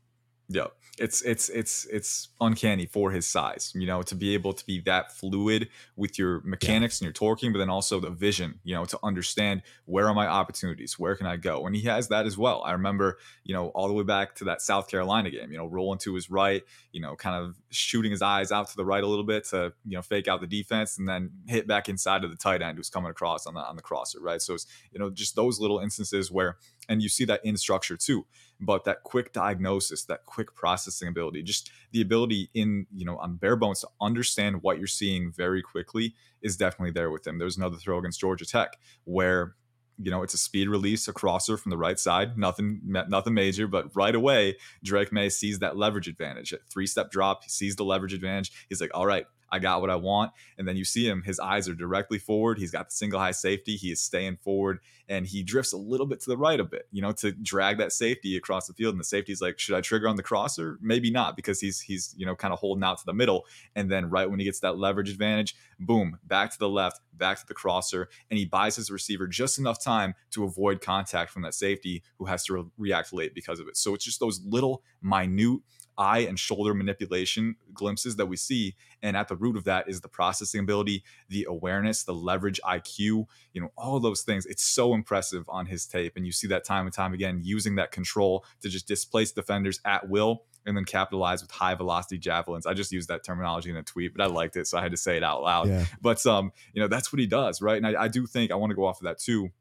Mm-hmm. 0.52 0.58
Yeah, 0.58 0.68
it's 0.98 1.22
it's 1.22 1.48
it's 1.50 1.86
it's 1.86 2.30
uncanny 2.42 2.86
for 2.86 3.12
his 3.12 3.26
size, 3.26 3.72
you 3.74 3.88
know, 3.88 4.02
to 4.04 4.14
be 4.14 4.34
able 4.34 4.52
to 4.52 4.66
be 4.66 4.82
that 4.82 5.12
fluid 5.12 5.70
with 5.96 6.20
your 6.20 6.42
mechanics 6.42 7.00
and 7.00 7.06
your 7.06 7.14
torquing, 7.14 7.54
but 7.54 7.60
then 7.60 7.70
also 7.70 8.00
the 8.02 8.10
vision, 8.10 8.60
you 8.64 8.76
know, 8.76 8.84
to 8.84 9.00
understand 9.02 9.62
where 9.86 10.08
are 10.08 10.14
my 10.14 10.28
opportunities, 10.28 11.00
where 11.00 11.16
can 11.16 11.28
I 11.28 11.38
go, 11.38 11.66
and 11.66 11.76
he 11.76 11.84
has 11.84 12.10
that 12.10 12.26
as 12.26 12.38
well. 12.38 12.62
I 12.66 12.74
remember, 12.74 13.20
you 13.44 13.56
know, 13.56 13.68
all 13.70 13.88
the 13.88 13.94
way 13.94 14.04
back 14.04 14.36
to 14.36 14.44
that 14.46 14.62
South 14.62 14.90
Carolina 14.90 15.30
game, 15.30 15.52
you 15.52 15.58
know, 15.58 15.66
rolling 15.66 16.00
to 16.00 16.14
his 16.14 16.30
right, 16.30 16.62
you 16.92 17.00
know, 17.00 17.16
kind 17.16 17.42
of 17.42 17.56
shooting 17.70 18.12
his 18.12 18.22
eyes 18.22 18.52
out 18.52 18.68
to 18.70 18.76
the 18.76 18.86
right 18.86 19.04
a 19.04 19.08
little 19.08 19.26
bit 19.26 19.46
to 19.46 19.72
you 19.86 19.96
know 19.96 20.02
fake 20.02 20.28
out 20.28 20.42
the 20.42 20.48
defense, 20.48 20.98
and 20.98 21.08
then 21.08 21.32
hit 21.48 21.68
back 21.68 21.88
inside 21.88 22.26
of 22.26 22.32
the 22.32 22.38
tight 22.38 22.62
end 22.62 22.78
who's 22.78 22.90
coming 22.90 23.12
across 23.12 23.48
on 23.48 23.54
the 23.54 23.62
on 23.62 23.78
the 23.78 23.82
crosser, 23.82 24.20
right? 24.20 24.42
So 24.42 24.56
it's 24.56 24.68
you 24.92 25.00
know 25.00 25.10
just 25.10 25.38
those 25.38 25.58
little 25.58 25.80
instances 25.80 26.30
where, 26.30 26.58
and 26.90 27.02
you 27.02 27.08
see 27.08 27.24
that 27.26 27.40
in 27.46 27.56
structure 27.56 27.96
too 27.96 28.26
but 28.62 28.86
that 28.86 29.04
quick 29.04 29.34
diagnosis 29.34 30.06
that 30.06 30.26
quick 30.26 30.56
processing 30.82 31.08
ability 31.08 31.44
just 31.44 31.70
the 31.92 32.02
ability 32.02 32.50
in 32.54 32.86
you 32.96 33.06
know 33.06 33.18
on 33.18 33.36
bare 33.36 33.56
bones 33.56 33.82
to 33.82 33.88
understand 34.02 34.62
what 34.64 34.78
you're 34.78 34.88
seeing 34.88 35.32
very 35.32 35.62
quickly 35.62 36.16
is 36.42 36.58
definitely 36.58 36.92
there 36.92 37.12
with 37.12 37.26
him 37.26 37.38
there's 37.38 37.58
another 37.58 37.78
throw 37.78 38.00
against 38.00 38.20
georgia 38.20 38.46
tech 38.46 38.78
where 39.04 39.56
you 39.98 40.10
know 40.10 40.24
it's 40.24 40.34
a 40.34 40.38
speed 40.38 40.68
release 40.68 41.08
a 41.08 41.14
crosser 41.14 41.58
from 41.58 41.70
the 41.70 41.78
right 41.78 42.00
side 42.00 42.38
nothing 42.38 42.82
nothing 42.84 43.34
major 43.34 43.68
but 43.68 43.96
right 43.96 44.16
away 44.16 44.56
drake 44.84 45.12
maye 45.12 45.30
sees 45.30 45.60
that 45.60 45.78
leverage 45.78 46.08
advantage. 46.08 46.54
Three 46.70 46.88
step 46.88 47.12
drop 47.12 47.44
he 47.44 47.50
sees 47.50 47.76
the 47.76 47.84
leverage 47.84 48.14
advantage. 48.14 48.52
He's 48.70 48.82
like 48.82 48.92
all 48.94 49.06
right 49.06 49.26
I 49.52 49.60
got 49.60 49.82
what 49.82 49.90
I 49.90 49.96
want. 49.96 50.32
And 50.58 50.68
then 50.68 50.78
you 50.78 50.86
see 50.86 51.08
him, 51.08 51.24
his 51.24 51.40
eyes 51.40 51.68
are 51.68 51.74
directly 51.74 52.18
forward. 52.18 52.58
He's 52.58 52.72
got 52.72 52.90
the 52.90 52.96
single 52.96 53.20
high 53.20 53.32
safety. 53.32 53.76
He 53.76 53.92
is 53.92 54.00
staying 54.00 54.38
forward 54.38 54.80
and 55.10 55.28
he 55.28 55.44
drifts 55.44 55.74
a 55.74 55.78
little 55.78 56.06
bit 56.06 56.22
to 56.22 56.30
the 56.30 56.38
right 56.38 56.60
a 56.60 56.64
bit, 56.64 56.88
you 56.92 57.02
know, 57.02 57.12
to 57.14 57.32
drag 57.32 57.78
that 57.80 57.92
safety 57.92 58.38
across 58.38 58.68
the 58.68 58.74
field. 58.74 58.94
And 58.94 59.00
the 59.00 59.06
safety's 59.06 59.42
like, 59.42 59.60
should 59.60 59.76
I 59.76 59.82
trigger 59.82 60.08
on 60.08 60.16
the 60.16 60.24
crosser? 60.24 60.78
Maybe 60.82 61.12
not 61.12 61.36
because 61.36 61.60
he's, 61.60 61.82
he's, 61.82 62.16
you 62.18 62.26
know, 62.26 62.36
kind 62.36 62.54
of 62.54 62.60
holding 62.60 62.84
out 62.84 62.98
to 63.00 63.06
the 63.06 63.14
middle. 63.14 63.46
And 63.76 63.92
then 63.92 64.10
right 64.10 64.30
when 64.30 64.40
he 64.40 64.46
gets 64.46 64.62
that 64.62 64.78
leverage 64.78 65.10
advantage, 65.10 65.56
boom, 65.80 66.18
back 66.24 66.52
to 66.52 66.60
the 66.60 66.70
left, 66.70 67.02
back 67.14 67.40
to 67.40 67.46
the 67.46 67.54
crosser. 67.54 68.10
And 68.30 68.38
he 68.38 68.46
buys 68.46 68.78
his 68.78 68.90
receiver 68.90 69.28
just 69.28 69.60
enough 69.60 69.84
time 69.84 70.16
to 70.32 70.46
avoid 70.46 70.82
contact 70.82 71.32
from 71.32 71.42
that 71.42 71.54
safety 71.54 72.04
who 72.18 72.26
has 72.26 72.46
to 72.46 72.54
re- 72.54 72.66
react 72.78 73.12
late 73.12 73.36
because 73.36 73.60
of 73.60 73.68
it. 73.68 73.76
So 73.76 73.94
it's 73.94 74.06
just 74.06 74.20
those 74.20 74.42
little 74.46 74.84
minute 75.02 75.60
eye 76.02 76.20
and 76.20 76.40
shoulder 76.40 76.74
manipulation 76.74 77.56
glimpses 77.74 78.16
that 78.16 78.26
we 78.26 78.36
see 78.36 78.76
and 79.04 79.16
at 79.16 79.28
the 79.28 79.36
root 79.36 79.56
of 79.56 79.66
that 79.66 79.88
is 79.88 80.02
the 80.02 80.08
processing 80.08 80.62
ability 80.62 81.04
the 81.30 81.46
awareness 81.48 82.04
the 82.04 82.14
leverage 82.14 82.60
iq 82.66 82.98
you 82.98 83.62
know 83.62 83.72
all 83.78 84.00
those 84.00 84.22
things. 84.22 84.46
It's 84.46 84.64
so 84.64 84.94
impressive 84.94 85.46
on 85.48 85.66
his 85.66 85.86
tape 85.86 86.14
and 86.16 86.26
you 86.26 86.32
see 86.32 86.48
that 86.48 86.64
time 86.64 86.86
and 86.86 86.94
time 86.94 87.14
again 87.14 87.40
using 87.44 87.76
that 87.76 87.92
control 87.92 88.46
to 88.62 88.70
just 88.70 88.88
displace 88.88 89.32
defenders 89.32 89.80
at 89.86 90.10
will 90.10 90.44
and 90.66 90.78
then 90.78 90.86
capitalize 90.86 91.42
with 91.42 91.52
high 91.52 91.76
velocity 91.76 92.18
javelins. 92.18 92.66
I 92.66 92.74
just 92.74 92.92
used 92.92 93.10
that 93.10 93.24
terminology 93.24 93.70
in 93.70 93.78
a 93.78 93.84
tweet 93.84 94.16
but 94.16 94.24
i 94.24 94.28
liked 94.28 94.56
it 94.56 94.68
so 94.68 94.78
i 94.78 94.82
had 94.82 94.92
to 94.92 94.98
say 94.98 95.18
it 95.18 95.24
out 95.24 95.44
loud. 95.44 95.68
Yeah. 95.70 95.86
but 96.02 96.26
um 96.26 96.52
you 96.74 96.82
know 96.82 96.88
that's 96.88 97.14
what 97.14 97.20
he 97.20 97.28
does 97.28 97.62
right? 97.62 97.78
And 97.78 97.86
i, 97.86 98.04
I 98.04 98.08
do 98.08 98.26
think 98.26 98.52
i 98.52 98.56
want 98.56 98.72
to 98.72 98.76
go 98.76 98.86
off 98.86 99.00
of 99.02 99.06
that 99.06 99.20
too 99.20 99.52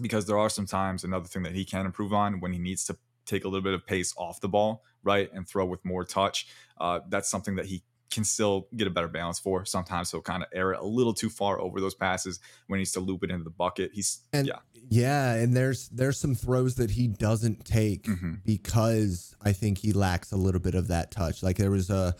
because 0.00 0.26
there 0.26 0.38
are 0.38 0.48
some 0.48 0.66
times 0.66 1.04
another 1.04 1.26
thing 1.26 1.42
that 1.44 1.54
he 1.54 1.64
can 1.64 1.86
improve 1.86 2.12
on 2.12 2.40
when 2.40 2.52
he 2.52 2.58
needs 2.58 2.84
to 2.86 2.96
take 3.26 3.44
a 3.44 3.48
little 3.48 3.62
bit 3.62 3.74
of 3.74 3.86
pace 3.86 4.14
off 4.16 4.40
the 4.40 4.48
ball, 4.48 4.82
right, 5.02 5.30
and 5.32 5.48
throw 5.48 5.64
with 5.66 5.84
more 5.84 6.04
touch. 6.04 6.46
Uh, 6.80 7.00
that's 7.08 7.28
something 7.30 7.56
that 7.56 7.66
he 7.66 7.82
can 8.10 8.24
still 8.24 8.68
get 8.76 8.86
a 8.86 8.90
better 8.90 9.08
balance 9.08 9.38
for. 9.38 9.64
Sometimes 9.64 10.10
he'll 10.10 10.20
kind 10.20 10.42
of 10.42 10.48
air 10.52 10.72
it 10.72 10.78
a 10.80 10.84
little 10.84 11.14
too 11.14 11.30
far 11.30 11.58
over 11.58 11.80
those 11.80 11.94
passes 11.94 12.40
when 12.66 12.76
he 12.78 12.82
needs 12.82 12.92
to 12.92 13.00
loop 13.00 13.24
it 13.24 13.30
into 13.30 13.44
the 13.44 13.50
bucket. 13.50 13.90
He's 13.94 14.20
And 14.34 14.46
yeah, 14.46 14.58
yeah, 14.90 15.34
and 15.34 15.56
there's 15.56 15.88
there's 15.88 16.18
some 16.18 16.34
throws 16.34 16.74
that 16.74 16.90
he 16.90 17.08
doesn't 17.08 17.64
take 17.64 18.04
Mhm. 18.04 18.42
because 18.44 19.34
I 19.40 19.52
think 19.52 19.78
he 19.78 19.92
lacks 19.92 20.30
a 20.30 20.36
little 20.36 20.60
bit 20.60 20.74
of 20.74 20.88
that 20.88 21.10
touch. 21.10 21.42
Like 21.42 21.56
there 21.56 21.70
was 21.70 21.88
a 21.88 22.14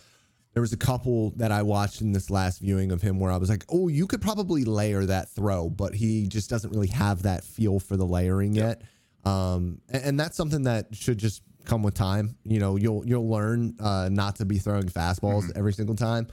there 0.55 0.61
was 0.62 0.73
a 0.73 0.77
couple 0.79 1.31
that 1.37 1.51
I 1.53 1.62
watched 1.62 2.01
in 2.03 2.12
this 2.12 2.29
last 2.31 2.61
viewing 2.61 2.91
of 2.93 3.01
him 3.03 3.19
where 3.19 3.31
I 3.33 3.37
was 3.38 3.49
like, 3.51 3.65
"Oh, 3.71 3.88
you 3.88 4.07
could 4.07 4.21
probably 4.23 4.65
layer 4.65 5.05
that 5.07 5.31
throw," 5.31 5.69
but 5.71 5.95
he 5.95 6.27
just 6.27 6.49
doesn't 6.51 6.71
really 6.71 6.88
have 6.88 7.23
that 7.23 7.43
feel 7.45 7.79
for 7.81 7.97
the 7.97 8.07
layering 8.07 8.55
yet. 8.55 8.83
Um, 9.25 9.81
and, 9.89 10.05
and 10.05 10.21
that's 10.21 10.37
something 10.37 10.65
that 10.65 10.95
should 10.95 11.19
just 11.19 11.43
come 11.65 11.83
with 11.83 11.95
time. 11.95 12.37
You 12.45 12.59
know, 12.59 12.77
you'll 12.77 13.07
you'll 13.07 13.29
learn 13.29 13.77
uh, 13.81 14.09
not 14.11 14.37
to 14.37 14.45
be 14.45 14.59
throwing 14.59 14.85
fastballs 14.89 15.43
Mm-hmm. 15.45 15.59
every 15.59 15.73
single 15.73 15.95
time, 15.97 16.27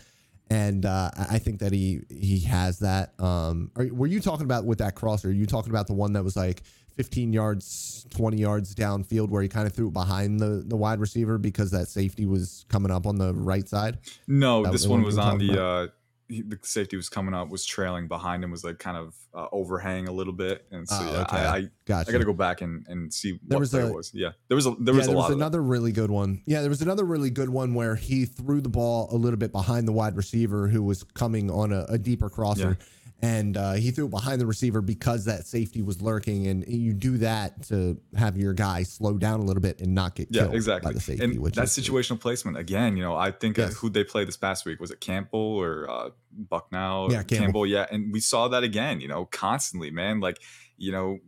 and 0.49 0.85
uh, 0.85 1.11
I 1.29 1.39
think 1.39 1.59
that 1.59 1.71
he 1.71 2.01
he 2.09 2.39
has 2.41 2.79
that. 2.79 3.13
Um, 3.19 3.71
are, 3.75 3.87
were 3.91 4.07
you 4.07 4.19
talking 4.19 4.45
about 4.45 4.65
with 4.65 4.79
that 4.79 4.95
crosser? 4.95 5.29
Are 5.29 5.31
you 5.31 5.45
talking 5.45 5.69
about 5.71 5.87
the 5.87 5.93
one 5.93 6.13
that 6.13 6.23
was 6.23 6.35
like 6.35 6.63
15 6.97 7.31
yards, 7.31 8.05
20 8.09 8.37
yards 8.37 8.75
downfield, 8.75 9.29
where 9.29 9.41
he 9.41 9.47
kind 9.47 9.65
of 9.67 9.73
threw 9.73 9.87
it 9.89 9.93
behind 9.93 10.39
the 10.39 10.63
the 10.65 10.75
wide 10.75 10.99
receiver 10.99 11.37
because 11.37 11.71
that 11.71 11.87
safety 11.87 12.25
was 12.25 12.65
coming 12.69 12.91
up 12.91 13.05
on 13.05 13.17
the 13.17 13.33
right 13.35 13.69
side? 13.69 13.99
No, 14.27 14.63
That 14.63 14.71
this 14.71 14.87
one 14.87 14.99
one 15.01 15.05
was 15.05 15.17
on 15.17 15.37
the 15.37 15.61
uh 15.63 15.87
he, 16.29 16.41
the 16.43 16.57
safety 16.61 16.95
was 16.95 17.09
coming 17.09 17.33
up, 17.33 17.49
was 17.49 17.65
trailing 17.65 18.07
behind 18.07 18.43
him, 18.43 18.51
was 18.51 18.63
like 18.63 18.79
kind 18.79 18.95
of 18.95 19.15
uh, 19.33 19.47
overhang 19.51 20.07
a 20.07 20.11
little 20.11 20.31
bit, 20.33 20.65
and 20.71 20.87
so 20.87 20.95
Oh, 20.99 21.11
yeah, 21.11 21.21
okay. 21.21 21.37
I, 21.37 21.55
I 21.57 21.69
Gotcha. 21.85 22.09
I 22.09 22.11
got 22.13 22.19
to 22.19 22.25
go 22.25 22.33
back 22.33 22.61
and, 22.61 22.85
and 22.87 23.11
see 23.13 23.39
There 23.47 23.57
what 23.57 23.59
was 23.59 23.73
a- 23.73 23.91
was. 23.91 24.11
Yeah, 24.13 24.29
there 24.47 24.55
was 24.55 24.67
a 24.67 24.75
there 24.79 24.93
yeah, 24.93 24.99
was 24.99 25.07
a 25.07 25.09
there 25.09 25.17
lot 25.17 25.29
was 25.29 25.35
another 25.35 25.61
really 25.61 25.91
good 25.91 26.11
one. 26.11 26.41
Yeah, 26.45 26.61
there 26.61 26.69
was 26.69 26.81
another 26.81 27.03
really 27.03 27.29
good 27.31 27.49
one 27.49 27.73
where 27.73 27.95
he 27.95 28.25
threw 28.25 28.61
the 28.61 28.69
ball 28.69 29.09
a 29.11 29.15
little 29.17 29.37
bit 29.39 29.51
behind 29.51 29.87
the 29.87 29.91
wide 29.91 30.15
receiver 30.15 30.67
who 30.67 30.83
was 30.83 31.03
coming 31.03 31.49
on 31.51 31.73
a, 31.73 31.85
a 31.89 31.97
deeper 31.97 32.29
crosser. 32.29 32.77
And 33.21 33.57
uh, 33.57 33.73
he 33.73 33.91
threw 33.91 34.05
it 34.05 34.11
behind 34.11 34.39
the 34.39 34.45
receiver 34.45 34.81
because 34.81 35.25
that 35.25 35.45
safety 35.45 35.81
was 35.81 36.01
lurking. 36.01 36.47
And 36.47 36.65
you 36.67 36.93
do 36.93 37.17
that 37.17 37.63
to 37.63 37.99
have 38.15 38.37
your 38.37 38.53
guy 38.53 38.83
slow 38.83 39.17
down 39.17 39.41
a 39.41 39.43
little 39.43 39.61
bit 39.61 39.81
and 39.81 39.93
not 39.93 40.15
get 40.15 40.29
Yeah, 40.31 40.43
killed 40.43 40.55
exactly. 40.55 40.89
by 40.89 40.93
the 40.93 41.01
safety. 41.01 41.23
and 41.25 41.39
which 41.39 41.55
that 41.55 41.65
situational 41.67 42.19
placement 42.19 42.55
again. 42.57 42.95
You 42.95 43.03
know, 43.03 43.15
I 43.15 43.31
think 43.31 43.57
Yes. 43.57 43.75
who 43.75 43.89
they 43.89 44.05
played 44.05 44.29
this 44.29 44.37
past 44.37 44.65
week 44.65 44.79
was 44.79 44.89
it 44.89 45.01
Campbell 45.01 45.39
or 45.39 45.89
uh, 45.89 46.09
Bucknow? 46.31 47.09
Yeah, 47.09 47.23
Campbell. 47.23 47.65
Yeah, 47.65 47.87
and 47.91 48.13
we 48.13 48.21
saw 48.21 48.47
that 48.47 48.63
again. 48.63 49.01
You 49.01 49.09
know, 49.09 49.25
constantly, 49.25 49.91
man. 49.91 50.21
Like, 50.21 50.39
you 50.79 50.91
know, 50.91 51.19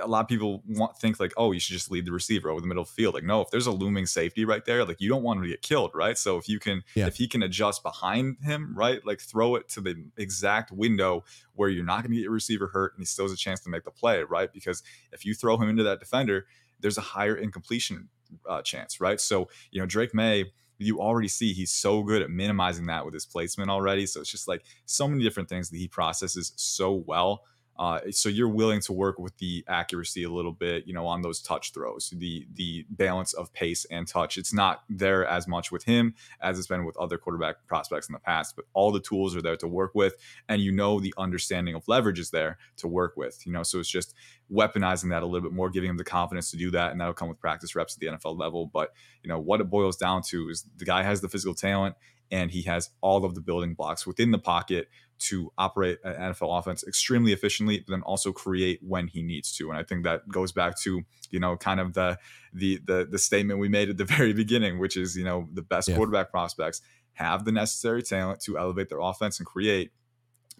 a 0.00 0.06
lot 0.06 0.20
of 0.20 0.28
people 0.28 0.62
want 0.68 0.96
think 0.96 1.18
like, 1.18 1.32
oh, 1.36 1.50
you 1.52 1.58
should 1.60 1.72
just 1.74 1.90
lead 1.90 2.06
the 2.06 2.12
receiver 2.12 2.48
over 2.48 2.60
the 2.60 2.66
middle 2.66 2.84
field. 2.84 3.14
Like, 3.14 3.24
no, 3.24 3.40
if 3.40 3.50
there's 3.50 3.66
a 3.66 3.72
looming 3.72 4.06
safety 4.06 4.44
right 4.44 4.64
there, 4.64 4.84
like 4.84 5.00
you 5.00 5.08
don't 5.08 5.22
want 5.24 5.38
him 5.38 5.42
to 5.42 5.48
get 5.50 5.60
killed, 5.60 5.90
right? 5.92 6.16
So 6.16 6.36
if 6.38 6.48
you 6.48 6.58
can, 6.60 6.84
Yeah. 6.94 7.08
if 7.08 7.16
he 7.16 7.26
can 7.26 7.42
adjust 7.42 7.82
behind 7.82 8.36
him, 8.42 8.74
right, 8.76 9.04
like 9.04 9.20
throw 9.20 9.56
it 9.56 9.68
to 9.70 9.80
the 9.80 9.96
exact 10.16 10.70
window 10.70 11.24
where 11.54 11.68
you're 11.68 11.84
not 11.84 12.02
going 12.02 12.12
to 12.12 12.16
get 12.16 12.22
your 12.22 12.32
receiver 12.32 12.68
hurt 12.68 12.94
and 12.94 13.02
he 13.02 13.06
still 13.06 13.24
has 13.24 13.32
a 13.32 13.36
chance 13.36 13.60
to 13.60 13.68
make 13.70 13.84
the 13.84 13.90
play, 13.90 14.22
right? 14.22 14.52
Because 14.52 14.82
if 15.10 15.24
you 15.24 15.34
throw 15.34 15.56
him 15.56 15.68
into 15.68 15.82
that 15.82 15.98
defender, 15.98 16.46
there's 16.80 16.96
a 16.98 17.02
higher 17.02 17.34
incompletion 17.34 18.08
uh, 18.48 18.62
chance, 18.62 19.00
right? 19.00 19.20
So 19.20 19.48
you 19.70 19.80
know, 19.80 19.86
Drake 19.86 20.14
Maye. 20.14 20.52
You 20.78 21.00
already 21.00 21.28
see 21.28 21.52
he's 21.52 21.70
so 21.70 22.02
good 22.02 22.22
at 22.22 22.30
minimizing 22.30 22.86
that 22.86 23.04
with 23.04 23.14
his 23.14 23.24
placement 23.24 23.70
already. 23.70 24.04
So 24.04 24.20
it's 24.20 24.30
just 24.30 24.48
like 24.48 24.64
so 24.84 25.06
many 25.06 25.22
different 25.22 25.48
things 25.48 25.70
that 25.70 25.76
he 25.76 25.86
processes 25.86 26.52
so 26.56 26.92
well. 26.92 27.44
Uh, 27.78 28.00
so 28.10 28.28
you're 28.28 28.48
willing 28.48 28.80
to 28.80 28.92
work 28.92 29.18
with 29.18 29.36
the 29.38 29.64
accuracy 29.66 30.22
a 30.24 30.30
little 30.30 30.52
bit, 30.52 30.86
you 30.86 30.92
know, 30.92 31.06
on 31.06 31.22
those 31.22 31.40
touch 31.40 31.72
throws, 31.72 32.12
the 32.16 32.46
the 32.54 32.84
balance 32.90 33.32
of 33.32 33.52
pace 33.52 33.86
and 33.86 34.06
touch. 34.06 34.36
It's 34.36 34.52
not 34.52 34.82
there 34.88 35.26
as 35.26 35.48
much 35.48 35.72
with 35.72 35.84
him 35.84 36.14
as 36.40 36.58
it's 36.58 36.68
been 36.68 36.84
with 36.84 36.96
other 36.96 37.16
quarterback 37.16 37.66
prospects 37.66 38.08
in 38.08 38.12
the 38.12 38.18
past, 38.18 38.56
but 38.56 38.66
all 38.74 38.92
the 38.92 39.00
tools 39.00 39.34
are 39.34 39.42
there 39.42 39.56
to 39.56 39.68
work 39.68 39.92
with, 39.94 40.14
and 40.48 40.60
you 40.60 40.70
know 40.70 41.00
the 41.00 41.14
understanding 41.16 41.74
of 41.74 41.88
leverage 41.88 42.18
is 42.18 42.30
there 42.30 42.58
to 42.76 42.88
work 42.88 43.14
with. 43.16 43.46
You 43.46 43.52
know, 43.52 43.62
so 43.62 43.78
it's 43.78 43.88
just 43.88 44.14
weaponizing 44.52 45.10
that 45.10 45.22
a 45.22 45.26
little 45.26 45.48
bit 45.48 45.54
more, 45.56 45.70
giving 45.70 45.90
him 45.90 45.96
the 45.96 46.04
confidence 46.04 46.50
to 46.50 46.56
do 46.56 46.70
that, 46.72 46.92
and 46.92 47.00
that'll 47.00 47.14
come 47.14 47.28
with 47.28 47.40
practice 47.40 47.74
reps 47.74 47.96
at 47.96 48.00
the 48.00 48.06
NFL 48.06 48.38
level. 48.38 48.66
But 48.66 48.90
you 49.22 49.28
know 49.28 49.38
what 49.38 49.60
it 49.60 49.70
boils 49.70 49.96
down 49.96 50.22
to 50.28 50.50
is 50.50 50.64
the 50.76 50.84
guy 50.84 51.02
has 51.02 51.20
the 51.20 51.28
physical 51.28 51.54
talent 51.54 51.96
and 52.32 52.50
he 52.50 52.62
has 52.62 52.90
all 53.00 53.24
of 53.24 53.36
the 53.36 53.40
building 53.40 53.74
blocks 53.74 54.06
within 54.06 54.32
the 54.32 54.38
pocket 54.38 54.88
to 55.18 55.52
operate 55.56 55.98
an 56.02 56.32
NFL 56.32 56.58
offense 56.58 56.82
extremely 56.82 57.32
efficiently, 57.32 57.78
but 57.78 57.92
then 57.92 58.02
also 58.02 58.32
create 58.32 58.80
when 58.82 59.06
he 59.06 59.22
needs 59.22 59.54
to. 59.56 59.70
And 59.70 59.78
I 59.78 59.84
think 59.84 60.02
that 60.02 60.28
goes 60.28 60.50
back 60.50 60.76
to 60.80 61.02
you 61.30 61.38
know 61.38 61.56
kind 61.56 61.78
of 61.78 61.92
the 61.92 62.18
the 62.52 62.80
the, 62.84 63.06
the 63.08 63.18
statement 63.18 63.60
we 63.60 63.68
made 63.68 63.88
at 63.90 63.98
the 63.98 64.04
very 64.16 64.32
beginning, 64.32 64.80
which 64.80 64.96
is 64.96 65.14
you 65.16 65.24
know 65.24 65.46
the 65.52 65.62
best 65.62 65.88
Yeah. 65.88 65.96
quarterback 65.96 66.32
prospects 66.32 66.80
have 67.12 67.44
the 67.44 67.52
necessary 67.52 68.02
talent 68.02 68.40
to 68.40 68.58
elevate 68.58 68.88
their 68.88 69.00
offense 69.00 69.38
and 69.38 69.46
create 69.46 69.92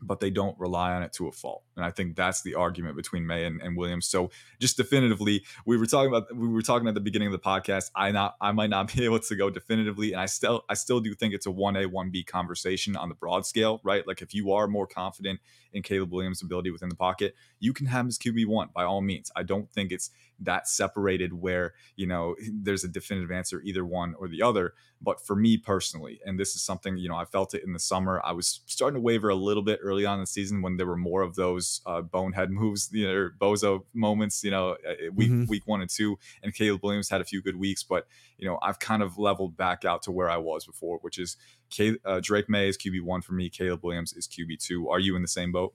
but 0.05 0.19
they 0.19 0.31
don't 0.31 0.59
rely 0.59 0.93
on 0.93 1.03
it 1.05 1.13
to 1.13 1.29
a 1.29 1.33
fault. 1.33 1.63
And 1.77 1.85
I 1.85 1.91
think 1.91 2.17
that's 2.17 2.43
the 2.43 2.55
argument 2.55 2.97
between 2.97 3.27
Maye 3.27 3.45
and, 3.45 3.61
and 3.63 3.77
Williams. 3.77 4.07
So 4.07 4.31
just 4.61 4.77
definitively, 4.77 5.45
we 5.65 5.77
were 5.77 5.87
talking 5.87 6.09
about 6.09 6.35
we 6.35 6.49
were 6.49 6.63
talking 6.63 6.87
at 6.89 6.95
the 6.95 7.01
beginning 7.01 7.29
of 7.29 7.33
the 7.33 7.39
podcast. 7.39 7.91
I 7.95 8.11
not 8.11 8.37
I 8.41 8.53
might 8.53 8.71
not 8.71 8.93
be 8.95 9.05
able 9.05 9.21
to 9.21 9.37
go 9.37 9.51
definitively, 9.51 10.13
and 10.13 10.21
I 10.21 10.27
still 10.27 10.65
I 10.69 10.75
still 10.75 11.01
do 11.01 11.15
think 11.15 11.35
it's 11.35 11.47
a 11.47 11.51
one 11.51 11.77
A 11.77 11.87
one 11.87 12.11
B 12.11 12.23
conversation 12.23 12.97
on 12.97 13.09
the 13.09 13.15
broad 13.15 13.47
scale, 13.47 13.81
right? 13.85 14.07
Like 14.07 14.23
if 14.23 14.35
you 14.35 14.53
are 14.53 14.69
more 14.69 14.87
confident 14.87 15.41
in 15.73 15.83
Caleb 15.83 16.13
Williams' 16.13 16.43
ability 16.43 16.71
within 16.71 16.91
the 16.91 16.95
pocket, 16.95 17.35
you 17.59 17.73
can 17.73 17.87
have 17.87 18.03
him 18.03 18.09
as 18.09 18.19
QB 18.19 18.47
one 18.47 18.69
by 18.75 18.85
all 18.85 19.01
means. 19.01 19.31
I 19.35 19.43
don't 19.43 19.71
think 19.71 19.93
it's 19.93 20.11
that 20.41 20.69
separated 20.69 21.33
where 21.33 21.73
you 21.97 22.07
know 22.07 22.35
there's 22.53 22.85
a 22.85 22.89
definitive 22.89 23.31
answer 23.31 23.63
either 23.63 23.85
one 23.85 24.15
or 24.19 24.29
the 24.29 24.43
other. 24.43 24.75
But 25.01 25.25
for 25.25 25.35
me 25.35 25.57
personally, 25.57 26.21
and 26.25 26.39
this 26.39 26.55
is 26.55 26.63
something 26.63 26.97
you 26.97 27.09
know 27.09 27.17
I 27.17 27.25
felt 27.25 27.55
it 27.55 27.65
in 27.65 27.73
the 27.73 27.79
summer. 27.79 28.21
I 28.25 28.33
was 28.33 28.61
starting 28.67 28.97
to 28.97 29.01
waver 29.01 29.29
a 29.29 29.35
little 29.35 29.63
bit 29.63 29.81
early 29.83 30.05
on 30.05 30.15
in 30.15 30.21
the 30.21 30.27
season 30.27 30.63
when 30.63 30.77
there 30.77 30.87
were 30.87 30.97
more 30.97 31.23
of 31.23 31.35
those 31.35 31.62
uh, 31.87 32.01
bonehead 32.03 32.51
moves, 32.51 32.91
you 32.93 33.07
know, 33.07 33.31
bozo 33.41 33.85
moments. 33.95 34.43
You 34.45 34.51
know, 34.51 34.71
uh, 34.89 35.11
week 35.15 35.31
Mhm. 35.31 35.49
week 35.49 35.67
one 35.67 35.81
and 35.81 35.91
two, 35.91 36.19
and 36.43 36.55
Caleb 36.55 36.81
Williams 36.83 37.09
had 37.09 37.21
a 37.21 37.25
few 37.25 37.41
good 37.43 37.57
weeks, 37.57 37.83
but 37.83 38.07
you 38.39 38.47
know 38.47 38.59
I've 38.63 38.79
kind 38.79 39.03
of 39.03 39.19
leveled 39.19 39.57
back 39.57 39.85
out 39.85 40.03
to 40.05 40.13
where 40.13 40.31
I 40.31 40.39
was 40.39 40.65
before, 40.67 40.99
which 41.03 41.19
is 41.19 41.37
K, 41.71 41.97
uh, 42.05 42.21
Drake 42.21 42.49
Maye 42.49 42.69
is 42.69 42.77
QB 42.77 43.01
one 43.03 43.23
for 43.23 43.33
me. 43.35 43.49
Caleb 43.49 43.83
Williams 43.85 44.13
is 44.13 44.27
QB 44.27 44.57
two. 44.59 44.89
Are 44.89 45.01
you 45.01 45.17
in 45.17 45.23
the 45.23 45.29
same 45.29 45.53
boat? 45.53 45.75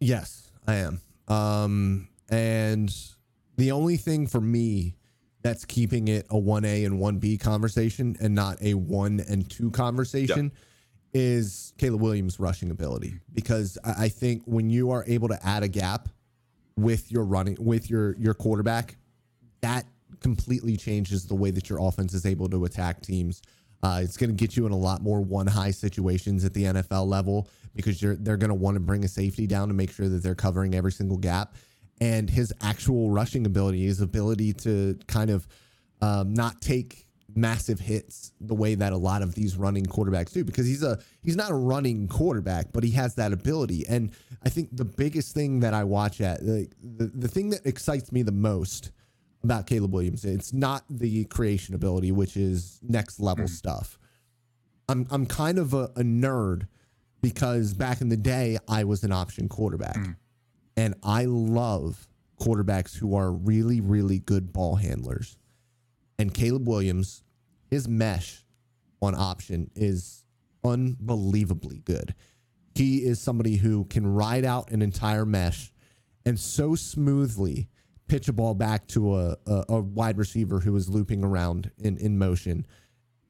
Yes, 0.00 0.50
I 0.66 0.76
am. 0.76 1.00
Um, 1.26 2.08
and 2.30 2.94
the 3.56 3.72
only 3.72 3.96
thing 3.96 4.26
for 4.26 4.40
me 4.40 4.94
that's 5.42 5.64
keeping 5.64 6.08
it 6.08 6.26
a 6.30 6.36
1A 6.36 6.84
and 6.84 6.98
1B 6.98 7.40
conversation 7.40 8.16
and 8.20 8.34
not 8.34 8.60
a 8.62 8.74
1 8.74 9.20
and 9.28 9.48
2 9.50 9.70
conversation 9.70 10.52
is 11.12 11.72
Caleb 11.78 12.00
Williams' 12.00 12.38
rushing 12.38 12.70
ability. 12.70 13.14
Because 13.32 13.78
I 13.84 14.08
think 14.08 14.42
when 14.44 14.70
you 14.70 14.90
are 14.90 15.04
able 15.06 15.28
to 15.28 15.46
add 15.46 15.62
a 15.62 15.68
gap 15.68 16.08
with 16.76 17.10
your 17.10 17.24
running, 17.24 17.56
with 17.60 17.90
your, 17.90 18.16
your 18.18 18.34
quarterback, 18.34 18.96
that 19.60 19.86
completely 20.20 20.76
changes 20.76 21.26
the 21.26 21.34
way 21.34 21.50
that 21.50 21.68
your 21.68 21.78
offense 21.80 22.14
is 22.14 22.26
able 22.26 22.48
to 22.48 22.64
attack 22.64 23.02
teams. 23.02 23.42
Uh, 23.82 24.00
it's 24.02 24.16
going 24.16 24.30
to 24.30 24.36
get 24.36 24.56
you 24.56 24.66
in 24.66 24.72
a 24.72 24.76
lot 24.76 25.02
more 25.02 25.20
one 25.20 25.46
high 25.46 25.70
situations 25.70 26.44
at 26.44 26.52
the 26.52 26.64
NFL 26.64 27.06
level 27.06 27.48
because 27.74 28.02
you're 28.02 28.16
they're 28.16 28.36
going 28.36 28.48
to 28.48 28.54
want 28.54 28.74
to 28.74 28.80
bring 28.80 29.04
a 29.04 29.08
safety 29.08 29.46
down 29.46 29.68
to 29.68 29.74
make 29.74 29.92
sure 29.92 30.08
that 30.08 30.22
they're 30.22 30.34
covering 30.34 30.74
every 30.74 30.90
single 30.90 31.16
gap. 31.16 31.54
And 32.00 32.28
his 32.28 32.52
actual 32.60 33.10
rushing 33.10 33.46
ability, 33.46 33.84
his 33.84 34.00
ability 34.00 34.52
to 34.54 34.98
kind 35.06 35.30
of 35.30 35.46
um, 36.00 36.34
not 36.34 36.60
take 36.60 37.07
massive 37.34 37.78
hits 37.78 38.32
the 38.40 38.54
way 38.54 38.74
that 38.74 38.92
a 38.92 38.96
lot 38.96 39.22
of 39.22 39.34
these 39.34 39.56
running 39.56 39.84
quarterbacks 39.84 40.32
do 40.32 40.44
because 40.44 40.66
he's 40.66 40.82
a 40.82 40.98
he's 41.22 41.36
not 41.36 41.50
a 41.50 41.54
running 41.54 42.08
quarterback 42.08 42.72
but 42.72 42.82
he 42.82 42.90
has 42.90 43.14
that 43.16 43.32
ability. 43.32 43.84
And 43.88 44.12
i 44.42 44.48
think 44.48 44.70
the 44.72 44.84
biggest 44.84 45.34
thing 45.34 45.60
that 45.60 45.74
i 45.74 45.84
watch 45.84 46.20
at 46.20 46.40
the, 46.40 46.68
the, 46.82 47.06
the 47.06 47.28
thing 47.28 47.50
that 47.50 47.66
excites 47.66 48.12
me 48.12 48.22
the 48.22 48.32
most 48.32 48.92
about 49.44 49.66
caleb 49.66 49.92
williams 49.92 50.24
it's 50.24 50.52
not 50.52 50.84
the 50.90 51.24
creation 51.26 51.74
ability 51.74 52.12
which 52.12 52.36
is 52.36 52.80
next 52.82 53.20
level 53.20 53.46
hmm. 53.46 53.52
stuff. 53.52 53.98
I'm 54.88 55.06
i'm 55.10 55.26
kind 55.26 55.58
of 55.58 55.74
a, 55.74 55.84
a 55.96 56.02
nerd 56.02 56.66
because 57.20 57.74
back 57.74 58.00
in 58.00 58.08
the 58.08 58.16
day 58.16 58.58
i 58.68 58.84
was 58.84 59.04
an 59.04 59.12
option 59.12 59.48
quarterback. 59.48 59.96
Hmm. 59.96 60.12
And 60.76 60.94
i 61.02 61.26
love 61.26 62.08
quarterbacks 62.40 62.96
who 62.96 63.14
are 63.16 63.32
really 63.32 63.80
really 63.80 64.20
good 64.20 64.52
ball 64.52 64.76
handlers 64.76 65.36
and 66.18 66.34
Caleb 66.34 66.66
Williams, 66.66 67.22
his 67.70 67.88
mesh 67.88 68.44
on 69.00 69.14
option 69.14 69.70
is 69.74 70.24
unbelievably 70.64 71.82
good. 71.84 72.14
He 72.74 72.98
is 72.98 73.20
somebody 73.20 73.56
who 73.56 73.84
can 73.84 74.06
ride 74.06 74.44
out 74.44 74.70
an 74.70 74.82
entire 74.82 75.24
mesh 75.24 75.72
and 76.24 76.38
so 76.38 76.74
smoothly 76.74 77.68
pitch 78.08 78.28
a 78.28 78.32
ball 78.32 78.54
back 78.54 78.86
to 78.88 79.16
a, 79.16 79.36
a, 79.46 79.64
a 79.68 79.80
wide 79.80 80.16
receiver 80.18 80.60
who 80.60 80.74
is 80.76 80.88
looping 80.88 81.24
around 81.24 81.70
in, 81.78 81.96
in 81.98 82.18
motion 82.18 82.66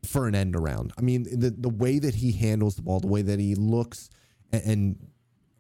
for 0.05 0.29
an 0.29 0.35
end 0.35 0.55
around. 0.55 0.93
I 0.97 1.03
mean, 1.03 1.25
the, 1.25 1.51
the 1.51 1.69
way 1.69 1.99
that 1.99 2.15
he 2.15 2.33
handles 2.33 2.77
the 2.77 2.83
ball, 2.83 3.01
the 3.01 3.09
way 3.09 3.23
that 3.23 3.41
he 3.41 3.55
looks 3.55 4.11
and, 4.53 4.63
and 4.65 5.09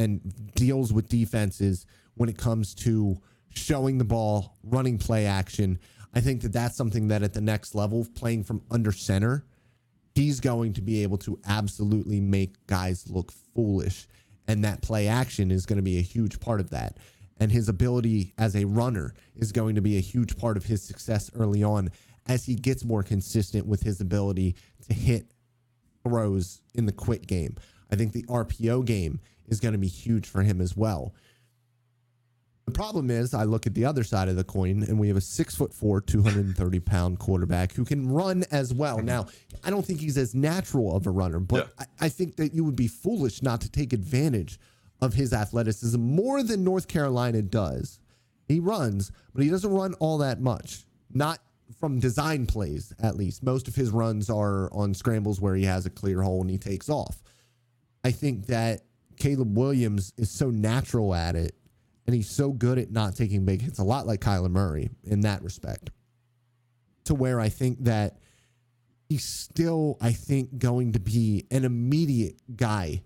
and 0.00 0.52
deals 0.54 0.92
with 0.92 1.08
defenses 1.08 1.84
when 2.14 2.28
it 2.28 2.38
comes 2.38 2.74
to 2.74 3.20
showing 3.50 3.98
the 3.98 4.04
ball, 4.04 4.56
running 4.62 4.98
play 4.98 5.26
action. 5.26 5.78
I 6.14 6.20
think 6.20 6.42
that 6.42 6.52
that's 6.52 6.76
something 6.76 7.08
that 7.08 7.22
at 7.22 7.34
the 7.34 7.40
next 7.40 7.74
level, 7.74 8.06
playing 8.14 8.44
from 8.44 8.62
under 8.70 8.92
center, 8.92 9.44
he's 10.14 10.40
going 10.40 10.72
to 10.74 10.82
be 10.82 11.02
able 11.02 11.18
to 11.18 11.38
absolutely 11.46 12.20
make 12.20 12.66
guys 12.66 13.08
look 13.08 13.32
foolish. 13.54 14.06
And 14.46 14.64
that 14.64 14.82
play 14.82 15.06
action 15.06 15.50
is 15.50 15.66
going 15.66 15.76
to 15.76 15.82
be 15.82 15.98
a 15.98 16.02
huge 16.02 16.40
part 16.40 16.60
of 16.60 16.70
that. 16.70 16.96
And 17.38 17.52
his 17.52 17.68
ability 17.68 18.32
as 18.38 18.56
a 18.56 18.64
runner 18.64 19.14
is 19.36 19.52
going 19.52 19.74
to 19.74 19.80
be 19.80 19.96
a 19.96 20.00
huge 20.00 20.36
part 20.36 20.56
of 20.56 20.64
his 20.64 20.82
success 20.82 21.30
early 21.34 21.62
on 21.62 21.90
as 22.26 22.44
he 22.44 22.54
gets 22.54 22.84
more 22.84 23.02
consistent 23.02 23.66
with 23.66 23.82
his 23.82 24.00
ability 24.00 24.56
to 24.88 24.94
hit 24.94 25.30
throws 26.02 26.62
in 26.74 26.86
the 26.86 26.92
quick 26.92 27.26
game. 27.26 27.56
I 27.90 27.96
think 27.96 28.12
the 28.12 28.24
RPO 28.24 28.84
game 28.86 29.20
is 29.46 29.60
going 29.60 29.72
to 29.72 29.78
be 29.78 29.88
huge 29.88 30.26
for 30.26 30.42
him 30.42 30.60
as 30.60 30.76
well. 30.76 31.14
The 32.68 32.74
problem 32.74 33.10
is, 33.10 33.32
I 33.32 33.44
look 33.44 33.66
at 33.66 33.74
the 33.74 33.86
other 33.86 34.04
side 34.04 34.28
of 34.28 34.36
the 34.36 34.44
coin, 34.44 34.82
and 34.82 34.98
we 34.98 35.08
have 35.08 35.16
a 35.16 35.22
six 35.22 35.54
foot 35.54 35.72
four, 35.72 36.02
230 36.02 36.80
pound 36.80 37.18
quarterback 37.18 37.72
who 37.72 37.84
can 37.84 38.08
run 38.08 38.44
as 38.50 38.74
well. 38.74 38.98
Now, 39.02 39.26
I 39.64 39.70
don't 39.70 39.84
think 39.84 40.00
he's 40.00 40.18
as 40.18 40.34
natural 40.34 40.94
of 40.94 41.06
a 41.06 41.10
runner, 41.10 41.40
but 41.40 41.70
Yeah. 41.78 41.84
I, 42.00 42.06
I 42.06 42.08
think 42.10 42.36
that 42.36 42.52
you 42.52 42.64
would 42.64 42.76
be 42.76 42.86
foolish 42.86 43.42
not 43.42 43.62
to 43.62 43.70
take 43.70 43.94
advantage 43.94 44.58
of 45.00 45.14
his 45.14 45.32
athleticism 45.32 45.98
more 45.98 46.42
than 46.42 46.62
North 46.62 46.88
Carolina 46.88 47.40
does. 47.40 48.00
He 48.48 48.60
runs, 48.60 49.12
but 49.34 49.42
he 49.42 49.48
doesn't 49.48 49.72
run 49.72 49.94
all 49.94 50.18
that 50.18 50.40
much. 50.40 50.84
Not 51.12 51.38
from 51.80 52.00
design 52.00 52.46
plays, 52.46 52.92
at 52.98 53.16
least. 53.16 53.42
Most 53.42 53.66
of 53.68 53.76
his 53.76 53.90
runs 53.90 54.28
are 54.28 54.70
on 54.74 54.92
scrambles 54.92 55.40
where 55.40 55.54
he 55.54 55.64
has 55.64 55.86
a 55.86 55.90
clear 55.90 56.22
hole 56.22 56.42
and 56.42 56.50
he 56.50 56.58
takes 56.58 56.90
off. 56.90 57.22
I 58.04 58.10
think 58.10 58.46
that 58.46 58.82
Caleb 59.16 59.56
Williams 59.56 60.12
is 60.18 60.30
so 60.30 60.50
natural 60.50 61.14
at 61.14 61.34
it 61.34 61.54
and 62.08 62.14
he's 62.14 62.30
so 62.30 62.52
good 62.52 62.78
at 62.78 62.90
not 62.90 63.14
taking 63.14 63.44
big 63.44 63.60
hits, 63.60 63.78
a 63.78 63.84
lot 63.84 64.06
like 64.06 64.22
Kyler 64.22 64.50
Murray 64.50 64.88
in 65.04 65.20
that 65.20 65.42
respect. 65.42 65.90
To 67.04 67.14
where 67.14 67.38
I 67.38 67.50
think 67.50 67.84
that 67.84 68.16
he's 69.10 69.24
still, 69.24 69.98
I 70.00 70.12
think, 70.12 70.58
going 70.58 70.92
to 70.92 71.00
be 71.00 71.44
an 71.50 71.66
immediate 71.66 72.40
guy 72.56 73.02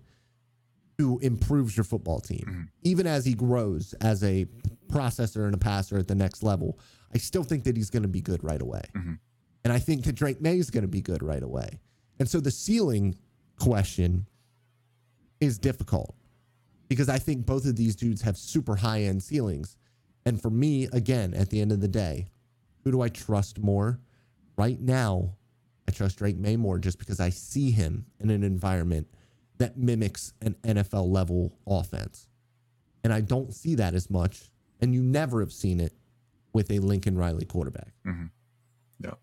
who 0.97 1.19
improves 1.19 1.75
your 1.75 1.83
football 1.83 2.21
team, 2.21 2.45
mm-hmm. 2.47 2.61
even 2.83 3.05
as 3.05 3.25
he 3.25 3.33
grows 3.33 3.93
as 3.99 4.23
a 4.23 4.45
processor 4.87 5.47
and 5.47 5.53
a 5.53 5.57
passer 5.57 5.97
at 5.97 6.07
the 6.07 6.15
next 6.15 6.41
level. 6.41 6.79
I 7.13 7.17
still 7.17 7.43
think 7.43 7.65
that 7.65 7.75
he's 7.75 7.89
going 7.89 8.03
to 8.03 8.09
be 8.09 8.21
good 8.21 8.41
right 8.41 8.61
away. 8.61 8.83
Mm-hmm. 8.95 9.13
And 9.65 9.73
I 9.73 9.79
think 9.79 10.05
that 10.05 10.13
Drake 10.13 10.39
Maye 10.39 10.59
is 10.59 10.69
going 10.69 10.83
to 10.83 10.87
be 10.87 11.01
good 11.01 11.21
right 11.21 11.43
away. 11.43 11.81
And 12.19 12.29
so 12.29 12.39
the 12.39 12.51
ceiling 12.51 13.17
question 13.59 14.27
is 15.41 15.57
difficult 15.57 16.15
because 16.87 17.09
I 17.09 17.17
think 17.17 17.45
both 17.45 17.65
of 17.65 17.75
these 17.75 17.95
dudes 17.95 18.21
have 18.21 18.37
super 18.37 18.75
high 18.75 19.01
end 19.03 19.23
ceilings. 19.23 19.77
And 20.25 20.41
for 20.41 20.49
me, 20.49 20.87
again, 20.93 21.33
at 21.33 21.49
the 21.49 21.59
end 21.59 21.71
of 21.71 21.81
the 21.81 21.87
day, 21.87 22.27
who 22.83 22.91
do 22.91 23.01
I 23.01 23.09
trust 23.09 23.59
more? 23.59 23.99
Right 24.57 24.79
now, 24.79 25.35
I 25.87 25.91
trust 25.91 26.17
Drake 26.17 26.37
Maye 26.37 26.57
more 26.57 26.79
just 26.79 26.99
because 26.99 27.19
I 27.19 27.29
see 27.29 27.71
him 27.71 28.05
in 28.19 28.29
an 28.29 28.43
environment 28.43 29.07
that 29.57 29.77
mimics 29.77 30.33
an 30.41 30.55
NFL 30.63 31.09
level 31.09 31.57
offense. 31.67 32.27
And 33.03 33.13
I 33.13 33.21
don't 33.21 33.53
see 33.53 33.75
that 33.75 33.93
as 33.93 34.09
much. 34.09 34.49
And 34.81 34.93
you 34.93 35.01
never 35.01 35.39
have 35.41 35.51
seen 35.51 35.79
it 35.79 35.93
with 36.53 36.71
a 36.71 36.79
Lincoln 36.79 37.17
Riley 37.17 37.45
quarterback. 37.45 37.93
Mm-hmm. 38.05 38.25
Yeah. 38.99 39.13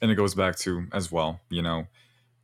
And 0.00 0.10
it 0.10 0.14
goes 0.14 0.34
back 0.34 0.56
to 0.58 0.86
as 0.92 1.12
well, 1.12 1.40
you 1.50 1.62
know, 1.62 1.86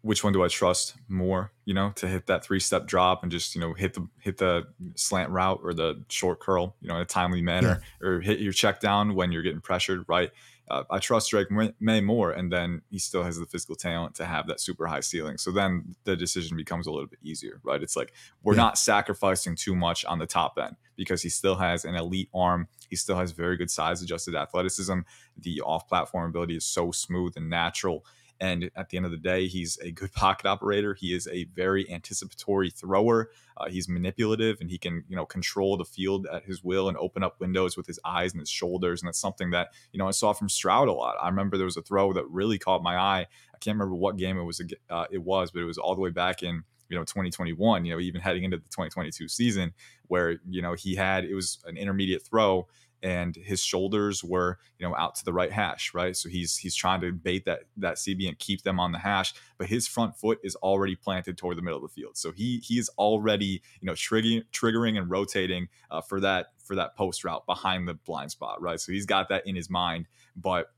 which 0.04 0.22
one 0.22 0.34
do 0.34 0.44
I 0.44 0.48
trust 0.48 0.96
more, 1.08 1.50
you 1.64 1.72
know, 1.72 1.90
to 1.96 2.06
hit 2.06 2.26
that 2.26 2.44
three 2.44 2.60
step 2.60 2.86
drop 2.86 3.22
and 3.22 3.32
just, 3.32 3.54
you 3.54 3.60
know, 3.62 3.72
hit 3.72 3.94
the 3.94 4.06
hit 4.20 4.36
the 4.36 4.64
slant 4.96 5.30
route 5.30 5.60
or 5.64 5.72
the 5.72 6.04
short 6.10 6.40
curl, 6.40 6.76
you 6.82 6.88
know, 6.88 6.96
in 6.96 7.00
a 7.00 7.06
timely 7.06 7.40
manner 7.40 7.80
or 8.02 8.20
hit 8.20 8.38
your 8.38 8.52
check 8.52 8.80
down 8.80 9.14
when 9.14 9.32
you're 9.32 9.42
getting 9.42 9.62
pressured, 9.62 10.04
right? 10.06 10.30
Uh, 10.70 10.84
I 10.90 10.98
trust 10.98 11.30
Drake 11.30 11.50
Maye- 11.50 11.72
Maye 11.80 12.02
more, 12.02 12.32
and 12.32 12.52
then 12.52 12.82
he 12.90 12.98
still 12.98 13.22
has 13.22 13.38
the 13.38 13.46
physical 13.46 13.76
talent 13.76 14.14
to 14.16 14.26
have 14.26 14.46
that 14.48 14.60
super 14.60 14.86
high 14.86 15.00
ceiling. 15.00 15.38
So 15.38 15.50
then 15.50 15.94
the 16.04 16.16
decision 16.16 16.56
becomes 16.56 16.86
a 16.86 16.90
little 16.90 17.06
bit 17.08 17.18
easier, 17.22 17.60
right? 17.62 17.82
It's 17.82 17.96
like 17.96 18.12
we're 18.42 18.54
Yeah. 18.54 18.62
not 18.62 18.78
sacrificing 18.78 19.56
too 19.56 19.74
much 19.74 20.04
on 20.04 20.18
the 20.18 20.26
top 20.26 20.58
end 20.58 20.76
because 20.96 21.22
he 21.22 21.30
still 21.30 21.56
has 21.56 21.84
an 21.86 21.94
elite 21.94 22.28
arm. 22.34 22.68
He 22.90 22.96
still 22.96 23.16
has 23.16 23.32
very 23.32 23.56
good 23.56 23.70
size 23.70 24.02
adjusted 24.02 24.34
athleticism. 24.34 25.00
The 25.38 25.60
off 25.62 25.88
platform 25.88 26.28
ability 26.28 26.56
is 26.56 26.64
so 26.66 26.92
smooth 26.92 27.34
and 27.36 27.48
natural. 27.48 28.04
And 28.44 28.70
at 28.76 28.90
the 28.90 28.98
end 28.98 29.06
of 29.06 29.12
the 29.12 29.16
day, 29.16 29.46
he's 29.46 29.78
a 29.78 29.90
good 29.90 30.12
pocket 30.24 30.46
operator. 30.46 30.92
He 30.92 31.14
is 31.14 31.26
a 31.28 31.44
very 31.44 31.90
anticipatory 31.90 32.68
thrower. 32.68 33.30
Uh, 33.56 33.70
he's 33.70 33.88
manipulative 33.88 34.58
and 34.60 34.68
he 34.68 34.76
can, 34.76 35.02
you 35.08 35.16
know, 35.16 35.24
control 35.24 35.78
the 35.78 35.84
field 35.84 36.26
at 36.30 36.44
his 36.44 36.62
will 36.62 36.88
and 36.88 36.98
open 36.98 37.22
up 37.22 37.40
windows 37.40 37.74
with 37.76 37.86
his 37.86 37.98
eyes 38.04 38.32
and 38.32 38.40
his 38.40 38.50
shoulders. 38.50 39.00
And 39.00 39.08
that's 39.08 39.18
something 39.18 39.50
that, 39.52 39.68
you 39.92 39.98
know, 39.98 40.06
I 40.06 40.10
saw 40.10 40.34
from 40.34 40.50
Stroud 40.50 40.88
a 40.88 40.92
lot. 40.92 41.16
I 41.22 41.28
remember 41.28 41.56
there 41.56 41.64
was 41.64 41.78
a 41.78 41.82
throw 41.82 42.12
that 42.12 42.28
really 42.28 42.58
caught 42.58 42.82
my 42.82 42.96
eye. 42.96 43.20
I 43.20 43.58
can't 43.60 43.76
remember 43.76 43.94
what 43.94 44.18
game 44.18 44.36
it 44.36 44.42
was. 44.42 44.60
Uh, 44.90 45.06
it 45.10 45.22
was, 45.22 45.50
but 45.50 45.62
it 45.62 45.66
was 45.66 45.78
all 45.78 45.94
the 45.94 46.02
way 46.02 46.10
back 46.10 46.42
in, 46.42 46.64
you 46.90 46.98
know, 46.98 47.04
2021. 47.04 47.86
You 47.86 47.94
know, 47.94 48.00
even 48.00 48.20
heading 48.20 48.44
into 48.44 48.58
the 48.58 48.64
2022 48.64 49.26
season, 49.28 49.72
where 50.08 50.36
you 50.50 50.60
know 50.60 50.74
he 50.74 50.94
had 50.94 51.24
it 51.24 51.34
was 51.34 51.60
an 51.66 51.78
intermediate 51.78 52.22
throw 52.22 52.66
and 53.04 53.36
his 53.36 53.62
shoulders 53.62 54.24
were 54.24 54.58
you 54.78 54.88
know 54.88 54.96
out 54.96 55.14
to 55.16 55.24
the 55.24 55.32
right 55.32 55.52
hash 55.52 55.94
right? 55.94 56.16
So 56.16 56.28
he's 56.28 56.56
he's 56.56 56.74
trying 56.74 57.00
to 57.02 57.12
bait 57.12 57.44
that 57.44 57.60
that 57.76 57.96
cb 57.96 58.26
and 58.26 58.38
keep 58.38 58.62
them 58.62 58.80
on 58.80 58.90
the 58.92 58.98
hash 58.98 59.34
but 59.58 59.68
his 59.68 59.86
front 59.86 60.16
foot 60.16 60.38
is 60.42 60.56
already 60.56 60.96
planted 60.96 61.38
toward 61.38 61.56
the 61.56 61.62
middle 61.62 61.76
of 61.76 61.82
the 61.82 62.00
field. 62.00 62.16
So 62.16 62.32
he 62.32 62.58
he 62.58 62.78
is 62.78 62.88
already 62.98 63.62
you 63.80 63.86
know 63.86 63.92
triggering 63.92 64.42
triggering 64.52 64.98
and 64.98 65.08
rotating 65.10 65.68
uh, 65.90 66.00
for 66.00 66.18
that 66.20 66.48
for 66.64 66.74
that 66.74 66.96
post 66.96 67.22
route 67.24 67.46
behind 67.46 67.86
the 67.86 67.94
blind 67.94 68.32
spot 68.32 68.60
right? 68.60 68.80
So 68.80 68.90
he's 68.90 69.06
got 69.06 69.28
that 69.28 69.46
in 69.46 69.54
his 69.54 69.70
mind 69.70 70.08
but 70.36 70.73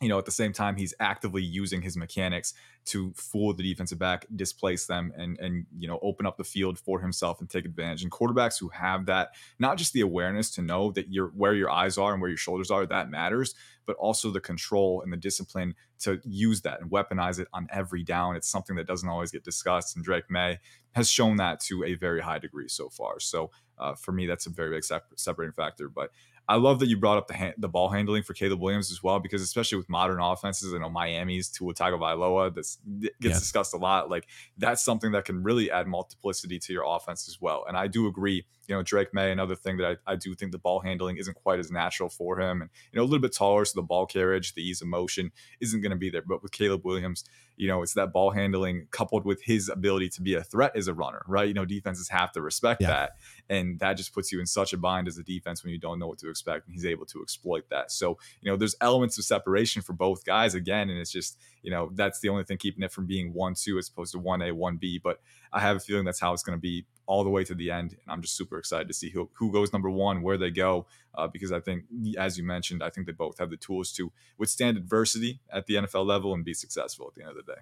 you 0.00 0.08
know, 0.08 0.18
at 0.18 0.26
the 0.26 0.30
same 0.30 0.52
time, 0.52 0.76
he's 0.76 0.92
actively 1.00 1.42
using 1.42 1.80
his 1.80 1.96
mechanics 1.96 2.52
to 2.86 3.12
fool 3.16 3.54
the 3.54 3.62
defensive 3.62 3.98
back, 3.98 4.26
displace 4.36 4.86
them, 4.86 5.12
and 5.16 5.38
and 5.38 5.66
you 5.76 5.88
know, 5.88 5.98
open 6.02 6.26
up 6.26 6.36
the 6.36 6.44
field 6.44 6.78
for 6.78 7.00
himself 7.00 7.40
and 7.40 7.48
take 7.48 7.64
advantage. 7.64 8.02
And 8.02 8.12
quarterbacks 8.12 8.60
who 8.60 8.68
have 8.68 9.06
that, 9.06 9.30
not 9.58 9.78
just 9.78 9.94
the 9.94 10.02
awareness 10.02 10.50
to 10.52 10.62
know 10.62 10.92
that 10.92 11.10
you're 11.10 11.28
where 11.28 11.54
your 11.54 11.70
eyes 11.70 11.96
are 11.96 12.12
and 12.12 12.20
where 12.20 12.28
your 12.28 12.36
shoulders 12.36 12.70
are, 12.70 12.84
that 12.84 13.10
matters, 13.10 13.54
but 13.86 13.96
also 13.96 14.30
the 14.30 14.40
control 14.40 15.00
and 15.00 15.10
the 15.12 15.16
discipline 15.16 15.74
to 16.00 16.20
use 16.24 16.60
that 16.60 16.80
and 16.80 16.90
weaponize 16.90 17.38
it 17.38 17.48
on 17.54 17.66
every 17.72 18.02
down. 18.02 18.36
It's 18.36 18.48
something 18.48 18.76
that 18.76 18.86
doesn't 18.86 19.08
always 19.08 19.30
get 19.30 19.44
discussed, 19.44 19.96
and 19.96 20.04
Drake 20.04 20.30
Maye 20.30 20.58
has 20.92 21.10
shown 21.10 21.36
that 21.36 21.60
to 21.60 21.84
a 21.84 21.94
very 21.94 22.20
high 22.20 22.38
degree 22.38 22.68
so 22.68 22.90
far. 22.90 23.18
So 23.18 23.50
uh, 23.78 23.94
for 23.94 24.12
me, 24.12 24.26
that's 24.26 24.46
a 24.46 24.50
very 24.50 24.70
big 24.76 24.84
sep- 24.84 25.12
separating 25.16 25.52
factor. 25.52 25.88
But 25.88 26.10
I 26.48 26.56
love 26.56 26.78
that 26.78 26.86
you 26.88 26.96
brought 26.96 27.18
up 27.18 27.26
the 27.26 27.34
hand, 27.34 27.54
the 27.58 27.68
ball 27.68 27.88
handling 27.88 28.22
for 28.22 28.32
Caleb 28.32 28.60
Williams 28.60 28.92
as 28.92 29.02
well, 29.02 29.18
because 29.18 29.42
especially 29.42 29.78
with 29.78 29.88
modern 29.88 30.20
offenses, 30.20 30.72
you 30.72 30.78
know 30.78 30.88
Miami's 30.88 31.48
Tua 31.48 31.74
Tagovailoa 31.74 32.54
that's 32.54 32.78
gets 33.00 33.14
Yeah. 33.20 33.30
discussed 33.32 33.74
a 33.74 33.78
lot. 33.78 34.08
Like 34.10 34.26
that's 34.56 34.84
something 34.84 35.10
that 35.12 35.24
can 35.24 35.42
really 35.42 35.70
add 35.70 35.86
multiplicity 35.88 36.58
to 36.60 36.72
your 36.72 36.84
offense 36.86 37.28
as 37.28 37.40
well. 37.40 37.64
And 37.66 37.76
I 37.76 37.88
do 37.88 38.06
agree. 38.06 38.46
You 38.68 38.74
know, 38.74 38.82
Drake 38.82 39.12
Maye, 39.14 39.30
another 39.30 39.54
thing 39.54 39.76
that 39.76 39.98
I, 40.06 40.12
I 40.12 40.16
do 40.16 40.34
think 40.34 40.50
the 40.52 40.58
ball 40.58 40.80
handling 40.80 41.16
isn't 41.18 41.34
quite 41.34 41.58
as 41.60 41.70
natural 41.70 42.08
for 42.08 42.40
him, 42.40 42.62
and 42.62 42.70
you 42.92 42.98
know 42.98 43.02
a 43.02 43.06
little 43.06 43.20
bit 43.20 43.32
taller, 43.32 43.64
so 43.64 43.78
the 43.80 43.82
ball 43.86 44.06
carriage, 44.06 44.54
the 44.54 44.62
ease 44.62 44.82
of 44.82 44.88
motion 44.88 45.30
isn't 45.60 45.80
going 45.80 45.90
to 45.90 45.96
be 45.96 46.10
there. 46.10 46.22
But 46.22 46.42
with 46.42 46.52
Caleb 46.52 46.84
Williams, 46.84 47.24
you 47.56 47.68
know, 47.68 47.82
it's 47.82 47.94
that 47.94 48.12
ball 48.12 48.30
handling 48.30 48.86
coupled 48.90 49.24
with 49.24 49.42
his 49.42 49.68
ability 49.68 50.08
to 50.10 50.22
be 50.22 50.34
a 50.34 50.42
threat 50.42 50.72
as 50.76 50.88
a 50.88 50.94
runner, 50.94 51.22
right? 51.26 51.48
You 51.48 51.54
know, 51.54 51.64
defenses 51.64 52.08
have 52.10 52.32
to 52.32 52.42
respect 52.42 52.82
Yeah. 52.82 52.88
that 52.88 53.10
and 53.48 53.78
that 53.78 53.94
just 53.96 54.12
puts 54.12 54.32
you 54.32 54.40
in 54.40 54.46
such 54.46 54.72
a 54.72 54.76
bind 54.76 55.06
as 55.08 55.18
a 55.18 55.22
defense 55.22 55.62
when 55.62 55.72
you 55.72 55.78
don't 55.78 55.98
know 55.98 56.08
what 56.08 56.18
to 56.18 56.28
expect 56.28 56.66
and 56.66 56.74
he's 56.74 56.84
able 56.84 57.06
to 57.06 57.22
exploit 57.22 57.64
that 57.70 57.90
so 57.92 58.18
you 58.40 58.50
know 58.50 58.56
there's 58.56 58.74
elements 58.80 59.18
of 59.18 59.24
separation 59.24 59.82
for 59.82 59.92
both 59.92 60.24
guys 60.24 60.54
again 60.54 60.90
and 60.90 60.98
it's 60.98 61.12
just 61.12 61.38
you 61.62 61.70
know 61.70 61.90
that's 61.94 62.18
the 62.20 62.28
only 62.28 62.42
thing 62.44 62.56
keeping 62.58 62.82
it 62.82 62.90
from 62.90 63.06
being 63.06 63.32
one 63.32 63.54
two 63.54 63.78
as 63.78 63.88
opposed 63.88 64.12
to 64.12 64.18
one 64.18 64.42
a 64.42 64.50
one 64.52 64.76
b 64.76 64.98
but 65.02 65.20
i 65.52 65.60
have 65.60 65.76
a 65.76 65.80
feeling 65.80 66.04
that's 66.04 66.20
how 66.20 66.32
it's 66.32 66.42
going 66.42 66.56
to 66.58 66.60
be 66.60 66.84
all 67.06 67.24
the 67.24 67.30
way 67.30 67.44
to 67.44 67.54
the 67.54 67.70
end 67.70 67.92
and 67.92 68.12
i'm 68.12 68.20
just 68.20 68.36
super 68.36 68.58
excited 68.58 68.88
to 68.88 68.94
see 68.94 69.10
who, 69.10 69.28
who 69.34 69.52
goes 69.52 69.72
number 69.72 69.90
one 69.90 70.22
where 70.22 70.36
they 70.36 70.50
go 70.50 70.86
uh, 71.14 71.26
because 71.26 71.52
i 71.52 71.60
think 71.60 71.84
as 72.18 72.36
you 72.36 72.44
mentioned 72.44 72.82
i 72.82 72.90
think 72.90 73.06
they 73.06 73.12
both 73.12 73.38
have 73.38 73.50
the 73.50 73.56
tools 73.56 73.92
to 73.92 74.12
withstand 74.38 74.76
adversity 74.76 75.40
at 75.50 75.66
the 75.66 75.74
nfl 75.74 76.04
level 76.04 76.34
and 76.34 76.44
be 76.44 76.54
successful 76.54 77.06
at 77.08 77.14
the 77.14 77.22
end 77.22 77.30
of 77.30 77.36
the 77.36 77.52
day. 77.52 77.60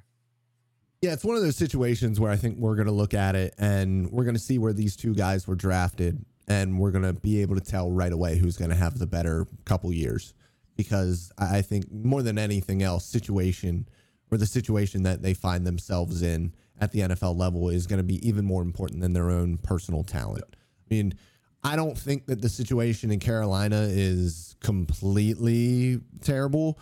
Yeah, 1.02 1.12
it's 1.12 1.24
one 1.24 1.36
of 1.36 1.42
those 1.42 1.56
situations 1.56 2.18
where 2.18 2.30
I 2.30 2.36
think 2.36 2.56
we're 2.56 2.76
going 2.76 2.86
to 2.86 2.92
look 2.92 3.12
at 3.12 3.36
it 3.36 3.54
and 3.58 4.10
we're 4.10 4.24
going 4.24 4.36
to 4.36 4.40
see 4.40 4.58
where 4.58 4.72
these 4.72 4.96
two 4.96 5.14
guys 5.14 5.46
were 5.46 5.54
drafted 5.54 6.24
and 6.48 6.78
we're 6.78 6.92
going 6.92 7.04
to 7.04 7.12
be 7.12 7.42
able 7.42 7.56
to 7.56 7.60
tell 7.60 7.90
right 7.90 8.12
away 8.12 8.38
who's 8.38 8.56
going 8.56 8.70
to 8.70 8.76
have 8.76 8.98
the 8.98 9.06
better 9.06 9.46
couple 9.66 9.92
years. 9.92 10.32
Because 10.76 11.30
I 11.36 11.58
I 11.58 11.62
think 11.62 11.92
more 11.92 12.22
than 12.22 12.38
anything 12.38 12.82
else, 12.82 13.04
situation 13.04 13.86
or 14.30 14.38
the 14.38 14.46
situation 14.46 15.02
that 15.02 15.20
they 15.20 15.34
find 15.34 15.66
themselves 15.66 16.22
in 16.22 16.54
at 16.80 16.92
the 16.92 17.00
NFL 17.00 17.36
level 17.36 17.68
is 17.68 17.86
going 17.86 17.98
to 17.98 18.04
be 18.04 18.26
even 18.26 18.44
more 18.44 18.62
important 18.62 19.00
than 19.00 19.12
their 19.12 19.30
own 19.30 19.58
personal 19.58 20.02
talent. 20.02 20.44
I 20.54 20.94
mean, 20.94 21.14
I 21.62 21.76
don't 21.76 21.96
think 21.96 22.26
that 22.26 22.42
the 22.42 22.48
situation 22.48 23.10
in 23.10 23.20
Carolina 23.20 23.86
is 23.88 24.54
completely 24.60 26.00
terrible, 26.20 26.78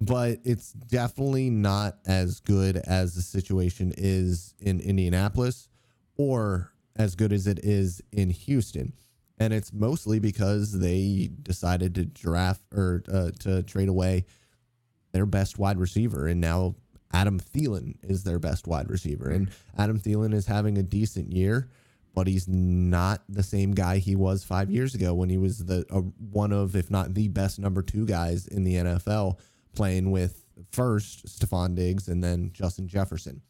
but 0.00 0.38
it's 0.44 0.72
definitely 0.72 1.50
not 1.50 1.98
as 2.06 2.40
good 2.40 2.78
as 2.78 3.14
the 3.14 3.22
situation 3.22 3.92
is 3.96 4.54
in 4.60 4.80
Indianapolis 4.80 5.68
or 6.16 6.72
as 6.96 7.14
good 7.14 7.32
as 7.32 7.46
it 7.46 7.60
is 7.62 8.02
in 8.12 8.30
Houston. 8.30 8.92
And 9.38 9.52
it's 9.52 9.72
mostly 9.72 10.18
because 10.18 10.78
they 10.78 11.30
decided 11.42 11.94
to 11.96 12.04
draft 12.04 12.62
or 12.72 13.02
uh, 13.12 13.30
to 13.40 13.62
trade 13.62 13.88
away 13.88 14.26
their 15.12 15.26
best 15.26 15.58
wide 15.58 15.78
receiver. 15.78 16.26
And 16.26 16.40
now 16.40 16.74
Adam 17.14 17.38
Thielen 17.38 17.94
is 18.02 18.24
their 18.24 18.40
best 18.40 18.66
wide 18.66 18.90
receiver. 18.90 19.30
And 19.30 19.48
Adam 19.78 20.00
Thielen 20.00 20.34
is 20.34 20.46
having 20.46 20.76
a 20.76 20.82
decent 20.82 21.32
year, 21.32 21.68
but 22.12 22.26
he's 22.26 22.48
not 22.48 23.22
the 23.28 23.42
same 23.42 23.72
guy 23.72 23.98
he 23.98 24.16
was 24.16 24.42
five 24.42 24.68
years 24.68 24.94
ago 24.96 25.14
when 25.14 25.30
he 25.30 25.38
was 25.38 25.64
the 25.64 25.86
uh, 25.90 26.00
one 26.00 26.52
of, 26.52 26.74
if 26.74 26.90
not 26.90 27.14
the 27.14 27.28
best 27.28 27.60
number 27.60 27.82
two 27.82 28.04
guys 28.04 28.48
in 28.48 28.64
the 28.64 28.74
NFL, 28.74 29.38
playing 29.76 30.10
with 30.10 30.44
first 30.72 31.26
Stefon 31.26 31.76
Diggs 31.76 32.08
and 32.08 32.22
then 32.22 32.50
Justin 32.52 32.88
Jefferson. 32.88 33.40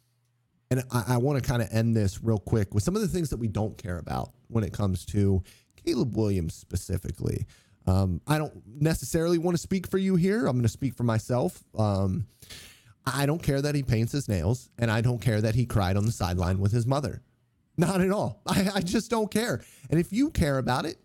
And 0.70 0.84
I, 0.90 1.04
I 1.08 1.16
want 1.16 1.42
to 1.42 1.48
kind 1.48 1.62
of 1.62 1.68
end 1.72 1.96
this 1.96 2.22
real 2.22 2.38
quick 2.38 2.74
with 2.74 2.82
some 2.82 2.96
of 2.96 3.02
the 3.02 3.08
things 3.08 3.30
that 3.30 3.38
we 3.38 3.48
don't 3.48 3.78
care 3.78 3.98
about 3.98 4.32
when 4.48 4.62
it 4.62 4.74
comes 4.74 5.06
to 5.06 5.42
Caleb 5.84 6.16
Williams 6.16 6.54
specifically. 6.54 7.46
Um, 7.86 8.20
I 8.26 8.38
don't 8.38 8.62
necessarily 8.66 9.38
want 9.38 9.56
to 9.56 9.62
speak 9.62 9.86
for 9.90 9.98
you 9.98 10.16
here. 10.16 10.46
I'm 10.46 10.56
going 10.56 10.62
to 10.62 10.68
speak 10.68 10.94
for 10.94 11.02
myself. 11.04 11.62
Um, 11.78 12.26
I 13.06 13.26
don't 13.26 13.42
care 13.42 13.60
that 13.60 13.74
he 13.74 13.82
paints 13.82 14.12
his 14.12 14.28
nails, 14.28 14.70
and 14.78 14.90
I 14.90 15.00
don't 15.00 15.20
care 15.20 15.40
that 15.40 15.54
he 15.54 15.66
cried 15.66 15.96
on 15.96 16.06
the 16.06 16.12
sideline 16.12 16.58
with 16.58 16.72
his 16.72 16.86
mother. 16.86 17.22
Not 17.76 18.00
at 18.00 18.10
all. 18.10 18.40
I, 18.46 18.70
I 18.76 18.80
just 18.80 19.10
don't 19.10 19.30
care. 19.30 19.62
And 19.90 20.00
if 20.00 20.12
you 20.12 20.30
care 20.30 20.58
about 20.58 20.86
it, 20.86 20.98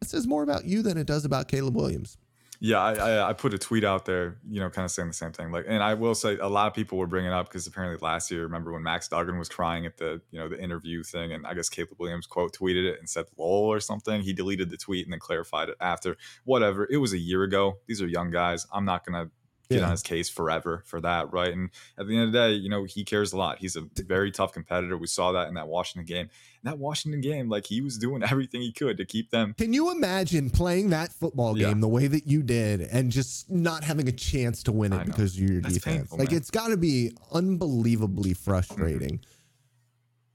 it 0.00 0.08
says 0.08 0.26
more 0.26 0.42
about 0.42 0.64
you 0.64 0.82
than 0.82 0.98
it 0.98 1.06
does 1.06 1.24
about 1.24 1.48
Caleb 1.48 1.76
Williams. 1.76 2.18
Yeah, 2.64 2.78
I, 2.78 2.92
I, 2.92 3.28
I 3.30 3.32
put 3.32 3.54
a 3.54 3.58
tweet 3.58 3.82
out 3.82 4.04
there, 4.04 4.36
you 4.48 4.60
know, 4.60 4.70
kind 4.70 4.84
of 4.84 4.92
saying 4.92 5.08
the 5.08 5.14
same 5.14 5.32
thing. 5.32 5.50
Like, 5.50 5.64
and 5.66 5.82
I 5.82 5.94
will 5.94 6.14
say, 6.14 6.38
a 6.38 6.46
lot 6.46 6.68
of 6.68 6.74
people 6.74 6.96
were 6.96 7.08
bringing 7.08 7.32
up 7.32 7.48
because 7.48 7.66
apparently 7.66 7.98
last 8.00 8.30
year, 8.30 8.44
remember 8.44 8.72
when 8.72 8.84
Max 8.84 9.08
Duggan 9.08 9.36
was 9.36 9.48
crying 9.48 9.84
at 9.84 9.96
the, 9.96 10.20
you 10.30 10.38
know, 10.38 10.48
the 10.48 10.62
interview 10.62 11.02
thing, 11.02 11.32
and 11.32 11.44
I 11.44 11.54
guess 11.54 11.68
Caleb 11.68 11.96
Williams 11.98 12.24
quote 12.28 12.56
tweeted 12.56 12.84
it 12.84 13.00
and 13.00 13.10
said 13.10 13.24
"lol" 13.36 13.72
or 13.72 13.80
something. 13.80 14.22
He 14.22 14.32
deleted 14.32 14.70
the 14.70 14.76
tweet 14.76 15.04
and 15.06 15.12
then 15.12 15.18
clarified 15.18 15.70
it 15.70 15.76
after. 15.80 16.16
Whatever. 16.44 16.86
It 16.88 16.98
was 16.98 17.12
a 17.12 17.18
year 17.18 17.42
ago. 17.42 17.78
These 17.88 18.00
are 18.00 18.06
young 18.06 18.30
guys. 18.30 18.64
I'm 18.72 18.84
not 18.84 19.04
gonna 19.04 19.32
get 19.72 19.80
yeah. 19.80 19.86
on 19.86 19.90
his 19.90 20.02
case 20.02 20.28
forever 20.28 20.82
for 20.86 21.00
that, 21.00 21.32
right? 21.32 21.52
And 21.52 21.70
at 21.98 22.06
the 22.06 22.16
end 22.16 22.26
of 22.26 22.32
the 22.32 22.38
day, 22.38 22.52
you 22.52 22.68
know, 22.68 22.84
he 22.84 23.04
cares 23.04 23.32
a 23.32 23.36
lot. 23.36 23.58
He's 23.58 23.76
a 23.76 23.82
very 23.96 24.30
tough 24.30 24.52
competitor. 24.52 24.96
We 24.96 25.06
saw 25.06 25.32
that 25.32 25.48
in 25.48 25.54
that 25.54 25.68
Washington 25.68 26.06
game. 26.06 26.28
that 26.64 26.78
Washington 26.78 27.20
game, 27.20 27.48
like 27.48 27.66
he 27.66 27.80
was 27.80 27.98
doing 27.98 28.22
everything 28.30 28.60
he 28.60 28.72
could 28.72 28.96
to 28.98 29.04
keep 29.04 29.30
them. 29.30 29.54
Can 29.58 29.72
you 29.72 29.90
imagine 29.90 30.50
playing 30.50 30.90
that 30.90 31.12
football 31.12 31.54
game 31.54 31.68
yeah. 31.68 31.80
the 31.80 31.88
way 31.88 32.06
that 32.06 32.26
you 32.26 32.42
did 32.42 32.82
and 32.82 33.10
just 33.10 33.50
not 33.50 33.84
having 33.84 34.08
a 34.08 34.12
chance 34.12 34.62
to 34.64 34.72
win 34.72 34.92
it 34.92 35.06
because 35.06 35.34
of 35.36 35.40
your 35.40 35.60
That's 35.60 35.74
defense? 35.74 35.96
Painful, 35.96 36.18
like 36.18 36.30
man. 36.30 36.38
it's 36.38 36.50
got 36.50 36.68
to 36.68 36.76
be 36.76 37.12
unbelievably 37.32 38.34
frustrating. 38.34 39.18
Mm-hmm 39.18 39.32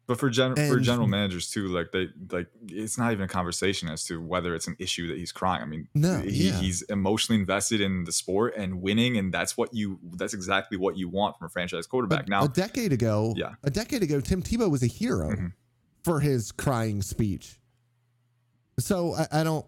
but 0.07 0.17
for 0.17 0.29
gen- 0.29 0.53
and, 0.57 0.71
for 0.71 0.79
general 0.79 1.05
managers 1.05 1.51
too, 1.51 1.67
like 1.67 1.91
they 1.91 2.07
like 2.31 2.47
it's 2.69 2.97
not 2.97 3.11
even 3.11 3.25
a 3.25 3.27
conversation 3.27 3.89
as 3.89 4.05
to 4.05 4.21
whether 4.21 4.55
it's 4.55 4.67
an 4.67 4.77
issue 4.79 5.09
that 5.09 5.17
he's 5.17 5.33
crying. 5.33 5.61
I 5.61 5.65
mean, 5.65 5.89
no, 5.93 6.19
he, 6.19 6.47
yeah. 6.47 6.53
he's 6.53 6.81
emotionally 6.83 7.41
invested 7.41 7.81
in 7.81 8.05
the 8.05 8.13
sport 8.13 8.55
and 8.55 8.81
winning, 8.81 9.17
and 9.17 9.33
that's 9.33 9.57
what 9.57 9.73
you 9.73 9.99
that's 10.13 10.33
exactly 10.33 10.77
what 10.77 10.97
you 10.97 11.09
want 11.09 11.37
from 11.37 11.47
a 11.47 11.49
franchise 11.49 11.85
quarterback. 11.85 12.27
A, 12.27 12.29
now, 12.29 12.45
a 12.45 12.47
decade 12.47 12.93
ago, 12.93 13.33
yeah, 13.35 13.55
a 13.63 13.69
decade 13.69 14.01
ago, 14.01 14.21
Tim 14.21 14.41
Tebow 14.41 14.71
was 14.71 14.81
a 14.81 14.87
hero 14.87 15.31
mm-hmm. 15.31 15.47
for 16.05 16.21
his 16.21 16.53
crying 16.53 17.01
speech. 17.01 17.59
So 18.79 19.13
I, 19.13 19.41
I, 19.41 19.43
don't 19.43 19.65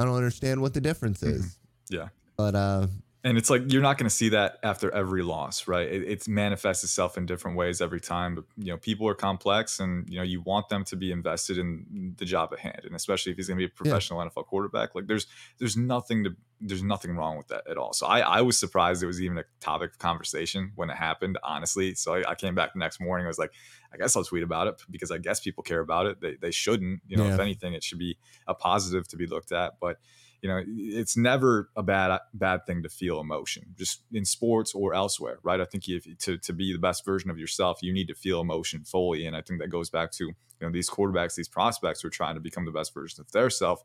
I 0.00 0.04
don't 0.04 0.16
understand 0.16 0.60
what 0.60 0.74
the 0.74 0.80
difference 0.80 1.22
is. 1.22 1.42
Mm-hmm. 1.42 1.94
Yeah, 1.94 2.08
but 2.36 2.56
uh, 2.56 2.86
and 3.24 3.36
it's 3.36 3.50
like 3.50 3.72
you're 3.72 3.82
not 3.82 3.98
going 3.98 4.08
to 4.08 4.14
see 4.14 4.28
that 4.28 4.58
after 4.62 4.92
every 4.94 5.22
loss 5.22 5.66
right? 5.66 5.88
It, 5.88 6.02
it, 6.04 6.28
manifests 6.28 6.84
itself 6.84 7.16
in 7.16 7.26
different 7.26 7.56
ways 7.56 7.80
every 7.80 8.00
time 8.00 8.34
but 8.34 8.44
you 8.56 8.72
know 8.72 8.76
people 8.76 9.08
are 9.08 9.14
complex 9.14 9.80
and 9.80 10.08
you 10.08 10.18
know 10.18 10.22
you 10.22 10.40
want 10.40 10.68
them 10.68 10.84
to 10.84 10.96
be 10.96 11.10
invested 11.10 11.58
in 11.58 12.14
the 12.18 12.24
job 12.24 12.50
at 12.52 12.58
hand 12.58 12.82
and 12.84 12.94
especially 12.94 13.32
if 13.32 13.38
he's 13.38 13.48
going 13.48 13.58
to 13.58 13.66
be 13.66 13.70
a 13.70 13.74
professional 13.74 14.22
yeah. 14.22 14.28
nfl 14.28 14.44
quarterback 14.44 14.94
like 14.94 15.06
there's 15.06 15.26
there's 15.58 15.76
nothing 15.76 16.24
to 16.24 16.36
there's 16.60 16.82
nothing 16.82 17.14
wrong 17.16 17.36
with 17.36 17.48
that 17.48 17.62
at 17.68 17.76
all. 17.76 17.92
So 17.92 18.06
i 18.06 18.20
i 18.20 18.40
was 18.40 18.58
surprised 18.58 19.02
it 19.02 19.06
was 19.06 19.22
even 19.22 19.38
a 19.38 19.44
topic 19.60 19.92
of 19.92 19.98
conversation 19.98 20.72
when 20.74 20.90
it 20.90 20.96
happened 20.96 21.38
honestly. 21.42 21.94
So 21.94 22.14
i, 22.14 22.30
I 22.30 22.34
came 22.34 22.54
back 22.54 22.72
the 22.72 22.78
next 22.78 23.00
morning 23.00 23.26
i 23.26 23.28
was 23.28 23.38
like 23.38 23.52
i 23.92 23.96
guess 23.96 24.16
i'll 24.16 24.24
tweet 24.24 24.42
about 24.42 24.66
it 24.66 24.82
because 24.90 25.10
i 25.10 25.18
guess 25.18 25.40
people 25.40 25.62
care 25.62 25.80
about 25.80 26.06
it. 26.06 26.20
They, 26.20 26.36
they 26.36 26.50
shouldn't 26.50 27.00
you 27.06 27.16
know 27.16 27.26
yeah. 27.26 27.34
if 27.34 27.40
anything 27.40 27.74
it 27.74 27.82
should 27.82 27.98
be 27.98 28.18
a 28.46 28.54
positive 28.54 29.08
to 29.08 29.16
be 29.16 29.26
looked 29.26 29.52
at. 29.52 29.74
But 29.80 29.98
you 30.42 30.48
know 30.48 30.62
it's 30.66 31.16
never 31.16 31.70
a 31.76 31.82
bad 31.82 32.18
bad 32.34 32.64
thing 32.66 32.82
to 32.82 32.88
feel 32.88 33.20
emotion 33.20 33.64
just 33.76 34.02
in 34.12 34.24
sports 34.24 34.74
or 34.74 34.94
elsewhere 34.94 35.38
right 35.42 35.60
i 35.60 35.64
think 35.64 35.88
if 35.88 36.06
to, 36.18 36.38
to 36.38 36.52
be 36.52 36.72
the 36.72 36.78
best 36.78 37.04
version 37.04 37.30
of 37.30 37.38
yourself 37.38 37.78
you 37.82 37.92
need 37.92 38.08
to 38.08 38.14
feel 38.14 38.40
emotion 38.40 38.84
fully 38.84 39.26
and 39.26 39.36
i 39.36 39.40
think 39.40 39.60
that 39.60 39.68
goes 39.68 39.90
back 39.90 40.10
to 40.12 40.26
you 40.26 40.34
know 40.60 40.70
these 40.70 40.88
quarterbacks 40.88 41.34
these 41.34 41.48
prospects 41.48 42.02
who 42.02 42.08
are 42.08 42.10
trying 42.10 42.34
to 42.34 42.40
become 42.40 42.64
the 42.64 42.72
best 42.72 42.94
version 42.94 43.20
of 43.20 43.30
their 43.32 43.50
self 43.50 43.82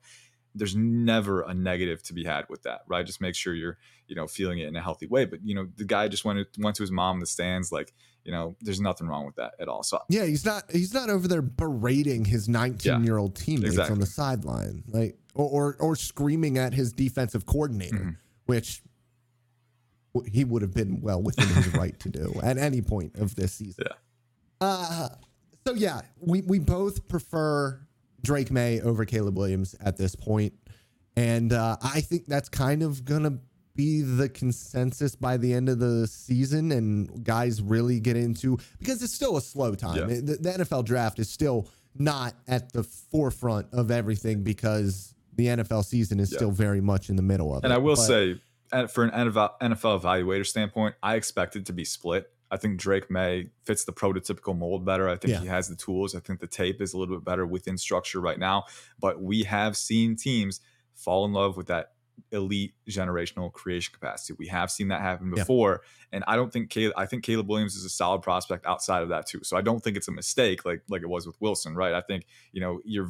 there's 0.55 0.75
never 0.75 1.41
a 1.41 1.53
negative 1.53 2.03
to 2.03 2.13
be 2.13 2.23
had 2.23 2.45
with 2.49 2.61
that 2.63 2.81
right 2.87 3.07
just 3.07 3.21
make 3.21 3.35
sure 3.35 3.55
you're 3.55 3.77
you 4.07 4.15
know 4.15 4.27
feeling 4.27 4.59
it 4.59 4.67
in 4.67 4.75
a 4.75 4.81
healthy 4.81 5.07
way 5.07 5.25
but 5.25 5.39
you 5.43 5.55
know 5.55 5.67
the 5.77 5.85
guy 5.85 6.07
just 6.07 6.23
went 6.23 6.47
went 6.59 6.75
to 6.75 6.83
his 6.83 6.91
mom 6.91 7.15
in 7.15 7.19
the 7.19 7.25
stands 7.25 7.71
like 7.71 7.93
you 8.23 8.31
know, 8.31 8.55
there's 8.61 8.79
nothing 8.79 9.07
wrong 9.07 9.25
with 9.25 9.35
that 9.35 9.53
at 9.59 9.67
all. 9.67 9.83
So 9.83 9.99
yeah, 10.09 10.25
he's 10.25 10.45
not 10.45 10.71
he's 10.71 10.93
not 10.93 11.09
over 11.09 11.27
there 11.27 11.41
berating 11.41 12.25
his 12.25 12.47
19 12.47 13.03
year 13.03 13.17
old 13.17 13.35
teammates 13.35 13.71
exactly. 13.71 13.93
on 13.93 13.99
the 13.99 14.05
sideline, 14.05 14.83
like 14.87 15.17
or, 15.33 15.49
or, 15.49 15.77
or 15.79 15.95
screaming 15.95 16.57
at 16.57 16.73
his 16.73 16.91
defensive 16.91 17.45
coordinator, 17.45 17.97
mm-hmm. 17.97 18.09
which 18.45 18.81
he 20.31 20.43
would 20.43 20.61
have 20.61 20.73
been 20.73 21.01
well 21.01 21.21
within 21.21 21.47
his 21.47 21.73
right 21.73 21.99
to 21.99 22.09
do 22.09 22.33
at 22.43 22.57
any 22.57 22.81
point 22.81 23.15
of 23.15 23.35
this 23.35 23.53
season. 23.53 23.85
Yeah. 23.87 23.95
Uh, 24.61 25.09
so 25.65 25.73
yeah, 25.73 26.01
we 26.19 26.41
we 26.41 26.59
both 26.59 27.07
prefer 27.07 27.81
Drake 28.21 28.51
Maye 28.51 28.81
over 28.81 29.05
Caleb 29.05 29.37
Williams 29.37 29.75
at 29.81 29.97
this 29.97 30.15
point, 30.15 30.53
and 31.15 31.51
uh, 31.51 31.77
I 31.81 32.01
think 32.01 32.27
that's 32.27 32.49
kind 32.49 32.83
of 32.83 33.03
gonna 33.05 33.39
be 33.75 34.01
the 34.01 34.29
consensus 34.29 35.15
by 35.15 35.37
the 35.37 35.53
end 35.53 35.67
of 35.67 35.79
the 35.79 36.07
season 36.07 36.71
and 36.71 37.23
guys 37.23 37.61
really 37.61 37.99
get 37.99 38.15
into 38.15 38.57
because 38.77 39.01
it's 39.01 39.13
still 39.13 39.37
a 39.37 39.41
slow 39.41 39.73
time. 39.73 39.97
Yeah. 39.97 40.05
The, 40.21 40.37
the, 40.39 40.49
NFL 40.63 40.85
draft 40.85 41.17
is 41.17 41.29
still 41.29 41.67
not 41.95 42.35
at 42.47 42.71
the 42.71 42.83
forefront 42.83 43.67
of 43.73 43.89
everything 43.89 44.43
because 44.43 45.15
the 45.35 45.47
NFL 45.47 45.85
season 45.85 46.19
is 46.19 46.31
yeah. 46.31 46.37
still 46.37 46.51
very 46.51 46.81
much 46.81 47.09
in 47.09 47.15
the 47.15 47.21
middle 47.21 47.55
of 47.55 47.63
and 47.63 47.65
it. 47.65 47.67
And 47.67 47.73
I 47.73 47.77
will 47.77 47.95
but, 47.95 48.01
say, 48.01 48.41
for 48.89 49.03
an 49.03 49.11
NFL 49.11 50.01
evaluator 50.01 50.45
standpoint, 50.45 50.95
I 51.01 51.15
expect 51.15 51.55
it 51.55 51.65
to 51.67 51.73
be 51.73 51.85
split. 51.85 52.29
I 52.51 52.57
think 52.57 52.77
Drake 52.77 53.09
Maye 53.09 53.49
fits 53.63 53.83
the 53.83 53.93
prototypical 53.93 54.55
mold 54.55 54.85
better. 54.85 55.09
I 55.09 55.15
think 55.15 55.33
yeah. 55.33 55.39
he 55.39 55.47
has 55.47 55.69
the 55.69 55.75
tools. 55.75 56.15
I 56.15 56.19
think 56.19 56.39
the 56.39 56.47
tape 56.47 56.81
is 56.81 56.93
a 56.93 56.97
little 56.99 57.15
bit 57.15 57.25
better 57.25 57.47
within 57.47 57.79
structure 57.79 58.19
right 58.19 58.37
now. 58.37 58.65
But 58.99 59.21
we 59.21 59.43
have 59.43 59.75
seen 59.75 60.15
teams 60.15 60.61
fall 60.93 61.25
in 61.25 61.33
love 61.33 61.57
with 61.57 61.67
that 61.67 61.92
elite 62.31 62.73
generational 62.89 63.51
creation 63.51 63.93
capacity. 63.93 64.35
We 64.37 64.47
have 64.47 64.71
seen 64.71 64.87
that 64.89 65.01
happen 65.01 65.31
before, 65.31 65.81
yeah. 65.83 66.15
and 66.17 66.23
I 66.27 66.35
don't 66.35 66.51
think 66.51 66.69
Caleb. 66.69 66.93
I 66.97 67.05
think 67.05 67.23
Caleb 67.23 67.47
Williams 67.47 67.75
is 67.75 67.85
a 67.85 67.89
solid 67.89 68.21
prospect 68.21 68.65
outside 68.65 69.03
of 69.03 69.09
that 69.09 69.27
too. 69.27 69.41
So 69.43 69.55
I 69.55 69.61
don't 69.61 69.83
think 69.83 69.97
it's 69.97 70.07
a 70.07 70.11
mistake 70.11 70.65
like 70.65 70.81
like 70.89 71.01
it 71.01 71.09
was 71.09 71.25
with 71.25 71.39
Wilson, 71.39 71.75
right? 71.75 71.93
I 71.93 72.01
think 72.01 72.25
you 72.51 72.61
know 72.61 72.81
you're 72.83 73.09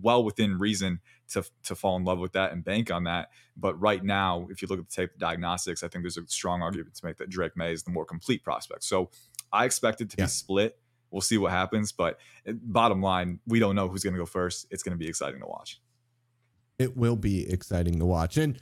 well 0.00 0.24
within 0.24 0.58
reason 0.58 1.00
to 1.30 1.44
to 1.64 1.74
fall 1.74 1.96
in 1.96 2.04
love 2.04 2.18
with 2.18 2.32
that 2.32 2.52
and 2.52 2.64
bank 2.64 2.90
on 2.90 3.04
that. 3.04 3.28
But 3.56 3.78
right 3.80 4.02
now, 4.02 4.46
if 4.50 4.62
you 4.62 4.68
look 4.68 4.78
at 4.78 4.88
the 4.88 4.94
tape 4.94 5.18
diagnostics, 5.18 5.82
I 5.82 5.88
think 5.88 6.04
there's 6.04 6.16
a 6.16 6.26
strong 6.26 6.62
argument 6.62 6.94
to 6.96 7.06
make 7.06 7.18
that 7.18 7.30
Drake 7.30 7.56
Maye 7.56 7.72
is 7.72 7.82
the 7.82 7.90
more 7.90 8.04
complete 8.04 8.42
prospect. 8.42 8.84
So 8.84 9.10
I 9.52 9.64
expect 9.64 10.00
it 10.00 10.10
to 10.10 10.16
yeah. 10.18 10.24
be 10.24 10.30
split. 10.30 10.78
We'll 11.10 11.20
see 11.20 11.36
what 11.36 11.50
happens, 11.50 11.92
but 11.92 12.18
eh, 12.46 12.52
bottom 12.54 13.02
line, 13.02 13.40
we 13.46 13.58
don't 13.58 13.76
know 13.76 13.88
who's 13.88 14.02
going 14.02 14.14
to 14.14 14.18
go 14.18 14.24
first. 14.24 14.66
It's 14.70 14.82
going 14.82 14.96
to 14.96 14.98
be 14.98 15.08
exciting 15.08 15.40
to 15.40 15.46
watch 15.46 15.78
it 16.78 16.96
will 16.96 17.16
be 17.16 17.50
exciting 17.50 17.98
to 17.98 18.06
watch. 18.06 18.36
And 18.36 18.58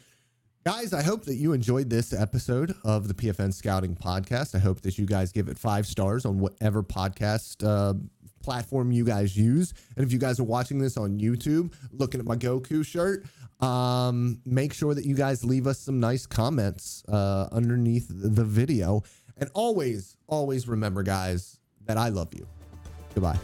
guys, 0.65 0.93
I 0.93 1.03
hope 1.03 1.25
that 1.25 1.37
you 1.37 1.53
enjoyed 1.53 1.91
this 1.91 2.13
episode 2.13 2.75
of 2.85 3.09
the 3.09 3.15
PFN 3.15 3.53
Scouting 3.53 3.95
Podcast. 3.95 4.55
I 4.55 4.59
hope 4.59 4.81
that 4.83 4.99
you 4.99 5.07
guys 5.07 5.33
give 5.33 5.49
it 5.49 5.59
five 5.59 5.87
stars 5.87 6.25
on 6.25 6.39
whatever 6.39 6.83
podcast 6.83 7.67
uh, 7.67 7.95
platform 8.43 8.93
you 8.93 9.05
guys 9.05 9.37
use. 9.37 9.73
And 9.97 10.05
if 10.05 10.13
you 10.13 10.19
guys 10.19 10.41
are 10.41 10.45
watching 10.45 10.79
this 10.79 10.97
on 10.97 11.19
YouTube, 11.19 11.75
looking 11.93 12.21
at 12.21 12.27
my 12.27 12.37
Goku 12.37 12.85
shirt, 12.85 13.27
um, 13.61 14.41
make 14.45 14.73
sure 14.73 14.95
that 14.95 15.05
you 15.05 15.15
guys 15.15 15.45
leave 15.45 15.67
us 15.67 15.79
some 15.79 16.01
nice 16.01 16.27
comments 16.27 17.05
uh, 17.09 17.49
underneath 17.53 18.07
the 18.09 18.45
video. 18.45 19.03
And 19.37 19.51
always, 19.55 20.17
always 20.27 20.69
remember, 20.69 21.03
guys, 21.03 21.59
that 21.87 21.97
I 21.97 22.09
love 22.09 22.35
you. 22.35 22.47
Goodbye. 23.15 23.39